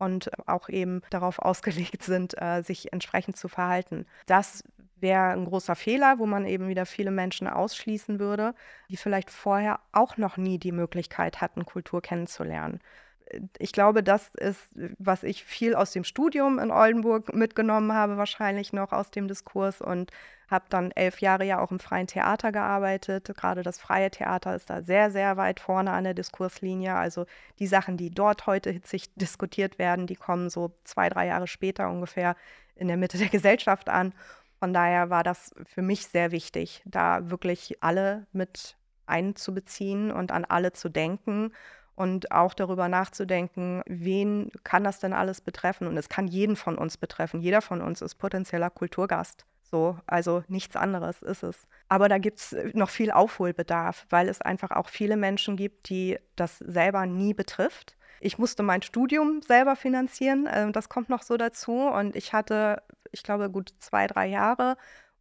und 0.00 0.30
auch 0.48 0.68
eben 0.68 1.02
darauf 1.10 1.38
ausgelegt 1.38 2.02
sind, 2.02 2.40
äh, 2.40 2.62
sich 2.62 2.92
entsprechend 2.92 3.36
zu 3.36 3.48
verhalten. 3.48 4.06
Das 4.26 4.64
wäre 4.96 5.30
ein 5.30 5.44
großer 5.44 5.76
Fehler, 5.76 6.18
wo 6.18 6.26
man 6.26 6.44
eben 6.44 6.68
wieder 6.68 6.86
viele 6.86 7.10
Menschen 7.10 7.46
ausschließen 7.46 8.18
würde, 8.18 8.54
die 8.90 8.96
vielleicht 8.96 9.30
vorher 9.30 9.80
auch 9.92 10.16
noch 10.16 10.36
nie 10.36 10.58
die 10.58 10.72
Möglichkeit 10.72 11.40
hatten, 11.40 11.64
Kultur 11.64 12.02
kennenzulernen 12.02 12.80
ich 13.58 13.72
glaube, 13.72 14.02
das 14.02 14.30
ist, 14.34 14.70
was 14.98 15.22
ich 15.22 15.44
viel 15.44 15.74
aus 15.74 15.92
dem 15.92 16.04
Studium 16.04 16.58
in 16.58 16.70
Oldenburg 16.70 17.34
mitgenommen 17.34 17.92
habe, 17.92 18.16
wahrscheinlich 18.16 18.72
noch 18.72 18.92
aus 18.92 19.10
dem 19.10 19.28
Diskurs 19.28 19.80
und 19.80 20.10
habe 20.50 20.64
dann 20.68 20.90
elf 20.90 21.20
Jahre 21.20 21.44
ja 21.44 21.60
auch 21.60 21.70
im 21.70 21.78
freien 21.78 22.08
Theater 22.08 22.50
gearbeitet. 22.50 23.30
Gerade 23.36 23.62
das 23.62 23.78
freie 23.78 24.10
Theater 24.10 24.56
ist 24.56 24.68
da 24.68 24.82
sehr, 24.82 25.10
sehr 25.10 25.36
weit 25.36 25.60
vorne 25.60 25.92
an 25.92 26.04
der 26.04 26.14
Diskurslinie. 26.14 26.94
Also 26.94 27.26
die 27.60 27.68
Sachen, 27.68 27.96
die 27.96 28.10
dort 28.10 28.46
heute 28.46 28.70
hitzig 28.70 29.14
diskutiert 29.14 29.78
werden, 29.78 30.06
die 30.06 30.16
kommen 30.16 30.50
so 30.50 30.72
zwei, 30.84 31.08
drei 31.08 31.28
Jahre 31.28 31.46
später 31.46 31.88
ungefähr 31.88 32.34
in 32.74 32.88
der 32.88 32.96
Mitte 32.96 33.18
der 33.18 33.28
Gesellschaft 33.28 33.88
an. 33.88 34.12
Von 34.58 34.74
daher 34.74 35.08
war 35.08 35.22
das 35.22 35.54
für 35.64 35.82
mich 35.82 36.06
sehr 36.06 36.32
wichtig, 36.32 36.82
da 36.84 37.30
wirklich 37.30 37.82
alle 37.82 38.26
mit 38.32 38.76
einzubeziehen 39.06 40.10
und 40.10 40.32
an 40.32 40.44
alle 40.44 40.72
zu 40.72 40.88
denken 40.88 41.52
und 42.00 42.32
auch 42.32 42.54
darüber 42.54 42.88
nachzudenken, 42.88 43.82
wen 43.86 44.50
kann 44.64 44.84
das 44.84 45.00
denn 45.00 45.12
alles 45.12 45.42
betreffen? 45.42 45.86
Und 45.86 45.98
es 45.98 46.08
kann 46.08 46.28
jeden 46.28 46.56
von 46.56 46.78
uns 46.78 46.96
betreffen. 46.96 47.42
Jeder 47.42 47.60
von 47.60 47.82
uns 47.82 48.00
ist 48.00 48.14
potenzieller 48.14 48.70
Kulturgast. 48.70 49.44
So, 49.70 49.98
also 50.06 50.42
nichts 50.48 50.76
anderes 50.76 51.20
ist 51.20 51.42
es. 51.42 51.68
Aber 51.90 52.08
da 52.08 52.16
gibt 52.16 52.38
es 52.38 52.56
noch 52.72 52.88
viel 52.88 53.10
Aufholbedarf, 53.10 54.06
weil 54.08 54.30
es 54.30 54.40
einfach 54.40 54.70
auch 54.70 54.88
viele 54.88 55.18
Menschen 55.18 55.56
gibt, 55.56 55.90
die 55.90 56.18
das 56.36 56.58
selber 56.58 57.04
nie 57.04 57.34
betrifft. 57.34 57.98
Ich 58.20 58.38
musste 58.38 58.62
mein 58.62 58.80
Studium 58.80 59.42
selber 59.42 59.76
finanzieren, 59.76 60.46
äh, 60.46 60.72
das 60.72 60.88
kommt 60.88 61.10
noch 61.10 61.22
so 61.22 61.36
dazu. 61.36 61.72
Und 61.72 62.16
ich 62.16 62.32
hatte, 62.32 62.82
ich 63.12 63.22
glaube, 63.22 63.50
gut 63.50 63.74
zwei, 63.78 64.06
drei 64.06 64.26
Jahre, 64.26 64.78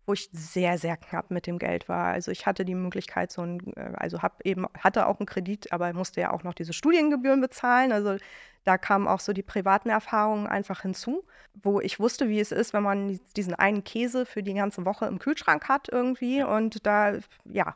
wo 0.09 0.13
ich 0.13 0.27
sehr, 0.33 0.79
sehr 0.79 0.97
knapp 0.97 1.29
mit 1.29 1.45
dem 1.45 1.59
Geld 1.59 1.87
war. 1.87 2.07
Also 2.07 2.31
ich 2.31 2.47
hatte 2.47 2.65
die 2.65 2.73
Möglichkeit, 2.73 3.31
so 3.31 3.43
ein, 3.43 3.59
äh, 3.77 3.91
also 3.93 4.23
hab 4.23 4.43
eben, 4.43 4.65
hatte 4.79 5.05
auch 5.05 5.19
einen 5.19 5.27
Kredit, 5.27 5.71
aber 5.71 5.93
musste 5.93 6.19
ja 6.19 6.31
auch 6.31 6.41
noch 6.41 6.55
diese 6.55 6.73
Studiengebühren 6.73 7.41
bezahlen. 7.41 7.91
Also 7.91 8.17
da 8.63 8.79
kamen 8.79 9.07
auch 9.07 9.19
so 9.19 9.33
die 9.33 9.43
privaten 9.43 9.89
Erfahrungen 9.89 10.47
einfach 10.47 10.81
hinzu, 10.81 11.27
wo 11.53 11.79
ich 11.79 11.99
wusste, 11.99 12.27
wie 12.27 12.39
es 12.39 12.51
ist, 12.51 12.73
wenn 12.73 12.81
man 12.81 13.19
diesen 13.35 13.53
einen 13.53 13.83
Käse 13.83 14.25
für 14.25 14.41
die 14.41 14.55
ganze 14.55 14.83
Woche 14.83 15.05
im 15.05 15.19
Kühlschrank 15.19 15.69
hat 15.69 15.89
irgendwie. 15.91 16.41
Und 16.41 16.87
da, 16.87 17.13
ja, 17.45 17.75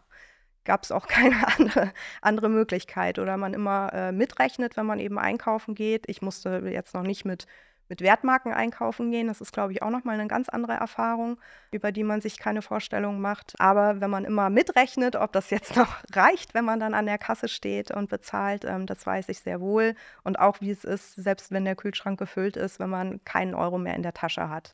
gab 0.63 0.81
es 0.81 0.91
auch 0.91 1.05
keine 1.07 1.35
andere, 1.55 1.93
andere 2.21 2.49
Möglichkeit. 2.49 3.19
Oder 3.19 3.37
man 3.37 3.53
immer 3.53 3.93
äh, 3.93 4.11
mitrechnet, 4.11 4.75
wenn 4.75 4.87
man 4.87 4.97
eben 4.97 5.19
einkaufen 5.19 5.75
geht. 5.75 6.09
Ich 6.09 6.23
musste 6.23 6.63
jetzt 6.65 6.95
noch 6.95 7.03
nicht 7.03 7.25
mit 7.25 7.45
mit 7.93 8.01
Wertmarken 8.01 8.51
einkaufen 8.51 9.11
gehen. 9.11 9.27
Das 9.27 9.39
ist, 9.39 9.53
glaube 9.53 9.71
ich, 9.71 9.83
auch 9.83 9.91
nochmal 9.91 10.19
eine 10.19 10.27
ganz 10.27 10.49
andere 10.49 10.73
Erfahrung, 10.73 11.37
über 11.69 11.91
die 11.91 12.03
man 12.03 12.21
sich 12.21 12.39
keine 12.39 12.63
Vorstellung 12.63 13.21
macht. 13.21 13.53
Aber 13.59 14.01
wenn 14.01 14.09
man 14.09 14.25
immer 14.25 14.49
mitrechnet, 14.49 15.15
ob 15.15 15.31
das 15.31 15.51
jetzt 15.51 15.75
noch 15.77 15.97
reicht, 16.11 16.55
wenn 16.55 16.65
man 16.65 16.79
dann 16.79 16.95
an 16.95 17.05
der 17.05 17.19
Kasse 17.19 17.47
steht 17.47 17.91
und 17.91 18.09
bezahlt, 18.09 18.65
ähm, 18.65 18.87
das 18.87 19.05
weiß 19.05 19.29
ich 19.29 19.41
sehr 19.41 19.61
wohl. 19.61 19.93
Und 20.23 20.39
auch 20.39 20.59
wie 20.59 20.71
es 20.71 20.83
ist, 20.83 21.13
selbst 21.13 21.51
wenn 21.51 21.65
der 21.65 21.75
Kühlschrank 21.75 22.17
gefüllt 22.17 22.57
ist, 22.57 22.79
wenn 22.79 22.89
man 22.89 23.23
keinen 23.25 23.53
Euro 23.53 23.77
mehr 23.77 23.95
in 23.95 24.01
der 24.01 24.15
Tasche 24.15 24.49
hat. 24.49 24.73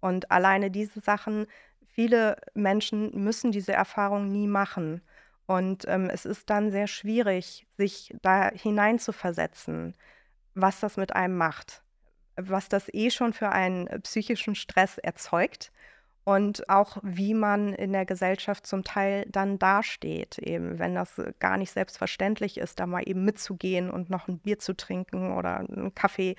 Und 0.00 0.30
alleine 0.30 0.70
diese 0.70 1.00
Sachen, 1.00 1.46
viele 1.86 2.36
Menschen 2.52 3.24
müssen 3.24 3.50
diese 3.50 3.72
Erfahrung 3.72 4.30
nie 4.30 4.46
machen. 4.46 5.00
Und 5.46 5.86
ähm, 5.88 6.10
es 6.10 6.26
ist 6.26 6.50
dann 6.50 6.70
sehr 6.70 6.86
schwierig, 6.86 7.66
sich 7.78 8.14
da 8.20 8.50
hineinzuversetzen, 8.50 9.94
was 10.54 10.80
das 10.80 10.98
mit 10.98 11.16
einem 11.16 11.38
macht 11.38 11.82
was 12.38 12.68
das 12.68 12.88
eh 12.92 13.10
schon 13.10 13.32
für 13.32 13.50
einen 13.50 13.86
äh, 13.86 13.98
psychischen 14.00 14.54
Stress 14.54 14.98
erzeugt 14.98 15.72
und 16.24 16.68
auch 16.68 16.98
wie 17.02 17.32
man 17.32 17.72
in 17.72 17.92
der 17.92 18.04
Gesellschaft 18.04 18.66
zum 18.66 18.84
Teil 18.84 19.24
dann 19.30 19.58
dasteht, 19.58 20.36
eben 20.38 20.78
wenn 20.78 20.94
das 20.94 21.18
äh, 21.18 21.32
gar 21.38 21.56
nicht 21.56 21.70
selbstverständlich 21.70 22.58
ist, 22.58 22.80
da 22.80 22.86
mal 22.86 23.02
eben 23.06 23.24
mitzugehen 23.24 23.90
und 23.90 24.10
noch 24.10 24.28
ein 24.28 24.38
Bier 24.38 24.58
zu 24.58 24.76
trinken 24.76 25.32
oder 25.32 25.58
einen 25.58 25.94
Kaffee 25.94 26.36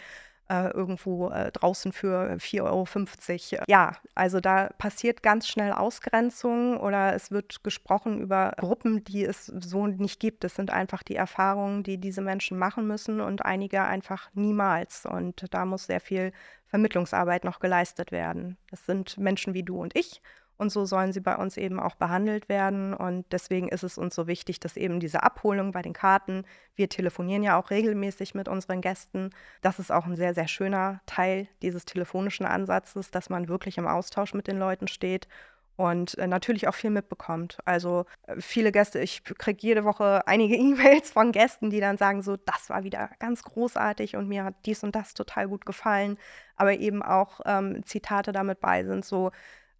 äh, 0.49 0.69
irgendwo 0.71 1.29
äh, 1.29 1.51
draußen 1.51 1.91
für 1.93 2.35
4,50 2.37 3.53
Euro. 3.53 3.63
Ja, 3.67 3.93
also 4.15 4.39
da 4.39 4.69
passiert 4.77 5.23
ganz 5.23 5.47
schnell 5.47 5.71
Ausgrenzung 5.71 6.77
oder 6.77 7.13
es 7.13 7.31
wird 7.31 7.63
gesprochen 7.63 8.19
über 8.19 8.53
Gruppen, 8.57 9.03
die 9.03 9.23
es 9.23 9.45
so 9.45 9.87
nicht 9.87 10.19
gibt. 10.19 10.43
Das 10.43 10.55
sind 10.55 10.71
einfach 10.71 11.03
die 11.03 11.15
Erfahrungen, 11.15 11.83
die 11.83 11.97
diese 11.97 12.21
Menschen 12.21 12.57
machen 12.57 12.87
müssen 12.87 13.21
und 13.21 13.45
einige 13.45 13.83
einfach 13.83 14.29
niemals. 14.33 15.05
Und 15.05 15.45
da 15.53 15.65
muss 15.65 15.85
sehr 15.85 16.01
viel 16.01 16.31
Vermittlungsarbeit 16.65 17.43
noch 17.43 17.59
geleistet 17.59 18.11
werden. 18.11 18.57
Das 18.69 18.85
sind 18.85 19.17
Menschen 19.17 19.53
wie 19.53 19.63
du 19.63 19.81
und 19.81 19.95
ich 19.95 20.21
und 20.59 20.71
so 20.71 20.85
sollen 20.85 21.13
sie 21.13 21.21
bei 21.21 21.37
uns 21.37 21.55
eben 21.55 21.79
auch 21.79 21.95
behandelt 21.95 22.49
werden. 22.49 22.93
Und 22.93 23.25
deswegen 23.31 23.69
ist 23.69 23.83
es 23.83 23.97
uns 23.97 24.13
so 24.13 24.27
wichtig, 24.27 24.59
dass 24.59 24.75
eben 24.75 24.99
diese 24.99 25.23
Abholung 25.23 25.71
bei 25.71 25.81
den 25.81 25.93
Karten, 25.93 26.43
wir 26.75 26.89
telefonieren 26.89 27.43
ja 27.43 27.57
auch 27.57 27.71
regelmäßig 27.71 28.35
mit 28.35 28.49
unseren 28.49 28.81
Gästen. 28.81 29.29
Das 29.61 29.79
ist 29.79 29.89
auch 29.89 30.05
ein 30.05 30.17
sehr, 30.17 30.33
sehr 30.33 30.49
schöner 30.49 30.99
Teil 31.05 31.47
dieses 31.61 31.85
telefonischen 31.85 32.45
Ansatzes, 32.45 33.09
dass 33.09 33.29
man 33.29 33.47
wirklich 33.47 33.77
im 33.77 33.87
Austausch 33.87 34.33
mit 34.33 34.47
den 34.47 34.59
Leuten 34.59 34.89
steht 34.89 35.29
und 35.77 36.17
äh, 36.17 36.27
natürlich 36.27 36.67
auch 36.67 36.75
viel 36.75 36.89
mitbekommt. 36.89 37.57
Also 37.63 38.03
äh, 38.27 38.35
viele 38.41 38.73
Gäste, 38.73 38.99
ich 38.99 39.23
kriege 39.23 39.59
jede 39.61 39.85
Woche 39.85 40.27
einige 40.27 40.55
E-Mails 40.57 41.11
von 41.11 41.31
Gästen, 41.31 41.69
die 41.69 41.79
dann 41.79 41.97
sagen, 41.97 42.21
so, 42.21 42.35
das 42.35 42.69
war 42.69 42.83
wieder 42.83 43.11
ganz 43.19 43.43
großartig 43.43 44.17
und 44.17 44.27
mir 44.27 44.43
hat 44.43 44.55
dies 44.65 44.83
und 44.83 44.93
das 44.93 45.13
total 45.13 45.47
gut 45.47 45.65
gefallen. 45.65 46.17
Aber 46.57 46.73
eben 46.73 47.01
auch 47.01 47.39
ähm, 47.45 47.81
Zitate 47.85 48.33
damit 48.33 48.59
bei 48.59 48.83
sind, 48.83 49.05
so, 49.05 49.31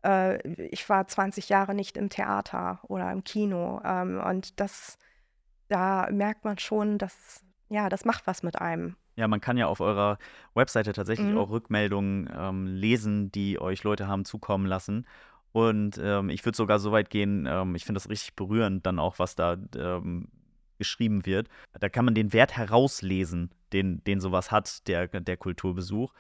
äh, 0.04 0.68
ich 0.68 0.88
war 0.90 1.08
20 1.08 1.50
Jahre 1.50 1.74
nicht 1.74 1.98
im 1.98 2.10
Theater 2.10 2.80
oder 2.88 3.12
im 3.12 3.24
Kino. 3.24 3.82
Ähm, 3.84 4.20
und 4.20 4.60
das, 4.60 4.98
da 5.68 6.10
merkt 6.12 6.46
man 6.46 6.58
schon, 6.58 6.98
dass, 6.98 7.44
ja, 7.70 7.90
das 7.90 8.06
macht 8.06 8.28
was 8.28 8.44
mit 8.44 8.60
einem. 8.60 8.96
Ja, 9.16 9.28
man 9.28 9.42
kann 9.42 9.58
ja 9.58 9.68
auf 9.68 9.82
eurer 9.82 10.18
Webseite 10.54 10.94
tatsächlich 10.94 11.28
mhm. 11.28 11.38
auch 11.38 11.50
Rückmeldungen 11.50 12.30
ähm, 12.34 12.68
lesen, 12.68 13.32
die 13.32 13.60
euch 13.60 13.84
Leute 13.84 14.08
haben 14.08 14.24
zukommen 14.24 14.66
lassen. 14.66 15.06
Und 15.52 16.00
ähm, 16.02 16.30
ich 16.30 16.46
würde 16.46 16.56
sogar 16.56 16.80
so 16.80 16.92
weit 16.92 17.10
gehen, 17.10 17.48
ähm, 17.50 17.76
ich 17.76 17.84
finde 17.84 17.98
das 17.98 18.10
richtig 18.10 18.36
berührend, 18.36 18.86
dann 18.86 19.00
auch, 19.00 19.20
was 19.20 19.36
da 19.36 19.58
ähm, 19.76 20.30
geschrieben 20.78 21.26
wird. 21.26 21.50
Da 21.80 21.90
kann 21.90 22.06
man 22.06 22.16
den 22.16 22.34
Wert 22.34 22.56
herauslesen, 22.56 23.52
den, 23.74 24.04
den 24.04 24.22
sowas 24.22 24.52
hat, 24.52 24.88
der, 24.88 25.08
der 25.08 25.38
Kulturbesuch. 25.38 26.14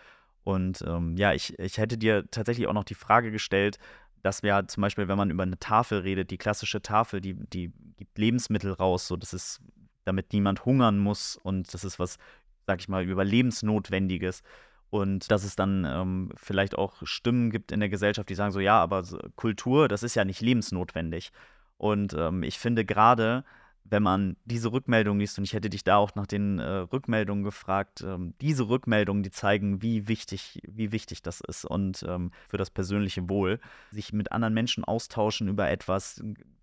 Und 0.49 0.83
ähm, 0.87 1.15
ja, 1.15 1.31
ich, 1.33 1.59
ich 1.59 1.77
hätte 1.77 1.95
dir 1.95 2.25
tatsächlich 2.31 2.65
auch 2.65 2.73
noch 2.73 2.83
die 2.83 2.95
Frage 2.95 3.29
gestellt, 3.29 3.77
dass 4.23 4.41
wir 4.41 4.67
zum 4.67 4.81
Beispiel, 4.81 5.07
wenn 5.07 5.17
man 5.17 5.29
über 5.29 5.43
eine 5.43 5.59
Tafel 5.59 5.99
redet, 5.99 6.31
die 6.31 6.39
klassische 6.39 6.81
Tafel, 6.81 7.21
die, 7.21 7.35
die 7.35 7.71
gibt 7.97 8.17
Lebensmittel 8.17 8.73
raus, 8.73 9.07
so 9.07 9.15
dass 9.15 9.31
es, 9.31 9.61
damit 10.05 10.33
niemand 10.33 10.65
hungern 10.65 10.97
muss 10.97 11.35
und 11.35 11.71
das 11.71 11.83
ist 11.83 11.99
was, 11.99 12.17
sag 12.65 12.79
ich 12.79 12.89
mal, 12.89 13.03
überlebensnotwendiges. 13.03 14.41
Und 14.89 15.29
dass 15.29 15.43
es 15.43 15.55
dann 15.55 15.85
ähm, 15.85 16.31
vielleicht 16.35 16.75
auch 16.75 16.95
Stimmen 17.03 17.51
gibt 17.51 17.71
in 17.71 17.79
der 17.79 17.89
Gesellschaft, 17.89 18.27
die 18.27 18.33
sagen 18.33 18.51
so, 18.51 18.59
ja, 18.59 18.81
aber 18.81 19.03
Kultur, 19.35 19.87
das 19.87 20.01
ist 20.01 20.15
ja 20.15 20.25
nicht 20.25 20.41
lebensnotwendig. 20.41 21.31
Und 21.77 22.15
ähm, 22.17 22.41
ich 22.41 22.57
finde 22.57 22.85
gerade, 22.85 23.43
wenn 23.89 24.03
man 24.03 24.37
diese 24.45 24.71
Rückmeldung 24.71 25.19
liest, 25.19 25.37
und 25.37 25.43
ich 25.43 25.53
hätte 25.53 25.69
dich 25.69 25.83
da 25.83 25.97
auch 25.97 26.15
nach 26.15 26.27
den 26.27 26.59
äh, 26.59 26.67
Rückmeldungen 26.67 27.43
gefragt, 27.43 28.01
ähm, 28.01 28.33
diese 28.41 28.69
Rückmeldungen, 28.69 29.23
die 29.23 29.31
zeigen, 29.31 29.81
wie 29.81 30.07
wichtig, 30.07 30.61
wie 30.67 30.91
wichtig 30.91 31.21
das 31.21 31.41
ist 31.41 31.65
und 31.65 32.03
ähm, 32.07 32.31
für 32.47 32.57
das 32.57 32.69
persönliche 32.69 33.29
Wohl, 33.29 33.59
sich 33.91 34.13
mit 34.13 34.31
anderen 34.31 34.53
Menschen 34.53 34.83
austauschen 34.83 35.47
über 35.47 35.69
etwas, 35.69 36.21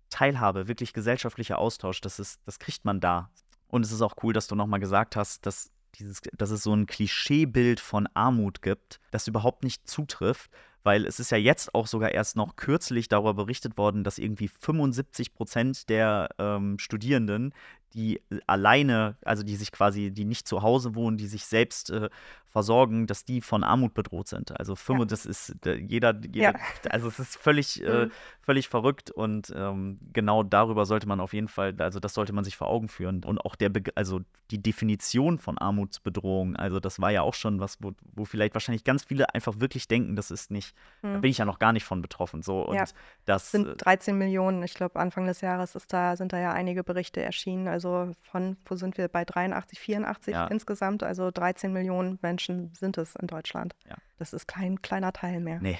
Teilhabe, 0.09 0.67
wirklich 0.67 0.93
gesellschaftlicher 0.93 1.59
Austausch, 1.59 2.01
das 2.01 2.19
ist, 2.19 2.39
das 2.45 2.59
kriegt 2.59 2.85
man 2.85 2.99
da. 2.99 3.29
Und 3.67 3.85
es 3.85 3.91
ist 3.91 4.01
auch 4.01 4.15
cool, 4.23 4.33
dass 4.33 4.47
du 4.47 4.55
nochmal 4.55 4.79
gesagt 4.79 5.15
hast, 5.15 5.45
dass 5.45 5.71
dieses, 5.95 6.21
dass 6.37 6.51
es 6.51 6.63
so 6.63 6.73
ein 6.73 6.85
Klischeebild 6.85 7.79
von 7.79 8.07
Armut 8.13 8.61
gibt, 8.61 8.99
das 9.11 9.27
überhaupt 9.27 9.63
nicht 9.63 9.87
zutrifft, 9.87 10.51
weil 10.87 11.05
es 11.05 11.19
ist 11.19 11.31
ja 11.31 11.37
jetzt 11.37 11.75
auch 11.75 11.85
sogar 11.85 12.13
erst 12.13 12.37
noch 12.37 12.55
kürzlich 12.55 13.09
darüber 13.09 13.33
berichtet 13.33 13.77
worden, 13.77 14.05
dass 14.05 14.17
irgendwie 14.17 14.47
75 14.47 15.33
Prozent 15.33 15.89
der 15.89 16.29
ähm, 16.39 16.79
Studierenden, 16.79 17.53
die 17.93 18.21
alleine, 18.45 19.15
also 19.23 19.43
die 19.43 19.55
sich 19.55 19.71
quasi, 19.71 20.11
die 20.11 20.25
nicht 20.25 20.47
zu 20.47 20.61
Hause 20.61 20.95
wohnen, 20.95 21.17
die 21.17 21.27
sich 21.27 21.45
selbst 21.45 21.89
äh, 21.89 22.09
versorgen, 22.57 23.05
dass 23.05 23.23
die 23.23 23.41
von 23.41 23.63
Armut 23.63 23.93
bedroht 23.93 24.27
sind. 24.27 24.57
Also 24.59 24.73
ja. 24.89 25.05
das 25.05 25.27
ist 25.27 25.55
jeder, 25.63 26.19
jeder 26.19 26.53
ja. 26.53 26.53
also 26.89 27.07
es 27.07 27.19
ist 27.19 27.35
völlig, 27.35 27.83
äh, 27.83 28.05
mhm. 28.05 28.11
völlig 28.41 28.67
verrückt 28.67 29.11
und 29.11 29.53
ähm, 29.55 29.99
genau 30.11 30.41
darüber 30.41 30.87
sollte 30.87 31.07
man 31.07 31.19
auf 31.19 31.33
jeden 31.33 31.49
Fall, 31.49 31.75
also 31.77 31.99
das 31.99 32.15
sollte 32.15 32.33
man 32.33 32.43
sich 32.43 32.57
vor 32.57 32.67
Augen 32.67 32.87
führen. 32.89 33.23
Und 33.23 33.39
auch 33.39 33.55
der, 33.55 33.69
Be 33.69 33.83
also 33.93 34.21
die 34.49 34.59
Definition 34.59 35.37
von 35.37 35.59
Armutsbedrohung, 35.59 36.55
also 36.55 36.79
das 36.79 36.99
war 36.99 37.11
ja 37.11 37.21
auch 37.21 37.35
schon 37.35 37.59
was, 37.59 37.77
wo, 37.79 37.91
wo 38.15 38.25
vielleicht 38.25 38.55
wahrscheinlich 38.55 38.83
ganz 38.83 39.03
viele 39.03 39.31
einfach 39.35 39.59
wirklich 39.59 39.87
denken, 39.87 40.15
das 40.15 40.31
ist 40.31 40.49
nicht, 40.49 40.75
mhm. 41.03 41.13
da 41.13 41.19
bin 41.19 41.29
ich 41.29 41.37
ja 41.37 41.45
noch 41.45 41.59
gar 41.59 41.73
nicht 41.73 41.85
von 41.85 42.01
betroffen. 42.01 42.41
So 42.41 42.61
und 42.61 42.75
ja. 42.75 42.85
das 43.25 43.51
sind 43.51 43.85
13 43.85 44.15
äh, 44.15 44.17
Millionen. 44.17 44.63
Ich 44.63 44.73
glaube 44.73 44.99
Anfang 44.99 45.27
des 45.27 45.41
Jahres 45.41 45.75
ist 45.75 45.93
da 45.93 46.15
sind 46.15 46.33
da 46.33 46.39
ja 46.39 46.53
einige 46.53 46.83
Berichte 46.83 47.21
erschienen. 47.21 47.67
Also 47.67 47.76
von 47.79 48.57
wo 48.65 48.75
sind 48.75 48.97
wir 48.97 49.07
bei 49.07 49.25
83, 49.25 49.79
84 49.79 50.35
insgesamt? 50.49 51.03
Also 51.03 51.31
13 51.31 51.71
Millionen 51.71 52.19
Menschen 52.21 52.37
Menschen 52.37 52.73
sind 52.73 52.97
es 52.97 53.15
in 53.15 53.27
Deutschland. 53.27 53.75
Ja. 53.89 53.95
Das 54.17 54.33
ist 54.33 54.47
kein 54.47 54.81
kleiner 54.81 55.13
Teil 55.13 55.39
mehr. 55.39 55.59
Nee. 55.61 55.77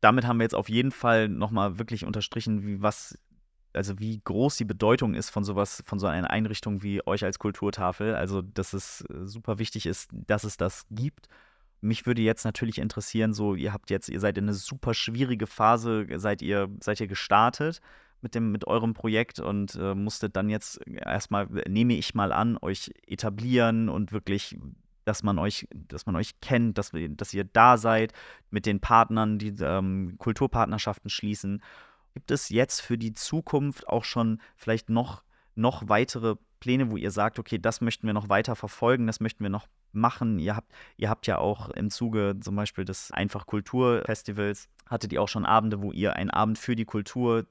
Damit 0.00 0.26
haben 0.26 0.38
wir 0.38 0.44
jetzt 0.44 0.54
auf 0.54 0.68
jeden 0.68 0.92
Fall 0.92 1.28
nochmal 1.28 1.78
wirklich 1.78 2.06
unterstrichen, 2.06 2.66
wie 2.66 2.80
was, 2.80 3.18
also 3.74 3.98
wie 3.98 4.20
groß 4.24 4.56
die 4.56 4.64
Bedeutung 4.64 5.14
ist 5.14 5.30
von 5.30 5.44
sowas, 5.44 5.82
von 5.86 5.98
so 5.98 6.06
einer 6.06 6.30
Einrichtung 6.30 6.82
wie 6.82 7.06
euch 7.06 7.24
als 7.24 7.38
Kulturtafel. 7.38 8.14
Also, 8.14 8.40
dass 8.40 8.72
es 8.72 9.02
äh, 9.10 9.26
super 9.26 9.58
wichtig 9.58 9.86
ist, 9.86 10.08
dass 10.12 10.44
es 10.44 10.56
das 10.56 10.86
gibt. 10.90 11.28
Mich 11.82 12.06
würde 12.06 12.22
jetzt 12.22 12.44
natürlich 12.44 12.78
interessieren, 12.78 13.34
so, 13.34 13.54
ihr 13.54 13.72
habt 13.72 13.90
jetzt, 13.90 14.08
ihr 14.08 14.20
seid 14.20 14.38
in 14.38 14.44
eine 14.44 14.54
super 14.54 14.94
schwierige 14.94 15.46
Phase, 15.46 16.06
seid 16.16 16.42
ihr, 16.42 16.68
seid 16.80 17.00
ihr 17.00 17.08
gestartet 17.08 17.80
mit 18.22 18.34
dem, 18.34 18.52
mit 18.52 18.66
eurem 18.66 18.94
Projekt 18.94 19.40
und 19.40 19.74
äh, 19.76 19.94
musstet 19.94 20.36
dann 20.36 20.48
jetzt 20.48 20.80
erstmal, 20.86 21.46
nehme 21.68 21.94
ich 21.94 22.14
mal 22.14 22.32
an, 22.32 22.58
euch 22.60 22.90
etablieren 23.06 23.88
und 23.88 24.12
wirklich 24.12 24.56
dass 25.04 25.22
man 25.22 25.38
euch, 25.38 25.66
dass 25.72 26.06
man 26.06 26.14
euch 26.14 26.40
kennt, 26.40 26.78
dass, 26.78 26.92
dass 26.92 27.34
ihr 27.34 27.44
da 27.44 27.78
seid, 27.78 28.12
mit 28.50 28.66
den 28.66 28.80
Partnern, 28.80 29.38
die 29.38 29.54
ähm, 29.60 30.14
Kulturpartnerschaften 30.18 31.10
schließen. 31.10 31.62
Gibt 32.14 32.30
es 32.30 32.48
jetzt 32.48 32.80
für 32.80 32.98
die 32.98 33.14
Zukunft 33.14 33.88
auch 33.88 34.04
schon 34.04 34.40
vielleicht 34.56 34.90
noch, 34.90 35.22
noch 35.54 35.88
weitere 35.88 36.36
Pläne, 36.60 36.90
wo 36.90 36.96
ihr 36.96 37.10
sagt, 37.10 37.38
okay, 37.38 37.58
das 37.58 37.80
möchten 37.80 38.06
wir 38.06 38.14
noch 38.14 38.28
weiter 38.28 38.54
verfolgen, 38.54 39.06
das 39.06 39.20
möchten 39.20 39.42
wir 39.42 39.50
noch 39.50 39.66
machen? 39.92 40.38
Ihr 40.38 40.54
habt, 40.54 40.72
ihr 40.96 41.08
habt 41.08 41.26
ja 41.26 41.38
auch 41.38 41.70
im 41.70 41.90
Zuge 41.90 42.36
zum 42.40 42.54
Beispiel 42.54 42.84
des 42.84 43.10
Einfach 43.10 43.46
Kulturfestivals, 43.46 44.68
hattet 44.86 45.12
ihr 45.12 45.22
auch 45.22 45.28
schon 45.28 45.46
Abende, 45.46 45.82
wo 45.82 45.92
ihr 45.92 46.14
einen 46.14 46.30
Abend 46.30 46.58
für 46.58 46.76
die 46.76 46.84
Kultur, 46.84 47.46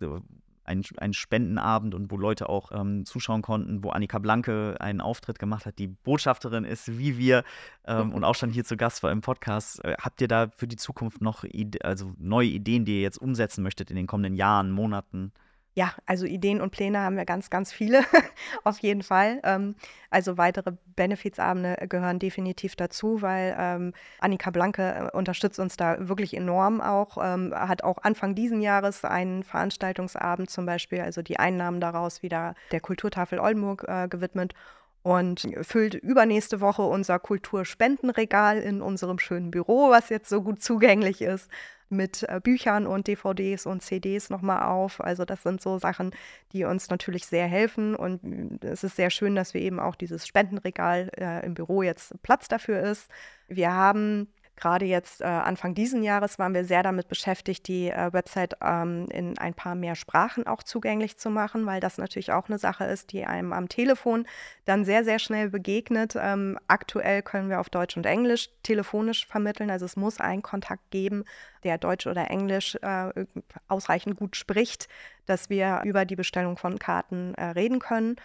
ein, 0.69 0.83
ein 0.97 1.13
Spendenabend 1.13 1.95
und 1.95 2.11
wo 2.11 2.17
Leute 2.17 2.47
auch 2.47 2.71
ähm, 2.71 3.05
zuschauen 3.05 3.41
konnten, 3.41 3.83
wo 3.83 3.89
Annika 3.89 4.19
Blanke 4.19 4.77
einen 4.79 5.01
Auftritt 5.01 5.39
gemacht 5.39 5.65
hat, 5.65 5.79
die 5.79 5.87
Botschafterin 5.87 6.63
ist, 6.63 6.97
wie 6.97 7.17
wir 7.17 7.43
ähm, 7.85 8.13
und 8.13 8.23
auch 8.23 8.35
schon 8.35 8.51
hier 8.51 8.63
zu 8.63 8.77
Gast 8.77 9.03
war 9.03 9.11
im 9.11 9.21
Podcast. 9.21 9.83
Äh, 9.83 9.95
habt 9.99 10.21
ihr 10.21 10.27
da 10.27 10.49
für 10.55 10.67
die 10.67 10.77
Zukunft 10.77 11.21
noch 11.21 11.43
Ide 11.43 11.83
also 11.83 12.13
neue 12.17 12.47
Ideen, 12.47 12.85
die 12.85 12.97
ihr 12.97 13.01
jetzt 13.01 13.17
umsetzen 13.17 13.63
möchtet 13.63 13.89
in 13.89 13.95
den 13.95 14.07
kommenden 14.07 14.35
Jahren, 14.35 14.71
Monaten? 14.71 15.33
Ja, 15.79 15.93
also 16.05 16.25
Ideen 16.25 16.59
und 16.59 16.71
Pläne 16.71 16.99
haben 16.99 17.15
wir 17.15 17.23
ganz, 17.23 17.49
ganz 17.49 17.71
viele, 17.71 18.03
auf 18.65 18.79
jeden 18.79 19.01
Fall. 19.01 19.39
Ähm, 19.45 19.75
also 20.09 20.37
weitere 20.37 20.73
Benefizabende 20.97 21.77
gehören 21.87 22.19
definitiv 22.19 22.75
dazu, 22.75 23.21
weil 23.21 23.55
ähm, 23.57 23.93
Annika 24.19 24.49
Blanke 24.49 25.09
äh, 25.13 25.15
unterstützt 25.15 25.57
uns 25.57 25.77
da 25.77 26.09
wirklich 26.09 26.35
enorm 26.35 26.81
auch, 26.81 27.17
ähm, 27.23 27.53
hat 27.55 27.85
auch 27.85 27.99
Anfang 27.99 28.35
diesen 28.35 28.61
Jahres 28.61 29.05
einen 29.05 29.43
Veranstaltungsabend 29.43 30.49
zum 30.49 30.65
Beispiel, 30.65 30.99
also 30.99 31.21
die 31.21 31.39
Einnahmen 31.39 31.79
daraus 31.79 32.23
wieder 32.23 32.55
der 32.73 32.81
Kulturtafel 32.81 33.39
Oldenburg 33.39 33.85
äh, 33.87 34.09
gewidmet 34.09 34.55
und 35.01 35.47
füllt 35.61 35.93
übernächste 35.93 36.59
Woche 36.59 36.81
unser 36.81 37.19
Kulturspendenregal 37.19 38.59
in 38.59 38.81
unserem 38.81 39.17
schönen 39.17 39.49
Büro, 39.49 39.91
was 39.91 40.09
jetzt 40.09 40.27
so 40.27 40.41
gut 40.41 40.61
zugänglich 40.61 41.21
ist 41.21 41.49
mit 41.89 42.23
äh, 42.23 42.39
Büchern 42.41 42.87
und 42.87 43.07
DVDs 43.07 43.65
und 43.65 43.81
CDs 43.81 44.29
nochmal 44.29 44.63
auf. 44.63 45.01
Also 45.01 45.25
das 45.25 45.43
sind 45.43 45.61
so 45.61 45.77
Sachen, 45.77 46.11
die 46.53 46.63
uns 46.63 46.89
natürlich 46.89 47.25
sehr 47.25 47.47
helfen. 47.47 47.95
Und 47.95 48.23
mm, 48.23 48.57
es 48.61 48.83
ist 48.83 48.95
sehr 48.95 49.09
schön, 49.09 49.35
dass 49.35 49.53
wir 49.53 49.61
eben 49.61 49.79
auch 49.79 49.95
dieses 49.95 50.27
Spendenregal 50.27 51.09
äh, 51.17 51.45
im 51.45 51.53
Büro 51.53 51.83
jetzt 51.83 52.21
Platz 52.21 52.47
dafür 52.47 52.81
ist. 52.81 53.09
Wir 53.47 53.73
haben 53.73 54.27
Gerade 54.59 54.83
jetzt 54.83 55.21
äh, 55.21 55.23
Anfang 55.23 55.73
diesen 55.73 56.03
Jahres 56.03 56.37
waren 56.37 56.53
wir 56.53 56.65
sehr 56.65 56.83
damit 56.83 57.07
beschäftigt, 57.07 57.65
die 57.69 57.89
äh, 57.89 58.11
Website 58.11 58.57
ähm, 58.61 59.07
in 59.09 59.37
ein 59.37 59.53
paar 59.53 59.73
mehr 59.73 59.95
Sprachen 59.95 60.47
auch 60.47 60.63
zugänglich 60.63 61.17
zu 61.17 61.29
machen, 61.29 61.65
weil 61.65 61.79
das 61.79 61.97
natürlich 61.97 62.33
auch 62.33 62.49
eine 62.49 62.57
Sache 62.57 62.83
ist, 62.83 63.13
die 63.13 63.25
einem 63.25 63.53
am 63.53 63.69
Telefon 63.69 64.27
dann 64.65 64.83
sehr, 64.83 65.05
sehr 65.05 65.17
schnell 65.17 65.49
begegnet. 65.49 66.17
Ähm, 66.19 66.59
aktuell 66.67 67.21
können 67.21 67.49
wir 67.49 67.61
auf 67.61 67.69
Deutsch 67.69 67.95
und 67.95 68.05
Englisch 68.05 68.49
telefonisch 68.61 69.27
vermitteln. 69.27 69.71
Also 69.71 69.85
es 69.85 69.95
muss 69.95 70.19
einen 70.19 70.41
Kontakt 70.41 70.91
geben, 70.91 71.23
der 71.63 71.77
Deutsch 71.77 72.05
oder 72.05 72.29
Englisch 72.29 72.75
äh, 72.81 73.25
ausreichend 73.69 74.17
gut 74.17 74.35
spricht, 74.35 74.89
dass 75.25 75.49
wir 75.49 75.83
über 75.85 76.03
die 76.03 76.17
Bestellung 76.17 76.57
von 76.57 76.79
Karten 76.79 77.33
äh, 77.35 77.45
reden 77.45 77.79
können. 77.79 78.17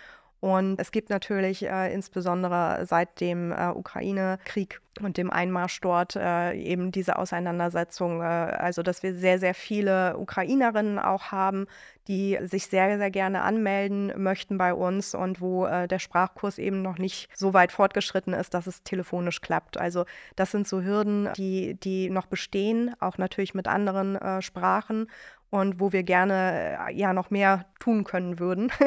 Und 0.45 0.79
es 0.79 0.93
gibt 0.93 1.09
natürlich 1.09 1.65
äh, 1.65 1.91
insbesondere 1.95 2.85
seit 2.85 3.19
dem 3.23 3.51
äh, 3.51 3.71
Ukraine-Krieg 3.71 4.83
und 5.01 5.17
dem 5.17 5.31
Einmarsch 5.31 5.81
dort 5.81 6.17
äh, 6.17 6.53
eben 6.53 6.93
diese 6.93 7.17
Auseinandersetzung, 7.17 8.21
äh, 8.21 8.25
also 8.25 8.83
dass 8.83 9.03
wir 9.03 9.15
sehr, 9.15 9.39
sehr 9.39 9.55
viele 9.55 10.19
Ukrainerinnen 10.19 10.99
auch 10.99 11.33
haben, 11.33 11.67
die 12.09 12.39
sich 12.43 12.67
sehr, 12.67 12.99
sehr 12.99 13.11
gerne 13.11 13.41
anmelden 13.41 14.13
möchten 14.23 14.59
bei 14.59 14.75
uns 14.75 15.15
und 15.15 15.41
wo 15.41 15.65
äh, 15.65 15.89
der 15.89 15.99
Sprachkurs 15.99 16.59
eben 16.59 16.83
noch 16.83 16.99
nicht 16.99 17.31
so 17.35 17.55
weit 17.55 17.73
fortgeschritten 17.73 18.35
ist, 18.35 18.53
dass 18.53 18.67
es 18.67 18.83
telefonisch 18.83 19.41
klappt. 19.41 19.79
Also 19.79 20.05
das 20.37 20.51
sind 20.51 20.69
so 20.69 20.83
Hürden, 20.83 21.31
die, 21.39 21.73
die 21.81 22.11
noch 22.11 22.27
bestehen, 22.27 22.95
auch 23.01 23.17
natürlich 23.17 23.55
mit 23.55 23.67
anderen 23.67 24.17
äh, 24.17 24.43
Sprachen 24.43 25.07
und 25.49 25.81
wo 25.81 25.93
wir 25.93 26.03
gerne 26.03 26.91
ja 26.93 27.15
noch 27.15 27.31
mehr 27.31 27.65
tun 27.81 28.05
können 28.05 28.39
würden. 28.39 28.71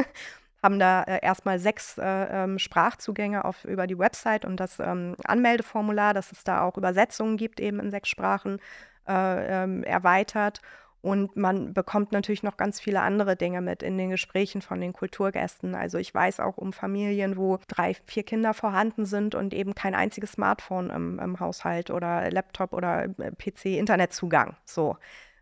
haben 0.68 0.80
da 0.80 1.04
äh, 1.04 1.20
erstmal 1.22 1.60
sechs 1.60 1.98
äh, 1.98 2.04
ähm, 2.04 2.60
Sprachzugänge 2.60 3.46
auf, 3.46 3.64
über 3.64 3.88
die 3.88 3.98
Website 3.98 4.44
und 4.44 4.60
das 4.60 4.80
ähm, 4.80 5.16
Anmeldeformular, 5.24 6.14
dass 6.14 6.34
es 6.34 6.44
da 6.44 6.62
auch 6.62 6.76
Übersetzungen 6.76 7.38
gibt, 7.38 7.62
eben 7.62 7.80
in 7.80 7.90
sechs 7.90 8.10
Sprachen 8.10 8.60
äh, 9.08 9.64
ähm, 9.64 9.84
erweitert. 9.84 10.60
Und 11.02 11.38
man 11.38 11.74
bekommt 11.74 12.12
natürlich 12.12 12.44
noch 12.44 12.58
ganz 12.58 12.82
viele 12.82 13.00
andere 13.00 13.38
Dinge 13.38 13.62
mit 13.62 13.82
in 13.82 13.98
den 13.98 14.10
Gesprächen 14.10 14.62
von 14.62 14.82
den 14.82 14.92
Kulturgästen. 14.92 15.74
Also 15.74 16.00
ich 16.00 16.14
weiß 16.14 16.42
auch 16.42 16.58
um 16.58 16.74
Familien, 16.74 17.38
wo 17.38 17.60
drei, 17.70 17.94
vier 18.06 18.24
Kinder 18.24 18.54
vorhanden 18.54 19.06
sind 19.06 19.36
und 19.36 19.54
eben 19.54 19.74
kein 19.74 19.96
einziges 19.96 20.34
Smartphone 20.34 20.90
im, 20.90 21.18
im 21.20 21.40
Haushalt 21.40 21.92
oder 21.92 22.30
Laptop 22.30 22.74
oder 22.74 23.06
äh, 23.06 23.32
PC-Internetzugang. 23.32 24.58
So, 24.66 24.98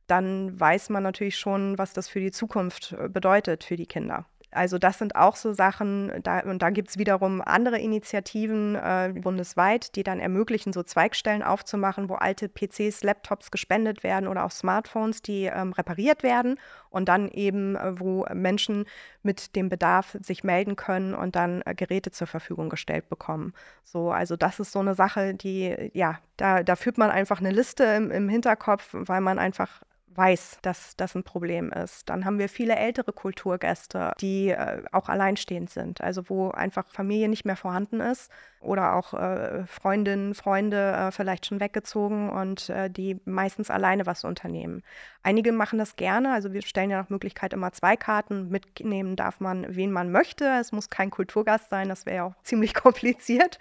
dann 0.06 0.60
weiß 0.60 0.90
man 0.90 1.02
natürlich 1.02 1.38
schon, 1.40 1.80
was 1.80 1.94
das 1.94 2.10
für 2.10 2.20
die 2.20 2.32
Zukunft 2.32 2.96
äh, 3.00 3.10
bedeutet 3.10 3.64
für 3.64 3.76
die 3.76 3.88
Kinder. 3.88 4.28
Also 4.56 4.78
das 4.78 4.98
sind 4.98 5.16
auch 5.16 5.36
so 5.36 5.54
Sachen, 5.54 6.12
da, 6.24 6.40
und 6.40 6.62
da 6.62 6.70
gibt 6.70 6.90
es 6.90 6.98
wiederum 6.98 7.42
andere 7.42 7.78
Initiativen 7.80 8.76
äh, 8.76 9.14
bundesweit, 9.14 9.96
die 9.96 10.04
dann 10.04 10.20
ermöglichen, 10.20 10.74
so 10.74 10.84
Zweigstellen 10.84 11.44
aufzumachen, 11.44 12.10
wo 12.10 12.16
alte 12.16 12.50
PCs, 12.50 13.04
Laptops 13.04 13.52
gespendet 13.52 14.04
werden 14.04 14.28
oder 14.28 14.46
auch 14.46 14.52
Smartphones, 14.52 15.22
die 15.22 15.46
ähm, 15.46 15.74
repariert 15.74 16.24
werden 16.24 16.60
und 16.90 17.10
dann 17.10 17.30
eben, 17.30 17.76
äh, 17.76 18.00
wo 18.00 18.26
Menschen 18.34 18.86
mit 19.24 19.56
dem 19.56 19.70
Bedarf 19.70 20.18
sich 20.22 20.44
melden 20.44 20.76
können 20.76 21.14
und 21.14 21.36
dann 21.36 21.62
äh, 21.66 21.76
Geräte 21.76 22.12
zur 22.12 22.28
Verfügung 22.28 22.70
gestellt 22.70 23.10
bekommen. 23.10 23.54
So, 23.84 24.12
also 24.12 24.36
das 24.36 24.60
ist 24.60 24.72
so 24.72 24.80
eine 24.80 24.96
Sache, 24.96 25.34
die, 25.34 25.92
ja, 25.94 26.20
da, 26.38 26.64
da 26.64 26.76
führt 26.76 26.98
man 26.98 27.12
einfach 27.12 27.40
eine 27.40 27.52
Liste 27.52 27.84
im, 27.84 28.12
im 28.12 28.30
Hinterkopf, 28.30 28.90
weil 28.92 29.22
man 29.22 29.40
einfach 29.40 29.82
weiß, 30.16 30.60
dass 30.62 30.96
das 30.96 31.16
ein 31.16 31.24
Problem 31.24 31.72
ist. 31.72 32.10
Dann 32.10 32.26
haben 32.26 32.40
wir 32.40 32.50
viele 32.50 32.76
ältere 32.76 33.14
Kulturgäste, 33.14 34.14
die 34.22 34.50
äh, 34.50 34.84
auch 34.92 35.10
alleinstehend 35.10 35.70
sind, 35.70 36.02
also 36.02 36.30
wo 36.30 36.52
einfach 36.52 36.88
Familie 36.88 37.30
nicht 37.30 37.46
mehr 37.46 37.56
vorhanden 37.56 38.00
ist 38.00 38.32
oder 38.60 38.96
auch 38.96 39.14
äh, 39.14 39.66
Freundinnen, 39.68 40.34
Freunde 40.34 40.92
äh, 40.92 41.12
vielleicht 41.12 41.46
schon 41.46 41.60
weggezogen 41.60 42.30
und 42.30 42.70
äh, 42.70 42.90
die 42.90 43.20
meistens 43.26 43.70
alleine 43.70 44.06
was 44.06 44.24
unternehmen. 44.24 44.84
Einige 45.24 45.52
machen 45.52 45.80
das 45.80 45.96
gerne, 45.96 46.34
also 46.34 46.54
wir 46.54 46.62
stellen 46.62 46.90
ja 46.90 47.02
nach 47.02 47.10
Möglichkeit 47.10 47.54
immer 47.54 47.72
zwei 47.72 47.96
Karten. 47.96 48.50
Mitnehmen 48.50 49.16
darf 49.16 49.40
man, 49.40 49.66
wen 49.76 49.92
man 49.92 50.12
möchte. 50.12 50.46
Es 50.60 50.72
muss 50.72 50.90
kein 50.90 51.10
Kulturgast 51.10 51.70
sein, 51.70 51.90
das 51.90 52.06
wäre 52.06 52.16
ja 52.18 52.24
auch 52.26 52.36
ziemlich 52.44 52.74
kompliziert. 52.74 53.60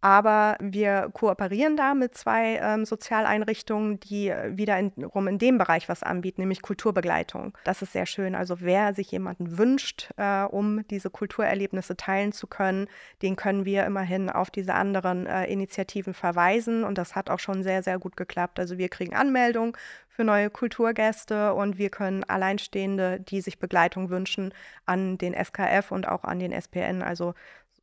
Aber 0.00 0.56
wir 0.60 1.10
kooperieren 1.12 1.76
da 1.76 1.94
mit 1.94 2.16
zwei 2.16 2.60
ähm, 2.62 2.84
Sozialeinrichtungen, 2.84 3.98
die 3.98 4.28
äh, 4.28 4.56
wiederum 4.56 5.26
in 5.26 5.38
dem 5.38 5.58
Bereich 5.58 5.88
was 5.88 6.04
anbieten, 6.04 6.40
nämlich 6.40 6.62
Kulturbegleitung. 6.62 7.58
Das 7.64 7.82
ist 7.82 7.92
sehr 7.92 8.06
schön. 8.06 8.36
Also 8.36 8.60
wer 8.60 8.94
sich 8.94 9.10
jemanden 9.10 9.58
wünscht, 9.58 10.10
äh, 10.16 10.44
um 10.44 10.86
diese 10.86 11.10
Kulturerlebnisse 11.10 11.96
teilen 11.96 12.30
zu 12.30 12.46
können, 12.46 12.86
den 13.22 13.34
können 13.34 13.64
wir 13.64 13.86
immerhin 13.86 14.30
auf 14.30 14.50
diese 14.50 14.74
anderen 14.74 15.26
äh, 15.26 15.46
Initiativen 15.46 16.14
verweisen. 16.14 16.84
Und 16.84 16.96
das 16.96 17.16
hat 17.16 17.28
auch 17.28 17.40
schon 17.40 17.64
sehr, 17.64 17.82
sehr 17.82 17.98
gut 17.98 18.16
geklappt. 18.16 18.60
Also 18.60 18.78
wir 18.78 18.88
kriegen 18.90 19.16
Anmeldungen 19.16 19.72
für 20.08 20.22
neue 20.22 20.50
Kulturgäste 20.50 21.54
und 21.54 21.78
wir 21.78 21.90
können 21.90 22.22
Alleinstehende, 22.22 23.18
die 23.18 23.40
sich 23.40 23.58
Begleitung 23.58 24.10
wünschen, 24.10 24.54
an 24.86 25.18
den 25.18 25.34
SKF 25.34 25.90
und 25.90 26.06
auch 26.06 26.24
an 26.24 26.38
den 26.38 26.52
SPN, 26.52 27.02
also 27.02 27.34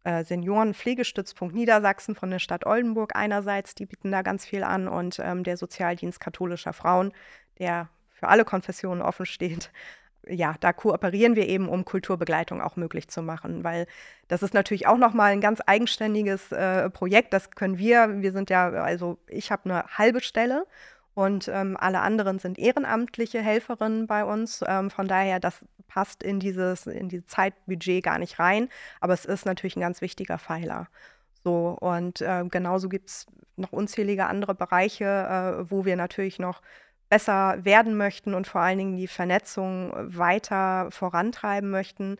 äh, 0.05 0.23
Seniorenpflegestützpunkt 0.23 1.55
Niedersachsen 1.55 2.15
von 2.15 2.29
der 2.29 2.39
Stadt 2.39 2.65
Oldenburg 2.65 3.15
einerseits, 3.15 3.75
die 3.75 3.85
bieten 3.85 4.11
da 4.11 4.21
ganz 4.21 4.45
viel 4.45 4.63
an 4.63 4.87
und 4.87 5.19
ähm, 5.19 5.43
der 5.43 5.57
Sozialdienst 5.57 6.19
katholischer 6.19 6.73
Frauen, 6.73 7.11
der 7.59 7.89
für 8.11 8.27
alle 8.27 8.45
Konfessionen 8.45 9.01
offen 9.01 9.25
steht. 9.25 9.71
Ja, 10.27 10.55
da 10.59 10.73
kooperieren 10.73 11.35
wir 11.35 11.47
eben, 11.47 11.69
um 11.69 11.85
Kulturbegleitung 11.85 12.59
auch 12.59 12.77
möglich 12.77 13.09
zu 13.09 13.21
machen, 13.21 13.63
weil 13.63 13.85
das 14.27 14.41
ist 14.41 14.55
natürlich 14.55 14.87
auch 14.87 14.97
nochmal 14.97 15.31
ein 15.31 15.39
ganz 15.39 15.61
eigenständiges 15.63 16.51
äh, 16.51 16.89
Projekt. 16.89 17.31
Das 17.31 17.51
können 17.51 17.77
wir, 17.77 18.23
wir 18.23 18.31
sind 18.31 18.49
ja, 18.49 18.69
also 18.69 19.19
ich 19.27 19.51
habe 19.51 19.65
eine 19.65 19.83
halbe 19.99 20.21
Stelle 20.21 20.65
und 21.15 21.47
ähm, 21.47 21.77
alle 21.79 22.01
anderen 22.01 22.39
sind 22.39 22.59
ehrenamtliche 22.59 23.41
Helferinnen 23.41 24.05
bei 24.05 24.25
uns. 24.25 24.63
Ähm, 24.67 24.91
von 24.91 25.07
daher, 25.07 25.39
das 25.39 25.65
passt 25.87 26.21
in 26.21 26.39
dieses 26.41 26.87
in 26.87 27.09
die 27.09 27.25
Zeitbudget 27.25 28.03
gar 28.03 28.19
nicht 28.19 28.37
rein. 28.37 28.69
Aber 28.99 29.13
es 29.13 29.25
ist 29.25 29.45
natürlich 29.45 29.77
ein 29.77 29.81
ganz 29.81 30.01
wichtiger 30.01 30.37
Pfeiler. 30.37 30.87
So, 31.43 31.77
und 31.79 32.21
äh, 32.21 32.43
genauso 32.49 32.89
gibt 32.89 33.09
es 33.09 33.27
noch 33.55 33.71
unzählige 33.71 34.25
andere 34.25 34.55
Bereiche, 34.55 35.05
äh, 35.05 35.71
wo 35.71 35.85
wir 35.85 35.95
natürlich 35.95 36.37
noch 36.37 36.61
besser 37.07 37.63
werden 37.63 37.95
möchten 37.95 38.33
und 38.33 38.47
vor 38.47 38.61
allen 38.61 38.77
Dingen 38.79 38.97
die 38.97 39.07
Vernetzung 39.07 39.93
weiter 39.95 40.89
vorantreiben 40.91 41.69
möchten 41.69 42.17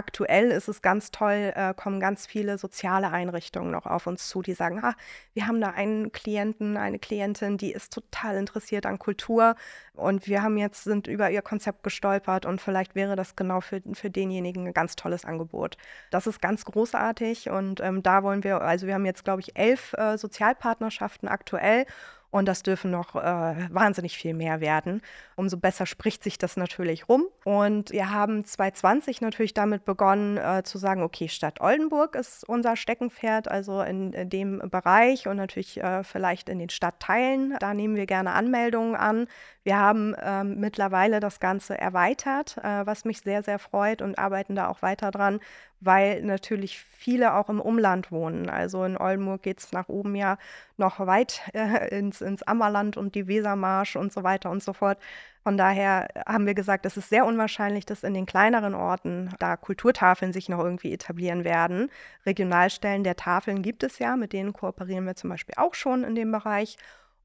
aktuell 0.00 0.50
ist 0.50 0.66
es 0.66 0.80
ganz 0.80 1.10
toll, 1.10 1.52
äh, 1.54 1.74
kommen 1.74 2.00
ganz 2.00 2.26
viele 2.26 2.56
soziale 2.56 3.10
Einrichtungen 3.10 3.70
noch 3.70 3.84
auf 3.84 4.06
uns 4.06 4.28
zu, 4.28 4.40
die 4.40 4.54
sagen, 4.54 4.82
ah, 4.82 4.94
wir 5.34 5.46
haben 5.46 5.60
da 5.60 5.68
einen 5.68 6.10
Klienten, 6.10 6.78
eine 6.78 6.98
Klientin, 6.98 7.58
die 7.58 7.70
ist 7.70 7.92
total 7.92 8.38
interessiert 8.38 8.86
an 8.86 8.98
Kultur 8.98 9.56
und 9.92 10.26
wir 10.26 10.42
haben 10.42 10.56
jetzt 10.56 10.84
sind 10.84 11.06
über 11.06 11.30
ihr 11.30 11.42
Konzept 11.42 11.82
gestolpert 11.82 12.46
und 12.46 12.62
vielleicht 12.62 12.94
wäre 12.94 13.14
das 13.14 13.36
genau 13.36 13.60
für, 13.60 13.82
für 13.92 14.08
denjenigen 14.08 14.68
ein 14.68 14.72
ganz 14.72 14.96
tolles 14.96 15.26
Angebot. 15.26 15.76
Das 16.10 16.26
ist 16.26 16.40
ganz 16.40 16.64
großartig 16.64 17.50
und 17.50 17.80
ähm, 17.80 18.02
da 18.02 18.22
wollen 18.22 18.42
wir, 18.42 18.62
also 18.62 18.86
wir 18.86 18.94
haben 18.94 19.04
jetzt, 19.04 19.24
glaube 19.24 19.42
ich, 19.42 19.54
elf 19.58 19.92
äh, 19.98 20.16
Sozialpartnerschaften 20.16 21.28
aktuell 21.28 21.84
Und 22.30 22.46
das 22.46 22.62
dürfen 22.62 22.90
noch 22.90 23.16
äh, 23.16 23.20
wahnsinnig 23.70 24.16
viel 24.16 24.34
mehr 24.34 24.60
werden. 24.60 25.02
Umso 25.34 25.56
besser 25.56 25.84
spricht 25.86 26.22
sich 26.22 26.38
das 26.38 26.56
natürlich 26.56 27.08
rum. 27.08 27.24
Und 27.44 27.90
wir 27.90 28.10
haben 28.10 28.44
2020 28.44 29.20
natürlich 29.20 29.52
damit 29.52 29.84
begonnen 29.84 30.36
äh, 30.36 30.62
zu 30.62 30.78
sagen, 30.78 31.02
okay, 31.02 31.28
Stadt 31.28 31.60
Oldenburg 31.60 32.14
ist 32.14 32.48
unser 32.48 32.76
Steckenpferd, 32.76 33.48
also 33.48 33.82
in, 33.82 34.12
in 34.12 34.30
dem 34.30 34.58
Bereich 34.70 35.26
und 35.26 35.36
natürlich 35.36 35.82
äh, 35.82 36.04
vielleicht 36.04 36.48
in 36.48 36.60
den 36.60 36.70
Stadtteilen. 36.70 37.56
Da 37.58 37.74
nehmen 37.74 37.96
wir 37.96 38.06
gerne 38.06 38.32
Anmeldungen 38.32 38.94
an. 38.94 39.26
Wir 39.64 39.78
haben 39.78 40.14
ähm, 40.22 40.58
mittlerweile 40.58 41.20
das 41.20 41.40
Ganze 41.40 41.76
erweitert, 41.78 42.56
äh, 42.58 42.86
was 42.86 43.04
mich 43.04 43.20
sehr, 43.20 43.42
sehr 43.42 43.58
freut 43.58 44.02
und 44.02 44.18
arbeiten 44.18 44.54
da 44.54 44.68
auch 44.68 44.82
weiter 44.82 45.10
dran, 45.10 45.40
weil 45.80 46.22
natürlich 46.22 46.78
viele 46.78 47.34
auch 47.34 47.48
im 47.48 47.60
Umland 47.60 48.12
wohnen. 48.12 48.50
Also 48.50 48.84
in 48.84 48.96
Oldenburg 48.96 49.42
geht 49.42 49.60
es 49.60 49.72
nach 49.72 49.88
oben 49.88 50.14
ja 50.14 50.36
noch 50.76 51.00
weit 51.00 51.42
äh, 51.54 51.96
ins, 51.98 52.20
ins 52.20 52.42
Ammerland 52.42 52.96
und 52.96 53.14
die 53.14 53.26
Wesermarsch 53.26 53.96
und 53.96 54.12
so 54.12 54.22
weiter 54.22 54.50
und 54.50 54.62
so 54.62 54.72
fort. 54.72 54.98
Von 55.42 55.56
daher 55.56 56.08
haben 56.26 56.44
wir 56.44 56.52
gesagt, 56.52 56.84
es 56.84 56.98
ist 56.98 57.08
sehr 57.08 57.24
unwahrscheinlich, 57.24 57.86
dass 57.86 58.04
in 58.04 58.12
den 58.12 58.26
kleineren 58.26 58.74
Orten 58.74 59.30
da 59.38 59.56
Kulturtafeln 59.56 60.34
sich 60.34 60.50
noch 60.50 60.58
irgendwie 60.58 60.92
etablieren 60.92 61.44
werden. 61.44 61.90
Regionalstellen 62.26 63.04
der 63.04 63.16
Tafeln 63.16 63.62
gibt 63.62 63.82
es 63.82 63.98
ja, 63.98 64.16
mit 64.16 64.34
denen 64.34 64.52
kooperieren 64.52 65.06
wir 65.06 65.16
zum 65.16 65.30
Beispiel 65.30 65.54
auch 65.56 65.74
schon 65.74 66.04
in 66.04 66.14
dem 66.14 66.30
Bereich. 66.30 66.76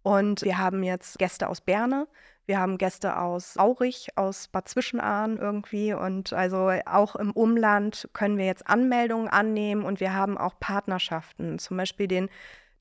Und 0.01 0.43
wir 0.43 0.59
haben 0.59 0.83
jetzt 0.83 1.17
Gäste 1.19 1.49
aus 1.49 1.59
Berne, 1.59 2.07
wir 2.45 2.59
haben 2.59 2.77
Gäste 2.77 3.17
aus 3.17 3.57
Aurich, 3.57 4.09
aus 4.15 4.47
Bad 4.47 4.69
Zwischenahn 4.69 5.37
irgendwie. 5.37 5.93
Und 5.93 6.33
also 6.33 6.71
auch 6.85 7.15
im 7.15 7.31
Umland 7.31 8.09
können 8.13 8.37
wir 8.37 8.45
jetzt 8.45 8.67
Anmeldungen 8.67 9.27
annehmen 9.27 9.83
und 9.83 9.99
wir 9.99 10.13
haben 10.13 10.37
auch 10.37 10.59
Partnerschaften, 10.59 11.57
zum 11.59 11.77
Beispiel 11.77 12.07
den 12.07 12.29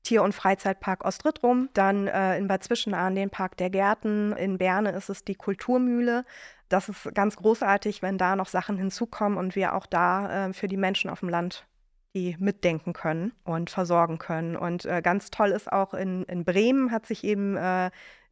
Tier- 0.03 0.21
und 0.21 0.33
Freizeitpark 0.33 1.03
Ostrittrum, 1.03 1.69
dann 1.73 2.07
äh, 2.07 2.37
in 2.37 2.47
Bad 2.47 2.63
Zwischenahn 2.63 3.15
den 3.15 3.31
Park 3.31 3.57
der 3.57 3.71
Gärten, 3.71 4.33
in 4.33 4.59
Berne 4.59 4.91
ist 4.91 5.09
es 5.09 5.23
die 5.23 5.33
Kulturmühle. 5.33 6.25
Das 6.69 6.89
ist 6.89 7.13
ganz 7.15 7.35
großartig, 7.37 8.03
wenn 8.03 8.19
da 8.19 8.35
noch 8.35 8.47
Sachen 8.47 8.77
hinzukommen 8.77 9.37
und 9.37 9.55
wir 9.55 9.73
auch 9.73 9.87
da 9.87 10.47
äh, 10.47 10.53
für 10.53 10.67
die 10.67 10.77
Menschen 10.77 11.09
auf 11.09 11.21
dem 11.21 11.29
Land 11.29 11.65
die 12.13 12.37
mitdenken 12.39 12.93
können 12.93 13.33
und 13.43 13.69
versorgen 13.69 14.19
können. 14.19 14.55
Und 14.55 14.85
äh, 14.85 15.01
ganz 15.01 15.31
toll 15.31 15.49
ist 15.49 15.71
auch 15.71 15.93
in, 15.93 16.23
in 16.23 16.45
Bremen 16.45 16.91
hat 16.91 17.05
sich 17.05 17.25
eben 17.25 17.57
äh, 17.57 17.91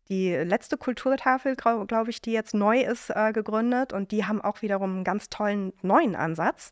die 0.10 0.34
letzte 0.34 0.78
Kulturtafel, 0.78 1.56
glaube 1.56 1.86
glaub 1.86 2.08
ich, 2.08 2.22
die 2.22 2.32
jetzt 2.32 2.54
neu 2.54 2.82
ist, 2.82 3.10
äh, 3.10 3.32
gegründet. 3.32 3.94
Und 3.94 4.12
die 4.12 4.26
haben 4.26 4.42
auch 4.42 4.62
wiederum 4.62 4.96
einen 4.96 5.04
ganz 5.04 5.30
tollen 5.30 5.74
neuen 5.82 6.16
Ansatz. 6.16 6.72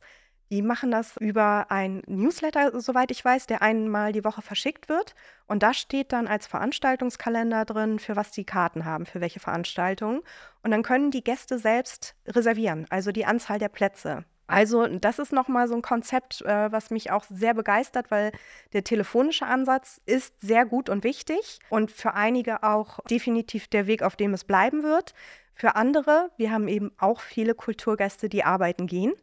Die 0.52 0.62
machen 0.62 0.92
das 0.92 1.16
über 1.16 1.68
ein 1.70 2.04
Newsletter, 2.08 2.82
soweit 2.82 3.10
ich 3.12 3.24
weiß, 3.24 3.48
der 3.48 3.62
einmal 3.62 4.12
die 4.12 4.26
Woche 4.26 4.42
verschickt 4.42 4.90
wird. 4.90 5.16
Und 5.48 5.64
da 5.64 5.74
steht 5.74 6.12
dann 6.12 6.28
als 6.28 6.46
Veranstaltungskalender 6.46 7.64
drin, 7.64 8.00
für 8.00 8.18
was 8.18 8.32
die 8.32 8.44
Karten 8.44 8.84
haben, 8.84 9.06
für 9.06 9.22
welche 9.22 9.40
Veranstaltungen. 9.40 10.22
Und 10.62 10.72
dann 10.72 10.84
können 10.84 11.10
die 11.10 11.24
Gäste 11.24 11.58
selbst 11.58 12.16
reservieren, 12.28 12.86
also 12.90 13.14
die 13.14 13.26
Anzahl 13.26 13.60
der 13.60 13.70
Plätze. 13.70 14.26
Also 14.52 14.86
das 14.86 15.18
ist 15.18 15.32
nochmal 15.32 15.68
so 15.70 15.76
ein 15.76 15.82
Konzept, 15.82 16.42
äh, 16.42 16.72
was 16.72 16.90
mich 16.92 17.10
auch 17.10 17.24
sehr 17.30 17.54
begeistert, 17.54 18.12
weil 18.12 18.32
der 18.74 18.84
telefonische 18.84 19.46
Ansatz 19.46 20.02
ist 20.06 20.42
sehr 20.42 20.66
gut 20.66 20.90
und 20.90 21.06
wichtig 21.06 21.60
und 21.70 21.90
für 21.90 22.16
einige 22.16 22.64
auch 22.64 23.00
definitiv 23.10 23.68
der 23.68 23.88
Weg, 23.88 24.04
auf 24.04 24.18
dem 24.18 24.34
es 24.34 24.44
bleiben 24.44 24.84
wird. 24.84 25.14
Für 25.54 25.76
andere, 25.76 26.32
wir 26.36 26.52
haben 26.52 26.68
eben 26.68 26.92
auch 26.98 27.22
viele 27.22 27.56
Kulturgäste, 27.56 28.28
die 28.28 28.44
arbeiten 28.44 28.88
gehen. 28.88 29.14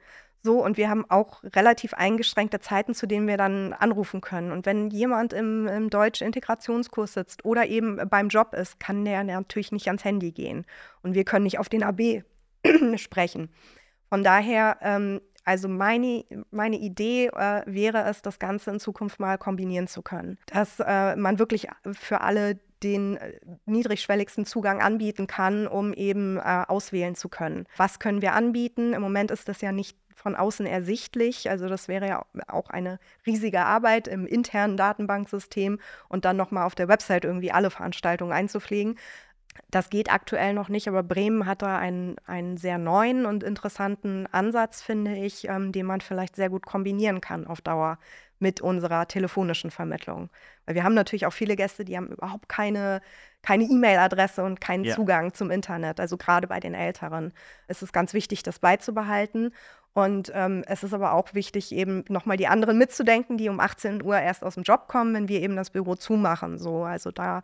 So, 0.42 0.64
und 0.64 0.78
wir 0.78 0.88
haben 0.88 1.04
auch 1.10 1.42
relativ 1.42 1.92
eingeschränkte 1.92 2.60
Zeiten, 2.60 2.94
zu 2.94 3.06
denen 3.06 3.26
wir 3.26 3.36
dann 3.36 3.74
anrufen 3.74 4.22
können. 4.22 4.52
Und 4.52 4.64
wenn 4.64 4.88
jemand 4.88 5.34
im, 5.34 5.66
im 5.66 5.90
deutschen 5.90 6.26
Integrationskurs 6.26 7.12
sitzt 7.12 7.44
oder 7.44 7.66
eben 7.66 8.00
beim 8.08 8.28
Job 8.28 8.54
ist, 8.54 8.80
kann 8.80 9.04
der 9.04 9.24
natürlich 9.24 9.72
nicht 9.72 9.88
ans 9.88 10.04
Handy 10.04 10.30
gehen. 10.32 10.64
Und 11.02 11.14
wir 11.14 11.24
können 11.24 11.42
nicht 11.42 11.58
auf 11.58 11.68
den 11.68 11.82
AB 11.82 12.22
sprechen. 12.96 13.50
Von 14.08 14.24
daher, 14.24 14.78
ähm, 14.82 15.20
also 15.44 15.68
meine, 15.68 16.24
meine 16.50 16.76
Idee 16.76 17.28
äh, 17.28 17.62
wäre 17.66 18.04
es, 18.04 18.22
das 18.22 18.38
Ganze 18.38 18.70
in 18.70 18.80
Zukunft 18.80 19.20
mal 19.20 19.38
kombinieren 19.38 19.86
zu 19.86 20.02
können. 20.02 20.38
Dass 20.46 20.80
äh, 20.80 21.16
man 21.16 21.38
wirklich 21.38 21.68
für 21.92 22.20
alle 22.20 22.58
den 22.82 23.16
äh, 23.16 23.40
niedrigschwelligsten 23.66 24.44
Zugang 24.46 24.80
anbieten 24.80 25.26
kann, 25.26 25.66
um 25.66 25.92
eben 25.92 26.38
äh, 26.38 26.64
auswählen 26.68 27.14
zu 27.14 27.28
können. 27.28 27.66
Was 27.76 27.98
können 27.98 28.22
wir 28.22 28.34
anbieten? 28.34 28.92
Im 28.92 29.02
Moment 29.02 29.30
ist 29.30 29.48
das 29.48 29.60
ja 29.60 29.72
nicht 29.72 29.96
von 30.14 30.34
außen 30.34 30.66
ersichtlich. 30.66 31.48
Also 31.48 31.68
das 31.68 31.88
wäre 31.88 32.08
ja 32.08 32.26
auch 32.48 32.70
eine 32.70 32.98
riesige 33.24 33.60
Arbeit 33.60 34.08
im 34.08 34.26
internen 34.26 34.76
Datenbanksystem 34.76 35.78
und 36.08 36.24
dann 36.24 36.36
nochmal 36.36 36.66
auf 36.66 36.74
der 36.74 36.88
Website 36.88 37.24
irgendwie 37.24 37.52
alle 37.52 37.70
Veranstaltungen 37.70 38.32
einzupflegen. 38.32 38.98
Das 39.70 39.90
geht 39.90 40.10
aktuell 40.10 40.54
noch 40.54 40.68
nicht, 40.68 40.88
aber 40.88 41.02
Bremen 41.02 41.44
hat 41.44 41.62
da 41.62 41.78
einen, 41.78 42.16
einen 42.26 42.56
sehr 42.56 42.78
neuen 42.78 43.26
und 43.26 43.42
interessanten 43.42 44.26
Ansatz, 44.32 44.82
finde 44.82 45.14
ich, 45.16 45.48
ähm, 45.48 45.72
den 45.72 45.84
man 45.84 46.00
vielleicht 46.00 46.36
sehr 46.36 46.48
gut 46.48 46.64
kombinieren 46.64 47.20
kann 47.20 47.46
auf 47.46 47.60
Dauer 47.60 47.98
mit 48.38 48.60
unserer 48.60 49.08
telefonischen 49.08 49.70
Vermittlung. 49.70 50.30
Weil 50.64 50.76
wir 50.76 50.84
haben 50.84 50.94
natürlich 50.94 51.26
auch 51.26 51.32
viele 51.32 51.56
Gäste, 51.56 51.84
die 51.84 51.96
haben 51.96 52.08
überhaupt 52.08 52.48
keine 52.48 53.00
keine 53.42 53.64
E-Mail-Adresse 53.64 54.42
und 54.42 54.60
keinen 54.60 54.84
ja. 54.84 54.94
Zugang 54.94 55.32
zum 55.32 55.50
Internet. 55.50 56.00
Also 56.00 56.16
gerade 56.16 56.46
bei 56.46 56.60
den 56.60 56.74
Älteren 56.74 57.32
ist 57.68 57.82
es 57.82 57.92
ganz 57.92 58.12
wichtig, 58.14 58.42
das 58.42 58.58
beizubehalten. 58.58 59.54
Und 59.94 60.30
ähm, 60.34 60.64
es 60.66 60.82
ist 60.82 60.94
aber 60.94 61.12
auch 61.12 61.34
wichtig, 61.34 61.72
eben 61.72 62.04
nochmal 62.08 62.36
die 62.36 62.46
anderen 62.46 62.78
mitzudenken, 62.78 63.38
die 63.38 63.48
um 63.48 63.58
18 63.58 64.02
Uhr 64.02 64.18
erst 64.18 64.44
aus 64.44 64.54
dem 64.54 64.62
Job 64.62 64.86
kommen, 64.86 65.14
wenn 65.14 65.28
wir 65.28 65.40
eben 65.40 65.56
das 65.56 65.70
Büro 65.70 65.94
zumachen. 65.94 66.58
So, 66.58 66.84
also 66.84 67.10
da 67.10 67.42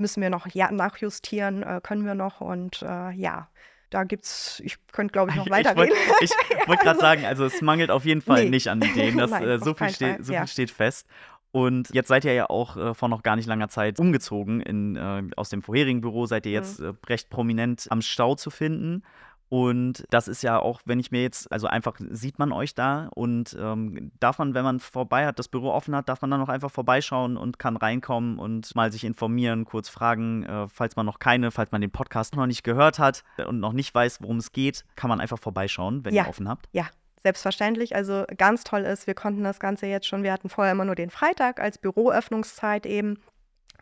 müssen 0.00 0.22
wir 0.22 0.30
noch 0.30 0.46
ja, 0.48 0.70
nachjustieren, 0.70 1.62
äh, 1.62 1.80
können 1.82 2.04
wir 2.04 2.14
noch 2.14 2.40
und 2.40 2.82
äh, 2.82 3.10
ja. 3.12 3.48
Da 3.90 4.04
gibt's, 4.04 4.62
ich 4.64 4.76
könnte 4.92 5.10
glaube 5.10 5.32
ich 5.32 5.36
noch 5.36 5.50
weitergehen. 5.50 5.90
Ich 6.20 6.30
wollte 6.30 6.68
wollt 6.68 6.80
gerade 6.80 7.00
sagen, 7.00 7.24
also 7.24 7.44
es 7.44 7.60
mangelt 7.60 7.90
auf 7.90 8.04
jeden 8.04 8.22
Fall 8.22 8.44
nee. 8.44 8.50
nicht 8.50 8.68
an 8.68 8.80
Ideen. 8.80 9.18
Das, 9.18 9.30
Nein, 9.30 9.48
äh, 9.48 9.58
so 9.58 9.74
viel, 9.74 9.90
steht, 9.90 10.24
so 10.24 10.32
ja. 10.32 10.40
viel 10.40 10.48
steht 10.48 10.70
fest. 10.70 11.08
Und 11.52 11.90
jetzt 11.92 12.06
seid 12.06 12.24
ihr 12.24 12.32
ja 12.32 12.48
auch 12.48 12.76
äh, 12.76 12.94
vor 12.94 13.08
noch 13.08 13.24
gar 13.24 13.34
nicht 13.34 13.46
langer 13.46 13.68
Zeit 13.68 13.98
umgezogen. 13.98 14.60
In, 14.60 14.94
äh, 14.94 15.22
aus 15.36 15.48
dem 15.48 15.62
vorherigen 15.62 16.00
Büro 16.00 16.26
seid 16.26 16.46
ihr 16.46 16.52
jetzt 16.52 16.78
mhm. 16.78 16.86
äh, 16.86 17.06
recht 17.08 17.28
prominent 17.30 17.88
am 17.90 18.02
Stau 18.02 18.36
zu 18.36 18.50
finden. 18.50 19.02
Und 19.50 20.04
das 20.10 20.28
ist 20.28 20.44
ja 20.44 20.60
auch, 20.60 20.80
wenn 20.84 21.00
ich 21.00 21.10
mir 21.10 21.22
jetzt, 21.22 21.50
also 21.50 21.66
einfach 21.66 21.96
sieht 21.98 22.38
man 22.38 22.52
euch 22.52 22.76
da 22.76 23.08
und 23.16 23.56
ähm, 23.60 24.12
darf 24.20 24.38
man, 24.38 24.54
wenn 24.54 24.62
man 24.62 24.78
vorbei 24.78 25.26
hat, 25.26 25.40
das 25.40 25.48
Büro 25.48 25.72
offen 25.72 25.94
hat, 25.96 26.08
darf 26.08 26.22
man 26.22 26.30
dann 26.30 26.38
noch 26.38 26.48
einfach 26.48 26.70
vorbeischauen 26.70 27.36
und 27.36 27.58
kann 27.58 27.76
reinkommen 27.76 28.38
und 28.38 28.72
mal 28.76 28.92
sich 28.92 29.02
informieren, 29.02 29.64
kurz 29.64 29.88
fragen, 29.88 30.44
äh, 30.44 30.68
falls 30.68 30.94
man 30.94 31.04
noch 31.04 31.18
keine, 31.18 31.50
falls 31.50 31.72
man 31.72 31.80
den 31.80 31.90
Podcast 31.90 32.36
noch 32.36 32.46
nicht 32.46 32.62
gehört 32.62 33.00
hat 33.00 33.24
und 33.44 33.58
noch 33.58 33.72
nicht 33.72 33.92
weiß, 33.92 34.22
worum 34.22 34.36
es 34.36 34.52
geht, 34.52 34.84
kann 34.94 35.10
man 35.10 35.20
einfach 35.20 35.40
vorbeischauen, 35.40 36.04
wenn 36.04 36.14
ja. 36.14 36.22
ihr 36.22 36.28
offen 36.28 36.48
habt. 36.48 36.68
Ja, 36.70 36.86
selbstverständlich. 37.20 37.96
Also 37.96 38.26
ganz 38.38 38.62
toll 38.62 38.82
ist, 38.82 39.08
wir 39.08 39.14
konnten 39.14 39.42
das 39.42 39.58
Ganze 39.58 39.86
jetzt 39.86 40.06
schon, 40.06 40.22
wir 40.22 40.32
hatten 40.32 40.48
vorher 40.48 40.70
immer 40.70 40.84
nur 40.84 40.94
den 40.94 41.10
Freitag 41.10 41.58
als 41.58 41.76
Büroöffnungszeit 41.76 42.86
eben 42.86 43.18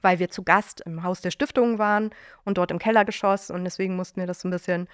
weil 0.02 0.18
wir 0.18 0.30
zu 0.30 0.42
Gast 0.42 0.80
im 0.82 1.02
Haus 1.02 1.20
der 1.20 1.30
Stiftung 1.30 1.78
waren 1.78 2.10
und 2.44 2.58
dort 2.58 2.70
im 2.70 2.78
Kellergeschoss 2.78 3.50
und 3.50 3.64
deswegen 3.64 3.96
mussten 3.96 4.20
wir 4.20 4.26
das 4.26 4.40
so 4.40 4.48
ein 4.48 4.50
bisschen 4.50 4.88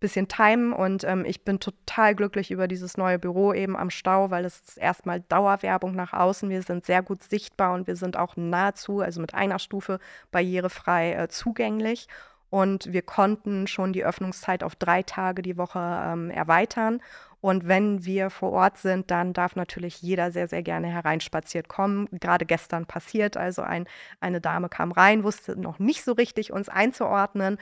bisschen 0.00 0.28
timen 0.28 0.72
und 0.72 1.04
ähm, 1.04 1.24
ich 1.24 1.44
bin 1.44 1.60
total 1.60 2.14
glücklich 2.14 2.50
über 2.50 2.66
dieses 2.66 2.96
neue 2.96 3.18
Büro 3.18 3.52
eben 3.52 3.76
am 3.76 3.90
Stau, 3.90 4.30
weil 4.30 4.44
es 4.44 4.60
ist 4.60 4.78
erstmal 4.78 5.20
Dauerwerbung 5.20 5.94
nach 5.94 6.12
außen. 6.12 6.48
Wir 6.50 6.62
sind 6.62 6.86
sehr 6.86 7.02
gut 7.02 7.22
sichtbar 7.22 7.74
und 7.74 7.86
wir 7.86 7.96
sind 7.96 8.16
auch 8.16 8.36
nahezu, 8.36 9.00
also 9.00 9.20
mit 9.20 9.34
einer 9.34 9.58
Stufe 9.58 10.00
barrierefrei 10.32 11.12
äh, 11.12 11.28
zugänglich. 11.28 12.08
Und 12.48 12.92
wir 12.92 13.02
konnten 13.02 13.68
schon 13.68 13.92
die 13.92 14.04
Öffnungszeit 14.04 14.64
auf 14.64 14.74
drei 14.74 15.04
Tage 15.04 15.40
die 15.40 15.56
Woche 15.56 15.78
ähm, 15.78 16.30
erweitern. 16.30 17.00
Und 17.40 17.68
wenn 17.68 18.04
wir 18.04 18.28
vor 18.28 18.52
Ort 18.52 18.76
sind, 18.76 19.10
dann 19.10 19.32
darf 19.32 19.56
natürlich 19.56 20.02
jeder 20.02 20.30
sehr, 20.30 20.48
sehr 20.48 20.62
gerne 20.62 20.88
hereinspaziert 20.88 21.68
kommen. 21.68 22.08
Gerade 22.10 22.44
gestern 22.44 22.86
passiert, 22.86 23.36
also 23.36 23.62
ein, 23.62 23.86
eine 24.20 24.40
Dame 24.40 24.68
kam 24.68 24.92
rein, 24.92 25.24
wusste 25.24 25.58
noch 25.58 25.78
nicht 25.78 26.04
so 26.04 26.12
richtig 26.12 26.52
uns 26.52 26.68
einzuordnen 26.68 27.58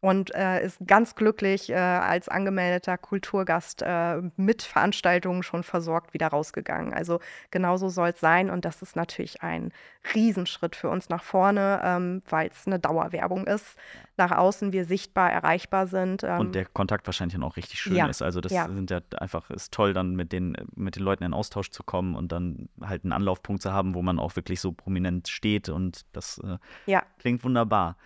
und 0.00 0.34
äh, 0.34 0.64
ist 0.64 0.78
ganz 0.86 1.14
glücklich 1.14 1.68
äh, 1.70 1.74
als 1.74 2.28
angemeldeter 2.28 2.96
Kulturgast 2.96 3.82
äh, 3.82 4.22
mit 4.36 4.62
Veranstaltungen 4.62 5.42
schon 5.42 5.62
versorgt 5.62 6.14
wieder 6.14 6.28
rausgegangen. 6.28 6.94
Also 6.94 7.20
genauso 7.50 7.90
soll 7.90 8.10
es 8.10 8.20
sein 8.20 8.48
und 8.48 8.64
das 8.64 8.80
ist 8.80 8.96
natürlich 8.96 9.42
ein 9.42 9.72
Riesenschritt 10.14 10.74
für 10.74 10.88
uns 10.88 11.10
nach 11.10 11.22
vorne, 11.22 11.82
ähm, 11.84 12.22
weil 12.30 12.48
es 12.48 12.66
eine 12.66 12.78
Dauerwerbung 12.78 13.46
ist. 13.46 13.76
Nach 14.16 14.30
außen 14.30 14.72
wir 14.72 14.86
sichtbar 14.86 15.30
erreichbar 15.30 15.86
sind. 15.86 16.24
Ähm, 16.24 16.40
und 16.40 16.54
der 16.54 16.64
Kontakt 16.64 17.06
wahrscheinlich 17.06 17.34
dann 17.34 17.42
auch 17.42 17.56
richtig 17.56 17.78
schön 17.78 17.96
ja, 17.96 18.06
ist. 18.06 18.22
Also 18.22 18.40
das 18.40 18.52
ja. 18.52 18.66
sind 18.68 18.90
ja 18.90 19.00
einfach 19.18 19.50
ist 19.50 19.72
toll, 19.72 19.92
dann 19.92 20.16
mit 20.16 20.32
den 20.32 20.56
mit 20.74 20.96
den 20.96 21.02
Leuten 21.02 21.24
in 21.24 21.34
Austausch 21.34 21.70
zu 21.70 21.82
kommen 21.82 22.14
und 22.16 22.32
dann 22.32 22.70
halt 22.80 23.04
einen 23.04 23.12
Anlaufpunkt 23.12 23.60
zu 23.60 23.72
haben, 23.72 23.94
wo 23.94 24.00
man 24.00 24.18
auch 24.18 24.36
wirklich 24.36 24.60
so 24.60 24.72
prominent 24.72 25.28
steht 25.28 25.68
und 25.68 26.06
das 26.12 26.38
äh, 26.38 26.56
ja. 26.86 27.02
klingt 27.18 27.44
wunderbar 27.44 27.96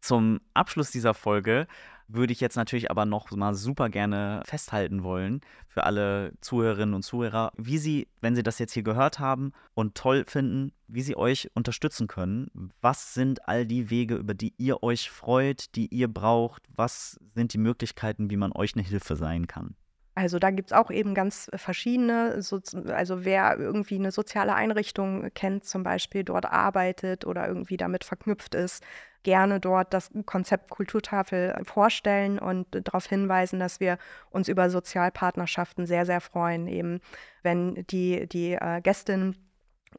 zum 0.00 0.40
Abschluss 0.54 0.90
dieser 0.90 1.14
Folge 1.14 1.66
würde 2.12 2.32
ich 2.32 2.40
jetzt 2.40 2.56
natürlich 2.56 2.90
aber 2.90 3.06
noch 3.06 3.30
mal 3.30 3.54
super 3.54 3.88
gerne 3.88 4.42
festhalten 4.44 5.02
wollen 5.02 5.40
für 5.68 5.84
alle 5.84 6.32
Zuhörerinnen 6.40 6.94
und 6.94 7.02
Zuhörer, 7.02 7.52
wie 7.56 7.78
sie, 7.78 8.08
wenn 8.20 8.34
sie 8.34 8.42
das 8.42 8.58
jetzt 8.58 8.72
hier 8.72 8.82
gehört 8.82 9.18
haben 9.18 9.52
und 9.74 9.94
toll 9.94 10.24
finden, 10.26 10.72
wie 10.88 11.02
sie 11.02 11.16
euch 11.16 11.50
unterstützen 11.54 12.08
können. 12.08 12.72
Was 12.80 13.14
sind 13.14 13.48
all 13.48 13.64
die 13.64 13.90
Wege, 13.90 14.16
über 14.16 14.34
die 14.34 14.54
ihr 14.58 14.82
euch 14.82 15.10
freut, 15.10 15.74
die 15.76 15.86
ihr 15.86 16.08
braucht? 16.08 16.62
Was 16.74 17.20
sind 17.34 17.52
die 17.52 17.58
Möglichkeiten, 17.58 18.30
wie 18.30 18.36
man 18.36 18.52
euch 18.52 18.74
eine 18.74 18.82
Hilfe 18.82 19.14
sein 19.14 19.46
kann? 19.46 19.76
Also 20.14 20.38
da 20.38 20.50
gibt 20.50 20.70
es 20.70 20.76
auch 20.76 20.90
eben 20.90 21.14
ganz 21.14 21.50
verschiedene, 21.54 22.42
so, 22.42 22.60
also 22.88 23.24
wer 23.24 23.58
irgendwie 23.58 23.94
eine 23.94 24.10
soziale 24.10 24.54
Einrichtung 24.54 25.30
kennt, 25.34 25.64
zum 25.64 25.82
Beispiel 25.82 26.24
dort 26.24 26.46
arbeitet 26.46 27.24
oder 27.24 27.46
irgendwie 27.46 27.76
damit 27.76 28.04
verknüpft 28.04 28.54
ist, 28.54 28.84
gerne 29.22 29.60
dort 29.60 29.94
das 29.94 30.10
Konzept 30.26 30.70
Kulturtafel 30.70 31.54
vorstellen 31.64 32.38
und 32.38 32.66
darauf 32.70 33.06
hinweisen, 33.06 33.60
dass 33.60 33.78
wir 33.80 33.98
uns 34.30 34.48
über 34.48 34.70
Sozialpartnerschaften 34.70 35.86
sehr, 35.86 36.06
sehr 36.06 36.20
freuen, 36.20 36.66
eben 36.66 37.00
wenn 37.42 37.86
die, 37.86 38.26
die 38.28 38.54
äh, 38.54 38.80
Gästin 38.82 39.36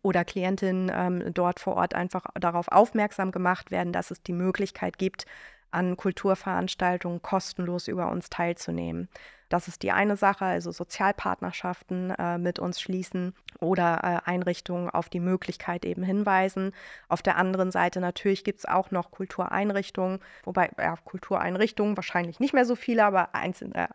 oder 0.02 0.26
Klientin 0.26 0.92
ähm, 0.94 1.34
dort 1.34 1.60
vor 1.60 1.76
Ort 1.76 1.96
einfach 1.96 2.26
darauf 2.40 2.68
aufmerksam 2.70 3.32
gemacht 3.32 3.72
werden, 3.72 3.94
dass 3.94 4.12
es 4.12 4.24
die 4.24 4.34
Möglichkeit 4.34 4.98
gibt, 4.98 5.26
an 5.70 5.98
Kulturveranstaltungen 5.98 7.22
kostenlos 7.22 7.88
über 7.88 8.12
uns 8.12 8.30
teilzunehmen. 8.30 9.10
Das 9.52 9.68
ist 9.68 9.84
die 9.84 9.92
eine 9.92 10.16
Sache, 10.16 10.46
also 10.46 10.72
Sozialpartnerschaften 10.72 12.12
äh, 12.12 12.38
mit 12.38 12.58
uns 12.58 12.80
schließen 12.80 13.36
oder 13.60 14.00
äh, 14.26 14.30
Einrichtungen 14.30 14.90
auf 14.90 15.10
die 15.10 15.20
Möglichkeit 15.20 15.84
eben 15.84 16.04
hinweisen. 16.04 16.72
Auf 17.10 17.22
der 17.22 17.36
anderen 17.36 17.70
Seite 17.70 18.00
natürlich 18.00 18.46
gibt 18.46 18.60
es 18.60 18.66
auch 18.66 18.92
noch 18.92 19.12
Kultureinrichtungen, 19.12 20.20
wobei 20.46 20.72
ja, 20.78 20.96
Kultureinrichtungen 21.04 21.98
wahrscheinlich 21.98 22.40
nicht 22.40 22.54
mehr 22.54 22.64
so 22.64 22.78
viele, 22.78 23.04
aber 23.04 23.36
einzelne 23.36 23.90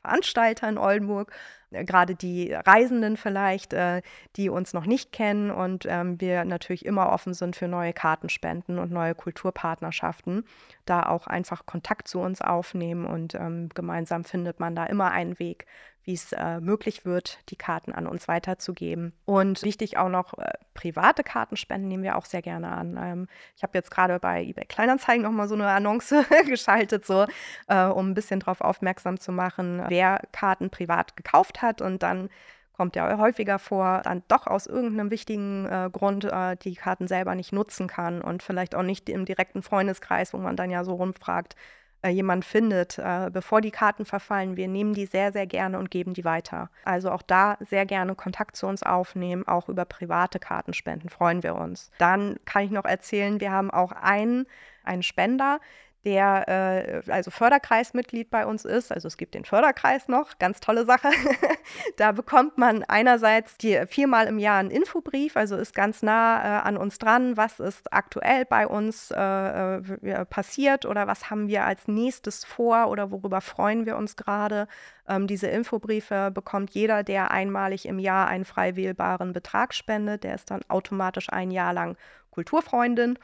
Veranstalter 0.00 0.66
in 0.66 0.78
Oldenburg, 0.78 1.30
gerade 1.72 2.14
die 2.14 2.52
Reisenden 2.52 3.16
vielleicht, 3.16 3.72
äh, 3.72 4.02
die 4.36 4.48
uns 4.48 4.72
noch 4.72 4.86
nicht 4.86 5.12
kennen 5.12 5.50
und 5.50 5.86
ähm, 5.88 6.20
wir 6.20 6.44
natürlich 6.44 6.84
immer 6.84 7.10
offen 7.10 7.34
sind 7.34 7.56
für 7.56 7.68
neue 7.68 7.92
Kartenspenden 7.92 8.78
und 8.78 8.92
neue 8.92 9.14
Kulturpartnerschaften, 9.14 10.44
da 10.84 11.04
auch 11.04 11.26
einfach 11.26 11.66
Kontakt 11.66 12.08
zu 12.08 12.20
uns 12.20 12.40
aufnehmen 12.40 13.06
und 13.06 13.34
ähm, 13.34 13.68
gemeinsam 13.74 14.24
findet 14.24 14.60
man 14.60 14.74
da 14.74 14.86
immer 14.86 15.10
einen 15.10 15.38
Weg, 15.38 15.66
wie 16.04 16.14
es 16.14 16.32
äh, 16.32 16.60
möglich 16.60 17.04
wird, 17.04 17.38
die 17.50 17.56
Karten 17.56 17.92
an 17.92 18.06
uns 18.06 18.28
weiterzugeben. 18.28 19.12
Und 19.24 19.62
wichtig 19.62 19.96
auch 19.98 20.08
noch, 20.08 20.36
äh, 20.38 20.52
private 20.74 21.22
Kartenspenden 21.22 21.88
nehmen 21.88 22.02
wir 22.02 22.16
auch 22.16 22.24
sehr 22.24 22.42
gerne 22.42 22.72
an. 22.72 22.98
Ähm, 23.00 23.28
ich 23.56 23.62
habe 23.62 23.78
jetzt 23.78 23.90
gerade 23.90 24.18
bei 24.18 24.42
eBay 24.42 24.64
Kleinanzeigen 24.64 25.22
nochmal 25.22 25.48
so 25.48 25.54
eine 25.54 25.68
Annonce 25.68 26.24
geschaltet, 26.46 27.06
so, 27.06 27.26
äh, 27.68 27.84
um 27.86 28.10
ein 28.10 28.14
bisschen 28.14 28.40
darauf 28.40 28.60
aufmerksam 28.60 29.20
zu 29.20 29.32
machen, 29.32 29.82
wer 29.88 30.20
Karten 30.32 30.70
privat 30.70 31.16
gekauft 31.16 31.62
hat 31.62 31.80
und 31.80 32.02
dann 32.02 32.28
kommt 32.72 32.96
ja 32.96 33.18
häufiger 33.18 33.58
vor, 33.58 34.00
dann 34.02 34.22
doch 34.28 34.46
aus 34.46 34.66
irgendeinem 34.66 35.10
wichtigen 35.10 35.66
äh, 35.66 35.90
Grund 35.92 36.24
äh, 36.24 36.56
die 36.56 36.74
Karten 36.74 37.06
selber 37.06 37.34
nicht 37.34 37.52
nutzen 37.52 37.86
kann 37.86 38.22
und 38.22 38.42
vielleicht 38.42 38.74
auch 38.74 38.82
nicht 38.82 39.08
im 39.08 39.24
direkten 39.24 39.62
Freundeskreis, 39.62 40.32
wo 40.32 40.38
man 40.38 40.56
dann 40.56 40.70
ja 40.70 40.82
so 40.82 40.94
rumfragt, 40.94 41.54
äh, 42.02 42.10
jemand 42.10 42.44
findet, 42.44 42.98
äh, 42.98 43.30
bevor 43.32 43.60
die 43.60 43.70
Karten 43.70 44.04
verfallen. 44.04 44.56
Wir 44.56 44.68
nehmen 44.68 44.92
die 44.92 45.06
sehr, 45.06 45.32
sehr 45.32 45.46
gerne 45.46 45.78
und 45.78 45.90
geben 45.90 46.14
die 46.14 46.24
weiter. 46.24 46.70
Also 46.84 47.10
auch 47.10 47.22
da 47.22 47.56
sehr 47.60 47.86
gerne 47.86 48.14
Kontakt 48.14 48.56
zu 48.56 48.66
uns 48.66 48.82
aufnehmen, 48.82 49.46
auch 49.46 49.68
über 49.68 49.84
private 49.84 50.38
Kartenspenden 50.38 51.10
freuen 51.10 51.42
wir 51.42 51.54
uns. 51.54 51.90
Dann 51.98 52.36
kann 52.44 52.64
ich 52.64 52.70
noch 52.70 52.84
erzählen, 52.84 53.40
wir 53.40 53.52
haben 53.52 53.70
auch 53.70 53.92
einen, 53.92 54.46
einen 54.84 55.02
Spender, 55.02 55.60
der 56.04 57.04
äh, 57.06 57.10
also 57.10 57.30
Förderkreismitglied 57.30 58.30
bei 58.30 58.44
uns 58.46 58.64
ist. 58.64 58.90
Also 58.92 59.06
es 59.08 59.16
gibt 59.16 59.34
den 59.34 59.44
Förderkreis 59.44 60.08
noch, 60.08 60.38
ganz 60.38 60.60
tolle 60.60 60.84
Sache. 60.84 61.08
da 61.96 62.12
bekommt 62.12 62.58
man 62.58 62.82
einerseits 62.84 63.56
die, 63.56 63.80
viermal 63.86 64.26
im 64.26 64.38
Jahr 64.38 64.58
einen 64.58 64.70
Infobrief, 64.70 65.36
also 65.36 65.56
ist 65.56 65.74
ganz 65.74 66.02
nah 66.02 66.42
äh, 66.42 66.62
an 66.62 66.76
uns 66.76 66.98
dran, 66.98 67.36
was 67.36 67.60
ist 67.60 67.92
aktuell 67.92 68.44
bei 68.44 68.66
uns 68.66 69.10
äh, 69.12 70.24
passiert 70.28 70.86
oder 70.86 71.06
was 71.06 71.30
haben 71.30 71.48
wir 71.48 71.64
als 71.64 71.86
nächstes 71.86 72.44
vor 72.44 72.88
oder 72.88 73.10
worüber 73.10 73.40
freuen 73.40 73.86
wir 73.86 73.96
uns 73.96 74.16
gerade. 74.16 74.66
Ähm, 75.08 75.26
diese 75.26 75.46
Infobriefe 75.46 76.30
bekommt 76.32 76.70
jeder, 76.72 77.04
der 77.04 77.30
einmalig 77.30 77.86
im 77.86 77.98
Jahr 77.98 78.26
einen 78.26 78.44
frei 78.44 78.74
wählbaren 78.74 79.32
Betrag 79.32 79.72
spendet. 79.74 80.24
Der 80.24 80.34
ist 80.34 80.50
dann 80.50 80.62
automatisch 80.68 81.30
ein 81.30 81.50
Jahr 81.50 81.72
lang 81.72 81.96
Kulturfreundin. 82.30 83.18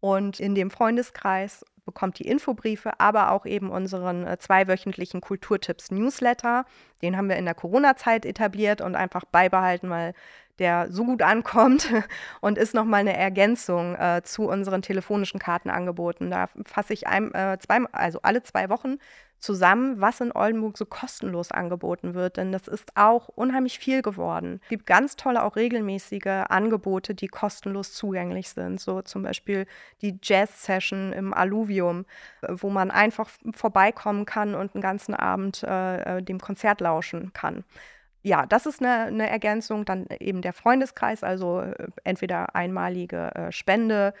Und 0.00 0.40
in 0.40 0.56
dem 0.56 0.72
Freundeskreis 0.72 1.64
bekommt 1.84 2.18
die 2.18 2.26
Infobriefe, 2.26 2.98
aber 3.00 3.32
auch 3.32 3.46
eben 3.46 3.70
unseren 3.70 4.26
äh, 4.26 4.38
zweiwöchentlichen 4.38 5.20
Kulturtipps-Newsletter. 5.20 6.64
Den 7.02 7.16
haben 7.16 7.28
wir 7.28 7.36
in 7.36 7.44
der 7.44 7.54
Corona-Zeit 7.54 8.24
etabliert 8.24 8.80
und 8.80 8.94
einfach 8.94 9.24
beibehalten, 9.24 9.90
weil 9.90 10.14
der 10.58 10.90
so 10.90 11.04
gut 11.04 11.22
ankommt 11.22 11.88
und 12.40 12.58
ist 12.58 12.74
nochmal 12.74 13.00
eine 13.00 13.16
Ergänzung 13.16 13.94
äh, 13.96 14.22
zu 14.22 14.48
unseren 14.48 14.82
telefonischen 14.82 15.40
Kartenangeboten. 15.40 16.30
Da 16.30 16.48
fasse 16.66 16.92
ich 16.92 17.06
ein, 17.06 17.32
äh, 17.34 17.58
zwei, 17.58 17.80
also 17.92 18.20
alle 18.22 18.42
zwei 18.42 18.68
Wochen 18.68 18.98
zusammen, 19.42 20.00
was 20.00 20.20
in 20.20 20.30
Oldenburg 20.32 20.78
so 20.78 20.86
kostenlos 20.86 21.50
angeboten 21.50 22.14
wird. 22.14 22.36
Denn 22.36 22.52
das 22.52 22.68
ist 22.68 22.96
auch 22.96 23.28
unheimlich 23.28 23.78
viel 23.78 24.00
geworden. 24.00 24.60
Es 24.62 24.68
gibt 24.68 24.86
ganz 24.86 25.16
tolle, 25.16 25.42
auch 25.42 25.56
regelmäßige 25.56 26.46
Angebote, 26.48 27.14
die 27.14 27.26
kostenlos 27.26 27.92
zugänglich 27.92 28.50
sind. 28.50 28.80
So 28.80 29.02
zum 29.02 29.24
Beispiel 29.24 29.66
die 30.00 30.18
Jazz-Session 30.22 31.12
im 31.12 31.34
Alluvium, 31.34 32.06
wo 32.48 32.70
man 32.70 32.90
einfach 32.90 33.28
vorbeikommen 33.52 34.26
kann 34.26 34.54
und 34.54 34.74
einen 34.74 34.82
ganzen 34.82 35.14
Abend 35.14 35.64
äh, 35.64 36.18
äh 36.18 36.22
dem 36.22 36.38
Konzert 36.38 36.80
lauschen 36.80 37.32
kann 37.32 37.64
ja, 38.22 38.46
das 38.46 38.66
ist 38.66 38.80
eine, 38.80 39.06
eine, 39.06 39.28
Ergänzung. 39.28 39.84
Dann 39.84 40.06
eben 40.20 40.42
der 40.42 40.52
Freundeskreis, 40.52 41.24
also 41.24 41.60
äh, 41.60 41.88
entweder 42.04 42.54
einmalige 42.54 43.34
äh, 43.34 43.52
Spende 43.52 44.14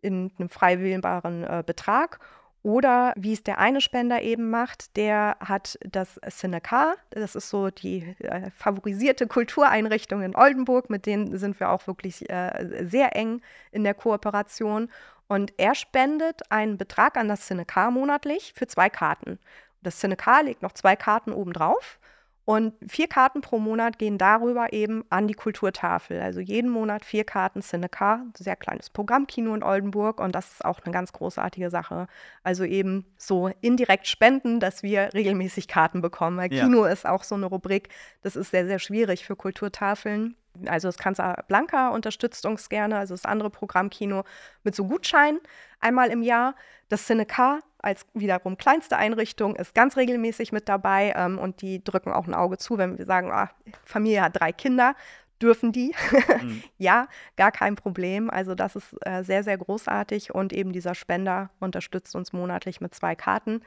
in 0.00 0.30
einem 0.38 0.48
frei 0.48 0.80
wählbaren 0.80 1.44
äh, 1.44 1.62
Betrag 1.66 2.20
oder 2.62 3.14
wie 3.16 3.32
es 3.32 3.42
der 3.42 3.58
eine 3.58 3.80
Spender 3.80 4.20
eben 4.22 4.50
macht, 4.50 4.96
der 4.96 5.36
hat 5.40 5.78
das 5.88 6.20
Cinecar, 6.28 6.96
das 7.10 7.34
ist 7.36 7.50
so 7.50 7.70
die 7.70 8.16
äh, 8.18 8.50
favorisierte 8.50 9.26
Kultureinrichtung 9.26 10.22
in 10.22 10.34
Oldenburg, 10.34 10.90
mit 10.90 11.06
denen 11.06 11.38
sind 11.38 11.60
wir 11.60 11.70
auch 11.70 11.86
wirklich 11.86 12.28
äh, 12.28 12.84
sehr 12.84 13.14
eng 13.16 13.42
in 13.70 13.84
der 13.84 13.94
Kooperation. 13.94 14.90
Und 15.28 15.52
er 15.56 15.74
spendet 15.74 16.50
einen 16.50 16.78
Betrag 16.78 17.16
an 17.16 17.28
das 17.28 17.46
Cinecar 17.46 17.90
monatlich 17.90 18.52
für 18.56 18.66
zwei 18.66 18.90
Karten. 18.90 19.38
Das 19.82 20.00
Cinecar 20.00 20.42
legt 20.42 20.62
noch 20.62 20.72
zwei 20.72 20.96
Karten 20.96 21.32
obendrauf 21.32 21.98
und 22.48 22.72
vier 22.88 23.08
Karten 23.08 23.42
pro 23.42 23.58
Monat 23.58 23.98
gehen 23.98 24.16
darüber 24.16 24.72
eben 24.72 25.04
an 25.10 25.28
die 25.28 25.34
Kulturtafel. 25.34 26.18
Also 26.18 26.40
jeden 26.40 26.70
Monat 26.70 27.04
vier 27.04 27.24
Karten 27.24 27.60
Cinecar, 27.60 28.24
sehr 28.38 28.56
kleines 28.56 28.88
Programmkino 28.88 29.54
in 29.54 29.62
Oldenburg. 29.62 30.18
Und 30.18 30.34
das 30.34 30.52
ist 30.52 30.64
auch 30.64 30.80
eine 30.82 30.90
ganz 30.90 31.12
großartige 31.12 31.68
Sache. 31.68 32.06
Also 32.42 32.64
eben 32.64 33.04
so 33.18 33.50
indirekt 33.60 34.06
spenden, 34.06 34.60
dass 34.60 34.82
wir 34.82 35.10
regelmäßig 35.12 35.68
Karten 35.68 36.00
bekommen. 36.00 36.38
Weil 36.38 36.50
ja. 36.50 36.64
Kino 36.64 36.86
ist 36.86 37.04
auch 37.06 37.22
so 37.22 37.34
eine 37.34 37.44
Rubrik, 37.44 37.90
das 38.22 38.34
ist 38.34 38.50
sehr, 38.50 38.64
sehr 38.64 38.78
schwierig 38.78 39.26
für 39.26 39.36
Kulturtafeln. 39.36 40.34
Also 40.66 40.88
das 40.88 40.98
Kanzler 40.98 41.44
Blanca 41.48 41.88
unterstützt 41.90 42.46
uns 42.46 42.68
gerne, 42.68 42.98
also 42.98 43.14
das 43.14 43.24
andere 43.24 43.50
Programmkino 43.50 44.24
mit 44.62 44.74
so 44.74 44.84
Gutscheinen 44.84 45.40
einmal 45.80 46.10
im 46.10 46.22
Jahr. 46.22 46.54
Das 46.88 47.06
Cinecar 47.06 47.60
als 47.78 48.06
wiederum 48.14 48.56
kleinste 48.56 48.96
Einrichtung 48.96 49.56
ist 49.56 49.74
ganz 49.74 49.96
regelmäßig 49.96 50.52
mit 50.52 50.68
dabei 50.68 51.12
ähm, 51.16 51.38
und 51.38 51.62
die 51.62 51.82
drücken 51.82 52.12
auch 52.12 52.26
ein 52.26 52.34
Auge 52.34 52.58
zu, 52.58 52.78
wenn 52.78 52.98
wir 52.98 53.06
sagen, 53.06 53.30
ah, 53.30 53.50
Familie 53.84 54.22
hat 54.22 54.38
drei 54.40 54.52
Kinder, 54.52 54.94
dürfen 55.40 55.72
die? 55.72 55.94
Mhm. 56.38 56.62
ja, 56.78 57.08
gar 57.36 57.50
kein 57.50 57.74
Problem. 57.74 58.30
Also 58.30 58.54
das 58.54 58.76
ist 58.76 58.94
äh, 59.00 59.24
sehr, 59.24 59.42
sehr 59.42 59.58
großartig 59.58 60.32
und 60.32 60.52
eben 60.52 60.72
dieser 60.72 60.94
Spender 60.94 61.50
unterstützt 61.58 62.14
uns 62.14 62.32
monatlich 62.32 62.80
mit 62.80 62.94
zwei 62.94 63.16
Karten. 63.16 63.62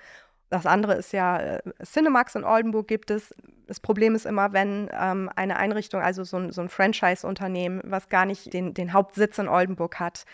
Das 0.51 0.65
andere 0.65 0.95
ist 0.95 1.13
ja, 1.13 1.39
äh, 1.39 1.61
Cinemax 1.81 2.35
in 2.35 2.43
Oldenburg 2.43 2.87
gibt 2.87 3.09
es. 3.09 3.33
Das 3.67 3.79
Problem 3.79 4.15
ist 4.15 4.25
immer, 4.25 4.51
wenn 4.51 4.89
ähm, 4.91 5.29
eine 5.33 5.55
Einrichtung, 5.55 6.01
also 6.01 6.25
so 6.25 6.37
ein, 6.37 6.51
so 6.51 6.59
ein 6.59 6.67
Franchise-Unternehmen, 6.67 7.81
was 7.85 8.09
gar 8.09 8.25
nicht 8.25 8.53
den, 8.53 8.73
den 8.73 8.91
Hauptsitz 8.91 9.37
in 9.37 9.47
Oldenburg 9.47 9.99
hat, 10.01 10.25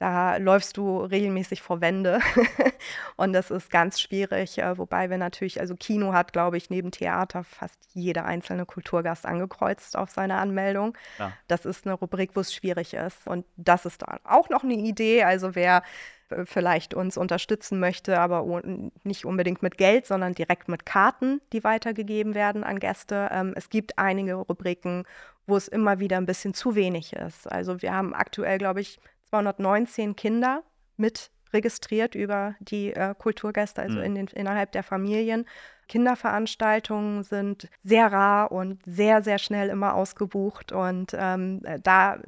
da 0.00 0.38
läufst 0.38 0.78
du 0.78 0.98
regelmäßig 1.02 1.60
vor 1.60 1.82
Wände 1.82 2.20
und 3.16 3.34
das 3.34 3.50
ist 3.50 3.70
ganz 3.70 4.00
schwierig, 4.00 4.56
äh, 4.58 4.78
wobei 4.78 5.10
wir 5.10 5.18
natürlich, 5.18 5.60
also 5.60 5.76
Kino 5.76 6.14
hat, 6.14 6.32
glaube 6.32 6.56
ich, 6.56 6.70
neben 6.70 6.90
Theater 6.90 7.44
fast 7.44 7.78
jeder 7.92 8.24
einzelne 8.24 8.64
Kulturgast 8.64 9.26
angekreuzt 9.26 9.98
auf 9.98 10.10
seine 10.10 10.36
Anmeldung. 10.36 10.96
Ja. 11.18 11.32
Das 11.48 11.66
ist 11.66 11.86
eine 11.86 11.94
Rubrik, 11.94 12.30
wo 12.34 12.40
es 12.40 12.54
schwierig 12.54 12.94
ist 12.94 13.26
und 13.26 13.44
das 13.58 13.84
ist 13.84 14.00
dann 14.00 14.20
auch 14.24 14.48
noch 14.48 14.64
eine 14.64 14.72
Idee, 14.72 15.22
also 15.24 15.54
wer 15.54 15.82
äh, 16.30 16.46
vielleicht 16.46 16.94
uns 16.94 17.18
unterstützen 17.18 17.78
möchte, 17.78 18.18
aber 18.18 18.62
nicht 19.04 19.26
unbedingt 19.26 19.62
mit 19.62 19.76
Geld, 19.76 20.06
sondern 20.06 20.34
direkt 20.34 20.70
mit 20.70 20.86
Karten, 20.86 21.42
die 21.52 21.62
weitergegeben 21.62 22.34
werden 22.34 22.64
an 22.64 22.78
Gäste. 22.78 23.28
Ähm, 23.30 23.52
es 23.54 23.68
gibt 23.68 23.98
einige 23.98 24.32
Rubriken, 24.32 25.04
wo 25.46 25.58
es 25.58 25.68
immer 25.68 26.00
wieder 26.00 26.16
ein 26.16 26.26
bisschen 26.26 26.54
zu 26.54 26.74
wenig 26.74 27.12
ist. 27.12 27.52
Also 27.52 27.82
wir 27.82 27.92
haben 27.92 28.14
aktuell, 28.14 28.56
glaube 28.56 28.80
ich, 28.80 28.98
219 29.30 30.16
Kinder 30.16 30.62
mit 30.96 31.30
registriert 31.52 32.14
über 32.14 32.54
die 32.60 32.92
äh, 32.92 33.14
Kulturgäste, 33.16 33.82
also 33.82 33.98
Mhm. 33.98 34.04
in 34.04 34.14
den, 34.14 34.26
innerhalb 34.28 34.72
der 34.72 34.82
Familien. 34.82 35.46
Kinderveranstaltungen 35.88 37.24
sind 37.24 37.68
sehr 37.82 38.12
rar 38.12 38.52
und 38.52 38.80
sehr, 38.86 39.22
sehr 39.22 39.38
schnell 39.38 39.68
immer 39.68 39.94
ausgebucht. 39.94 40.70
Und 40.70 41.12
ähm, 41.18 41.62
äh, 41.64 41.80
da 41.80 42.18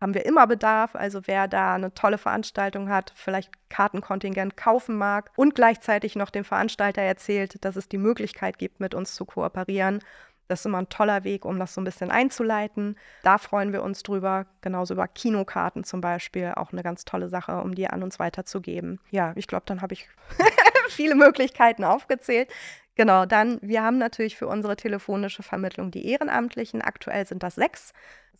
haben 0.00 0.14
wir 0.14 0.24
immer 0.24 0.46
Bedarf. 0.46 0.94
Also 0.94 1.20
wer 1.26 1.48
da 1.48 1.74
eine 1.74 1.92
tolle 1.92 2.16
Veranstaltung 2.18 2.88
hat, 2.88 3.12
vielleicht 3.14 3.50
Kartenkontingent 3.68 4.56
kaufen 4.56 4.96
mag 4.96 5.30
und 5.36 5.54
gleichzeitig 5.54 6.16
noch 6.16 6.30
dem 6.30 6.44
Veranstalter 6.44 7.02
erzählt, 7.02 7.62
dass 7.64 7.76
es 7.76 7.88
die 7.88 7.98
Möglichkeit 7.98 8.58
gibt, 8.58 8.80
mit 8.80 8.94
uns 8.94 9.14
zu 9.14 9.24
kooperieren. 9.26 10.00
Das 10.48 10.60
ist 10.60 10.66
immer 10.66 10.78
ein 10.78 10.88
toller 10.88 11.24
Weg, 11.24 11.44
um 11.44 11.58
das 11.58 11.74
so 11.74 11.80
ein 11.80 11.84
bisschen 11.84 12.10
einzuleiten. 12.10 12.96
Da 13.22 13.38
freuen 13.38 13.72
wir 13.72 13.82
uns 13.82 14.02
drüber. 14.02 14.46
Genauso 14.60 14.94
über 14.94 15.08
Kinokarten 15.08 15.84
zum 15.84 16.00
Beispiel. 16.00 16.52
Auch 16.56 16.72
eine 16.72 16.82
ganz 16.82 17.04
tolle 17.04 17.28
Sache, 17.28 17.60
um 17.60 17.74
die 17.74 17.88
an 17.88 18.02
uns 18.02 18.18
weiterzugeben. 18.18 19.00
Ja, 19.10 19.32
ich 19.36 19.46
glaube, 19.46 19.64
dann 19.66 19.82
habe 19.82 19.94
ich 19.94 20.08
viele 20.88 21.14
Möglichkeiten 21.14 21.84
aufgezählt. 21.84 22.48
Genau, 22.96 23.26
dann, 23.26 23.58
wir 23.60 23.82
haben 23.82 23.98
natürlich 23.98 24.36
für 24.36 24.46
unsere 24.46 24.74
telefonische 24.74 25.42
Vermittlung 25.42 25.90
die 25.90 26.06
Ehrenamtlichen. 26.10 26.80
Aktuell 26.80 27.26
sind 27.26 27.42
das 27.42 27.54
sechs. 27.54 27.92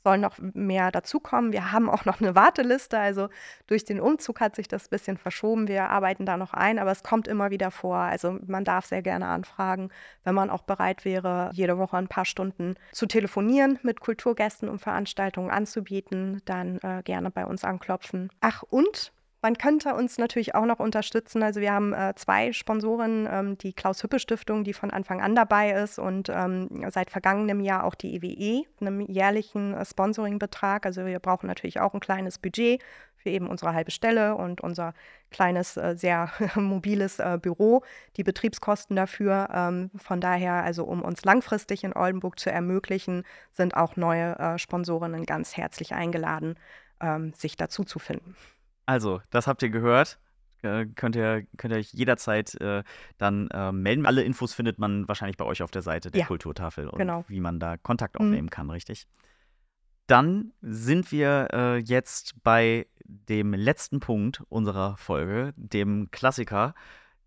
Sollen 0.07 0.21
noch 0.21 0.39
mehr 0.39 0.93
dazukommen. 0.93 1.51
Wir 1.51 1.73
haben 1.73 1.91
auch 1.91 2.05
noch 2.05 2.21
eine 2.21 2.37
Warteliste. 2.37 2.97
Also 2.97 3.29
durch 3.67 3.85
den 3.85 3.99
Umzug 3.99 4.39
hat 4.39 4.55
sich 4.55 4.69
das 4.69 4.87
ein 4.87 4.91
bisschen 4.91 5.17
verschoben. 5.17 5.67
Wir 5.67 5.91
arbeiten 5.91 6.25
da 6.27 6.37
noch 6.37 6.55
ein, 6.55 6.79
aber 6.79 6.93
es 6.93 7.03
kommt 7.03 7.27
immer 7.27 7.51
wieder 7.51 7.73
vor. 7.73 7.97
Also 7.97 8.39
man 8.47 8.63
darf 8.63 8.87
sehr 8.87 9.03
gerne 9.03 9.27
anfragen, 9.27 9.91
wenn 10.23 10.37
man 10.37 10.49
auch 10.49 10.63
bereit 10.63 11.05
wäre, 11.05 11.51
jede 11.55 11.77
Woche 11.77 11.97
ein 11.97 12.07
paar 12.07 12.25
Stunden 12.25 12.77
zu 12.93 13.07
telefonieren 13.07 13.81
mit 13.83 13.99
Kulturgästen, 13.99 14.69
um 14.69 14.79
Veranstaltungen 14.79 15.51
anzubieten, 15.51 16.41
dann 16.45 16.79
äh, 16.85 17.03
gerne 17.03 17.33
bei 17.33 17.45
uns 17.45 17.65
anklopfen. 17.65 18.31
Ach, 18.41 18.63
und 18.63 19.13
man 19.47 19.59
könnte 19.59 19.95
uns 19.95 20.19
natürlich 20.19 20.57
auch 20.57 20.65
noch 20.65 20.81
unterstützen. 20.81 21.41
Also 21.41 21.61
wir 21.61 21.73
haben 21.73 21.93
äh, 21.93 22.15
zwei 22.17 22.53
Sponsoren, 22.53 23.29
ähm, 23.31 23.57
die 23.57 23.73
Klaus-Hüppe-Stiftung, 23.73 24.65
die 24.65 24.73
von 24.73 24.91
Anfang 24.91 25.21
an 25.21 25.37
dabei 25.37 25.71
ist 25.71 26.01
und 26.01 26.29
ähm, 26.31 26.69
seit 26.91 27.11
vergangenem 27.11 27.61
Jahr 27.61 27.85
auch 27.85 27.95
die 27.95 28.17
EWE, 28.17 28.65
einem 28.81 29.03
jährlichen 29.03 29.73
äh, 29.73 29.85
Sponsoringbetrag. 29.85 30.85
Also 30.85 31.07
wir 31.07 31.21
brauchen 31.21 31.47
natürlich 31.47 31.79
auch 31.79 31.95
ein 31.95 32.01
kleines 32.01 32.41
Budget 32.41 32.83
für 33.15 33.31
eben 33.31 33.47
unsere 33.47 33.73
halbe 33.73 33.93
Stelle 33.93 34.35
und 34.35 34.63
unser 34.63 34.95
kleines, 35.31 35.77
äh, 35.77 35.95
sehr 35.97 36.33
mobiles 36.57 37.21
äh, 37.21 37.39
Büro, 37.41 37.85
die 38.17 38.25
Betriebskosten 38.25 38.97
dafür. 38.97 39.49
Ähm, 39.55 39.93
von 39.97 40.21
daher, 40.21 40.65
also 40.65 40.83
um 40.83 41.03
uns 41.03 41.25
langfristig 41.25 41.85
in 41.85 41.93
Oldenburg 41.93 42.41
zu 42.41 42.51
ermöglichen, 42.51 43.23
sind 43.53 43.77
auch 43.77 43.95
neue 43.95 44.37
äh, 44.41 44.59
Sponsorinnen 44.59 45.25
ganz 45.25 45.57
herzlich 45.57 45.95
eingeladen, 45.95 46.57
ähm, 47.01 47.33
sich 47.33 47.57
dazu 47.57 47.85
zu 47.85 48.01
finden. 48.01 48.35
Also, 48.87 49.21
das 49.31 49.47
habt 49.47 49.63
ihr 49.63 49.71
gehört. 49.71 50.19
Äh, 50.63 50.87
könnt, 50.87 51.17
ihr, 51.17 51.45
könnt 51.59 51.75
ihr 51.75 51.79
euch 51.79 51.93
jederzeit 51.93 52.55
äh, 52.61 52.83
dann 53.19 53.49
äh, 53.51 53.73
melden. 53.73 54.07
Alle 54.07 54.23
Infos 54.23 54.55
findet 54.55 54.79
man 54.79 55.07
wahrscheinlich 55.07 55.37
bei 55.37 55.45
euch 55.45 55.63
auf 55.63 55.71
der 55.71 55.83
Seite 55.83 56.11
der 56.11 56.21
Ja, 56.23 56.27
Kulturtafel 56.27 56.89
und 56.89 56.99
genau. 56.99 57.25
wie 57.29 57.41
man 57.41 57.61
da 57.61 57.77
Kontakt 57.77 58.19
Mhm. 58.19 58.27
aufnehmen 58.27 58.51
kann, 58.51 58.71
richtig? 58.71 59.07
Dann 60.07 60.53
sind 60.63 61.11
wir 61.13 61.49
äh, 61.53 61.77
jetzt 61.79 62.43
bei 62.43 62.87
dem 63.05 63.55
letzten 63.55 64.01
Punkt 64.01 64.43
unserer 64.49 64.97
Folge, 64.97 65.53
dem 65.57 66.11
Klassiker, 66.11 66.75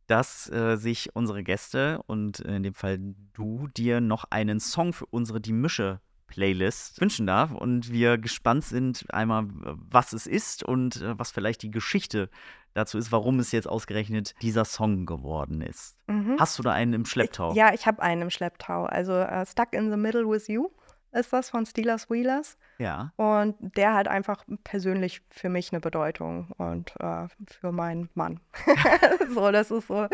dass 0.08 0.50
äh, 0.50 0.76
sich 0.78 1.16
unsere 1.16 1.44
Gäste 1.44 2.02
und 2.08 2.40
in 2.40 2.64
dem 2.64 2.74
Fall 2.74 3.00
du 3.34 3.68
dir 3.78 4.02
noch 4.02 4.26
einen 4.32 4.60
Song 4.60 4.94
für 4.94 5.06
unsere 5.06 5.40
Die 5.40 5.54
Mische 5.54 6.00
Playlist 6.30 7.02
wünschen 7.02 7.28
darf 7.28 7.52
und 7.52 7.92
wir 7.92 8.18
gespannt 8.18 8.64
sind 8.64 9.06
einmal, 9.14 9.46
was 9.50 10.14
es 10.14 10.28
ist 10.28 10.64
und 10.64 11.02
äh, 11.02 11.18
was 11.20 11.32
vielleicht 11.32 11.62
die 11.64 11.72
Geschichte 11.72 12.30
dazu 12.74 12.98
ist, 12.98 13.12
warum 13.12 13.40
es 13.40 13.52
jetzt 13.52 13.68
ausgerechnet 13.68 14.36
dieser 14.42 14.64
Song 14.64 15.06
geworden 15.06 15.62
ist. 15.62 15.96
Mhm. 16.08 16.38
Hast 16.40 16.58
du 16.60 16.64
da 16.64 16.72
einen 16.72 16.94
im 16.94 17.06
Schlepptau? 17.06 17.50
Ich, 17.52 17.58
ja, 17.58 17.74
ich 17.74 17.88
habe 17.88 18.02
einen 18.02 18.22
im 18.24 18.30
Schlepptau. 18.30 18.86
Also 18.86 19.14
äh, 19.14 19.46
Stuck 19.46 19.74
in 19.74 19.90
the 19.92 19.98
Middle 19.98 20.30
with 20.30 20.48
You 20.48 20.70
ist 21.12 21.34
das 21.34 21.50
von 21.50 21.66
Steelers 21.66 22.08
Wheelers. 22.12 22.58
Ja. 22.78 23.12
Und 23.16 23.56
der 23.76 23.96
hat 23.96 24.08
einfach 24.08 24.46
persönlich 24.64 25.24
für 25.32 25.50
mich 25.50 25.72
eine 25.74 25.80
Bedeutung 25.82 26.52
und 26.58 26.94
äh, 27.00 27.28
für 27.48 27.72
meinen 27.72 28.10
Mann. 28.14 28.40
so, 29.34 29.52
das 29.52 29.72
ist 29.72 29.88
so, 29.88 30.08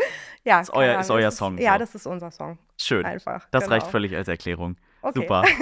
ja. 0.44 0.60
Ist 0.60 0.70
euer- 0.72 0.98
ist 1.00 1.10
euer 1.10 1.30
Song, 1.30 1.58
Ja, 1.58 1.74
so. 1.74 1.78
das 1.80 1.94
ist 1.94 2.06
unser 2.06 2.30
Song. 2.30 2.58
Schön. 2.78 3.04
Einfach. 3.04 3.46
Das 3.50 3.64
reicht 3.70 3.82
genau. 3.82 3.90
völlig 3.92 4.16
als 4.16 4.28
Erklärung. 4.28 4.76
Okay. 5.02 5.20
Super. 5.20 5.44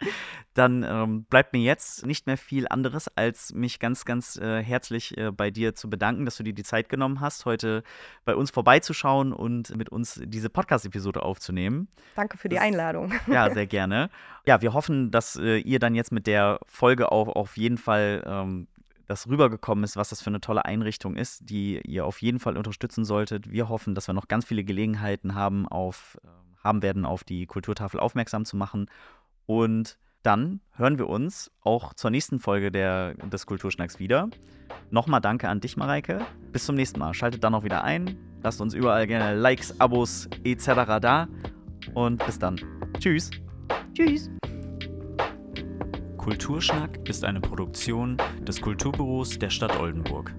Dann 0.54 0.82
ähm, 0.86 1.24
bleibt 1.24 1.54
mir 1.54 1.62
jetzt 1.62 2.04
nicht 2.04 2.26
mehr 2.26 2.36
viel 2.36 2.68
anderes, 2.68 3.08
als 3.16 3.54
mich 3.54 3.78
ganz, 3.78 4.04
ganz 4.04 4.36
äh, 4.36 4.62
herzlich 4.62 5.16
äh, 5.16 5.30
bei 5.30 5.50
dir 5.50 5.74
zu 5.74 5.88
bedanken, 5.88 6.26
dass 6.26 6.36
du 6.36 6.42
dir 6.42 6.52
die 6.52 6.62
Zeit 6.62 6.90
genommen 6.90 7.20
hast, 7.20 7.46
heute 7.46 7.82
bei 8.26 8.34
uns 8.34 8.50
vorbeizuschauen 8.50 9.32
und 9.32 9.74
mit 9.76 9.88
uns 9.88 10.20
diese 10.24 10.50
Podcast-Episode 10.50 11.22
aufzunehmen. 11.22 11.88
Danke 12.16 12.36
für 12.36 12.50
die 12.50 12.56
Das- 12.56 12.64
Einladung. 12.64 13.14
Ja, 13.28 13.48
sehr 13.54 13.66
gerne. 13.66 14.10
Ja, 14.44 14.60
wir 14.60 14.74
hoffen, 14.74 15.10
dass 15.10 15.36
äh, 15.36 15.56
ihr 15.56 15.78
dann 15.78 15.94
jetzt 15.94 16.12
mit 16.12 16.26
der 16.26 16.58
Folge 16.66 17.10
auch 17.12 17.28
auf 17.28 17.56
jeden 17.56 17.78
Fall 17.78 18.22
ähm, 18.26 18.68
das 19.06 19.26
rübergekommen 19.28 19.84
ist, 19.84 19.96
was 19.96 20.10
das 20.10 20.20
für 20.20 20.30
eine 20.30 20.40
tolle 20.40 20.66
Einrichtung 20.66 21.16
ist, 21.16 21.48
die 21.48 21.80
ihr 21.86 22.04
auf 22.04 22.20
jeden 22.20 22.40
Fall 22.40 22.58
unterstützen 22.58 23.06
solltet. 23.06 23.50
Wir 23.50 23.70
hoffen, 23.70 23.94
dass 23.94 24.06
wir 24.06 24.12
noch 24.14 24.28
ganz 24.28 24.44
viele 24.44 24.64
Gelegenheiten 24.64 25.34
haben, 25.34 25.66
auf, 25.66 26.18
äh, 26.24 26.28
haben 26.62 26.82
werden, 26.82 27.04
auf 27.04 27.24
die 27.24 27.46
Kulturtafel 27.46 28.00
aufmerksam 28.00 28.44
zu 28.44 28.56
machen. 28.56 28.86
Und 29.46 29.98
dann 30.22 30.60
hören 30.76 30.98
wir 30.98 31.08
uns 31.08 31.50
auch 31.62 31.94
zur 31.94 32.10
nächsten 32.10 32.38
Folge 32.38 32.70
der, 32.70 33.14
des 33.14 33.46
Kulturschnacks 33.46 33.98
wieder. 33.98 34.28
Nochmal 34.90 35.20
danke 35.20 35.48
an 35.48 35.60
dich, 35.60 35.76
Mareike. 35.76 36.20
Bis 36.52 36.66
zum 36.66 36.76
nächsten 36.76 37.00
Mal. 37.00 37.14
Schaltet 37.14 37.42
dann 37.42 37.52
noch 37.52 37.64
wieder 37.64 37.82
ein. 37.82 38.16
Lasst 38.42 38.60
uns 38.60 38.74
überall 38.74 39.06
gerne 39.06 39.34
Likes, 39.38 39.80
Abos 39.80 40.28
etc. 40.44 41.00
da. 41.00 41.28
Und 41.94 42.24
bis 42.24 42.38
dann. 42.38 42.60
Tschüss. 42.98 43.30
Tschüss. 43.94 44.30
Kulturschnack 46.16 47.08
ist 47.08 47.24
eine 47.24 47.40
Produktion 47.40 48.16
des 48.42 48.60
Kulturbüros 48.60 49.38
der 49.38 49.50
Stadt 49.50 49.76
Oldenburg. 49.78 50.32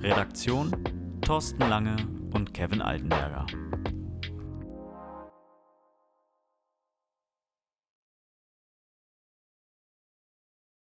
Redaktion 0.00 0.72
Thorsten 1.20 1.68
Lange 1.68 1.96
und 2.32 2.52
Kevin 2.52 2.82
Altenberger. 2.82 3.46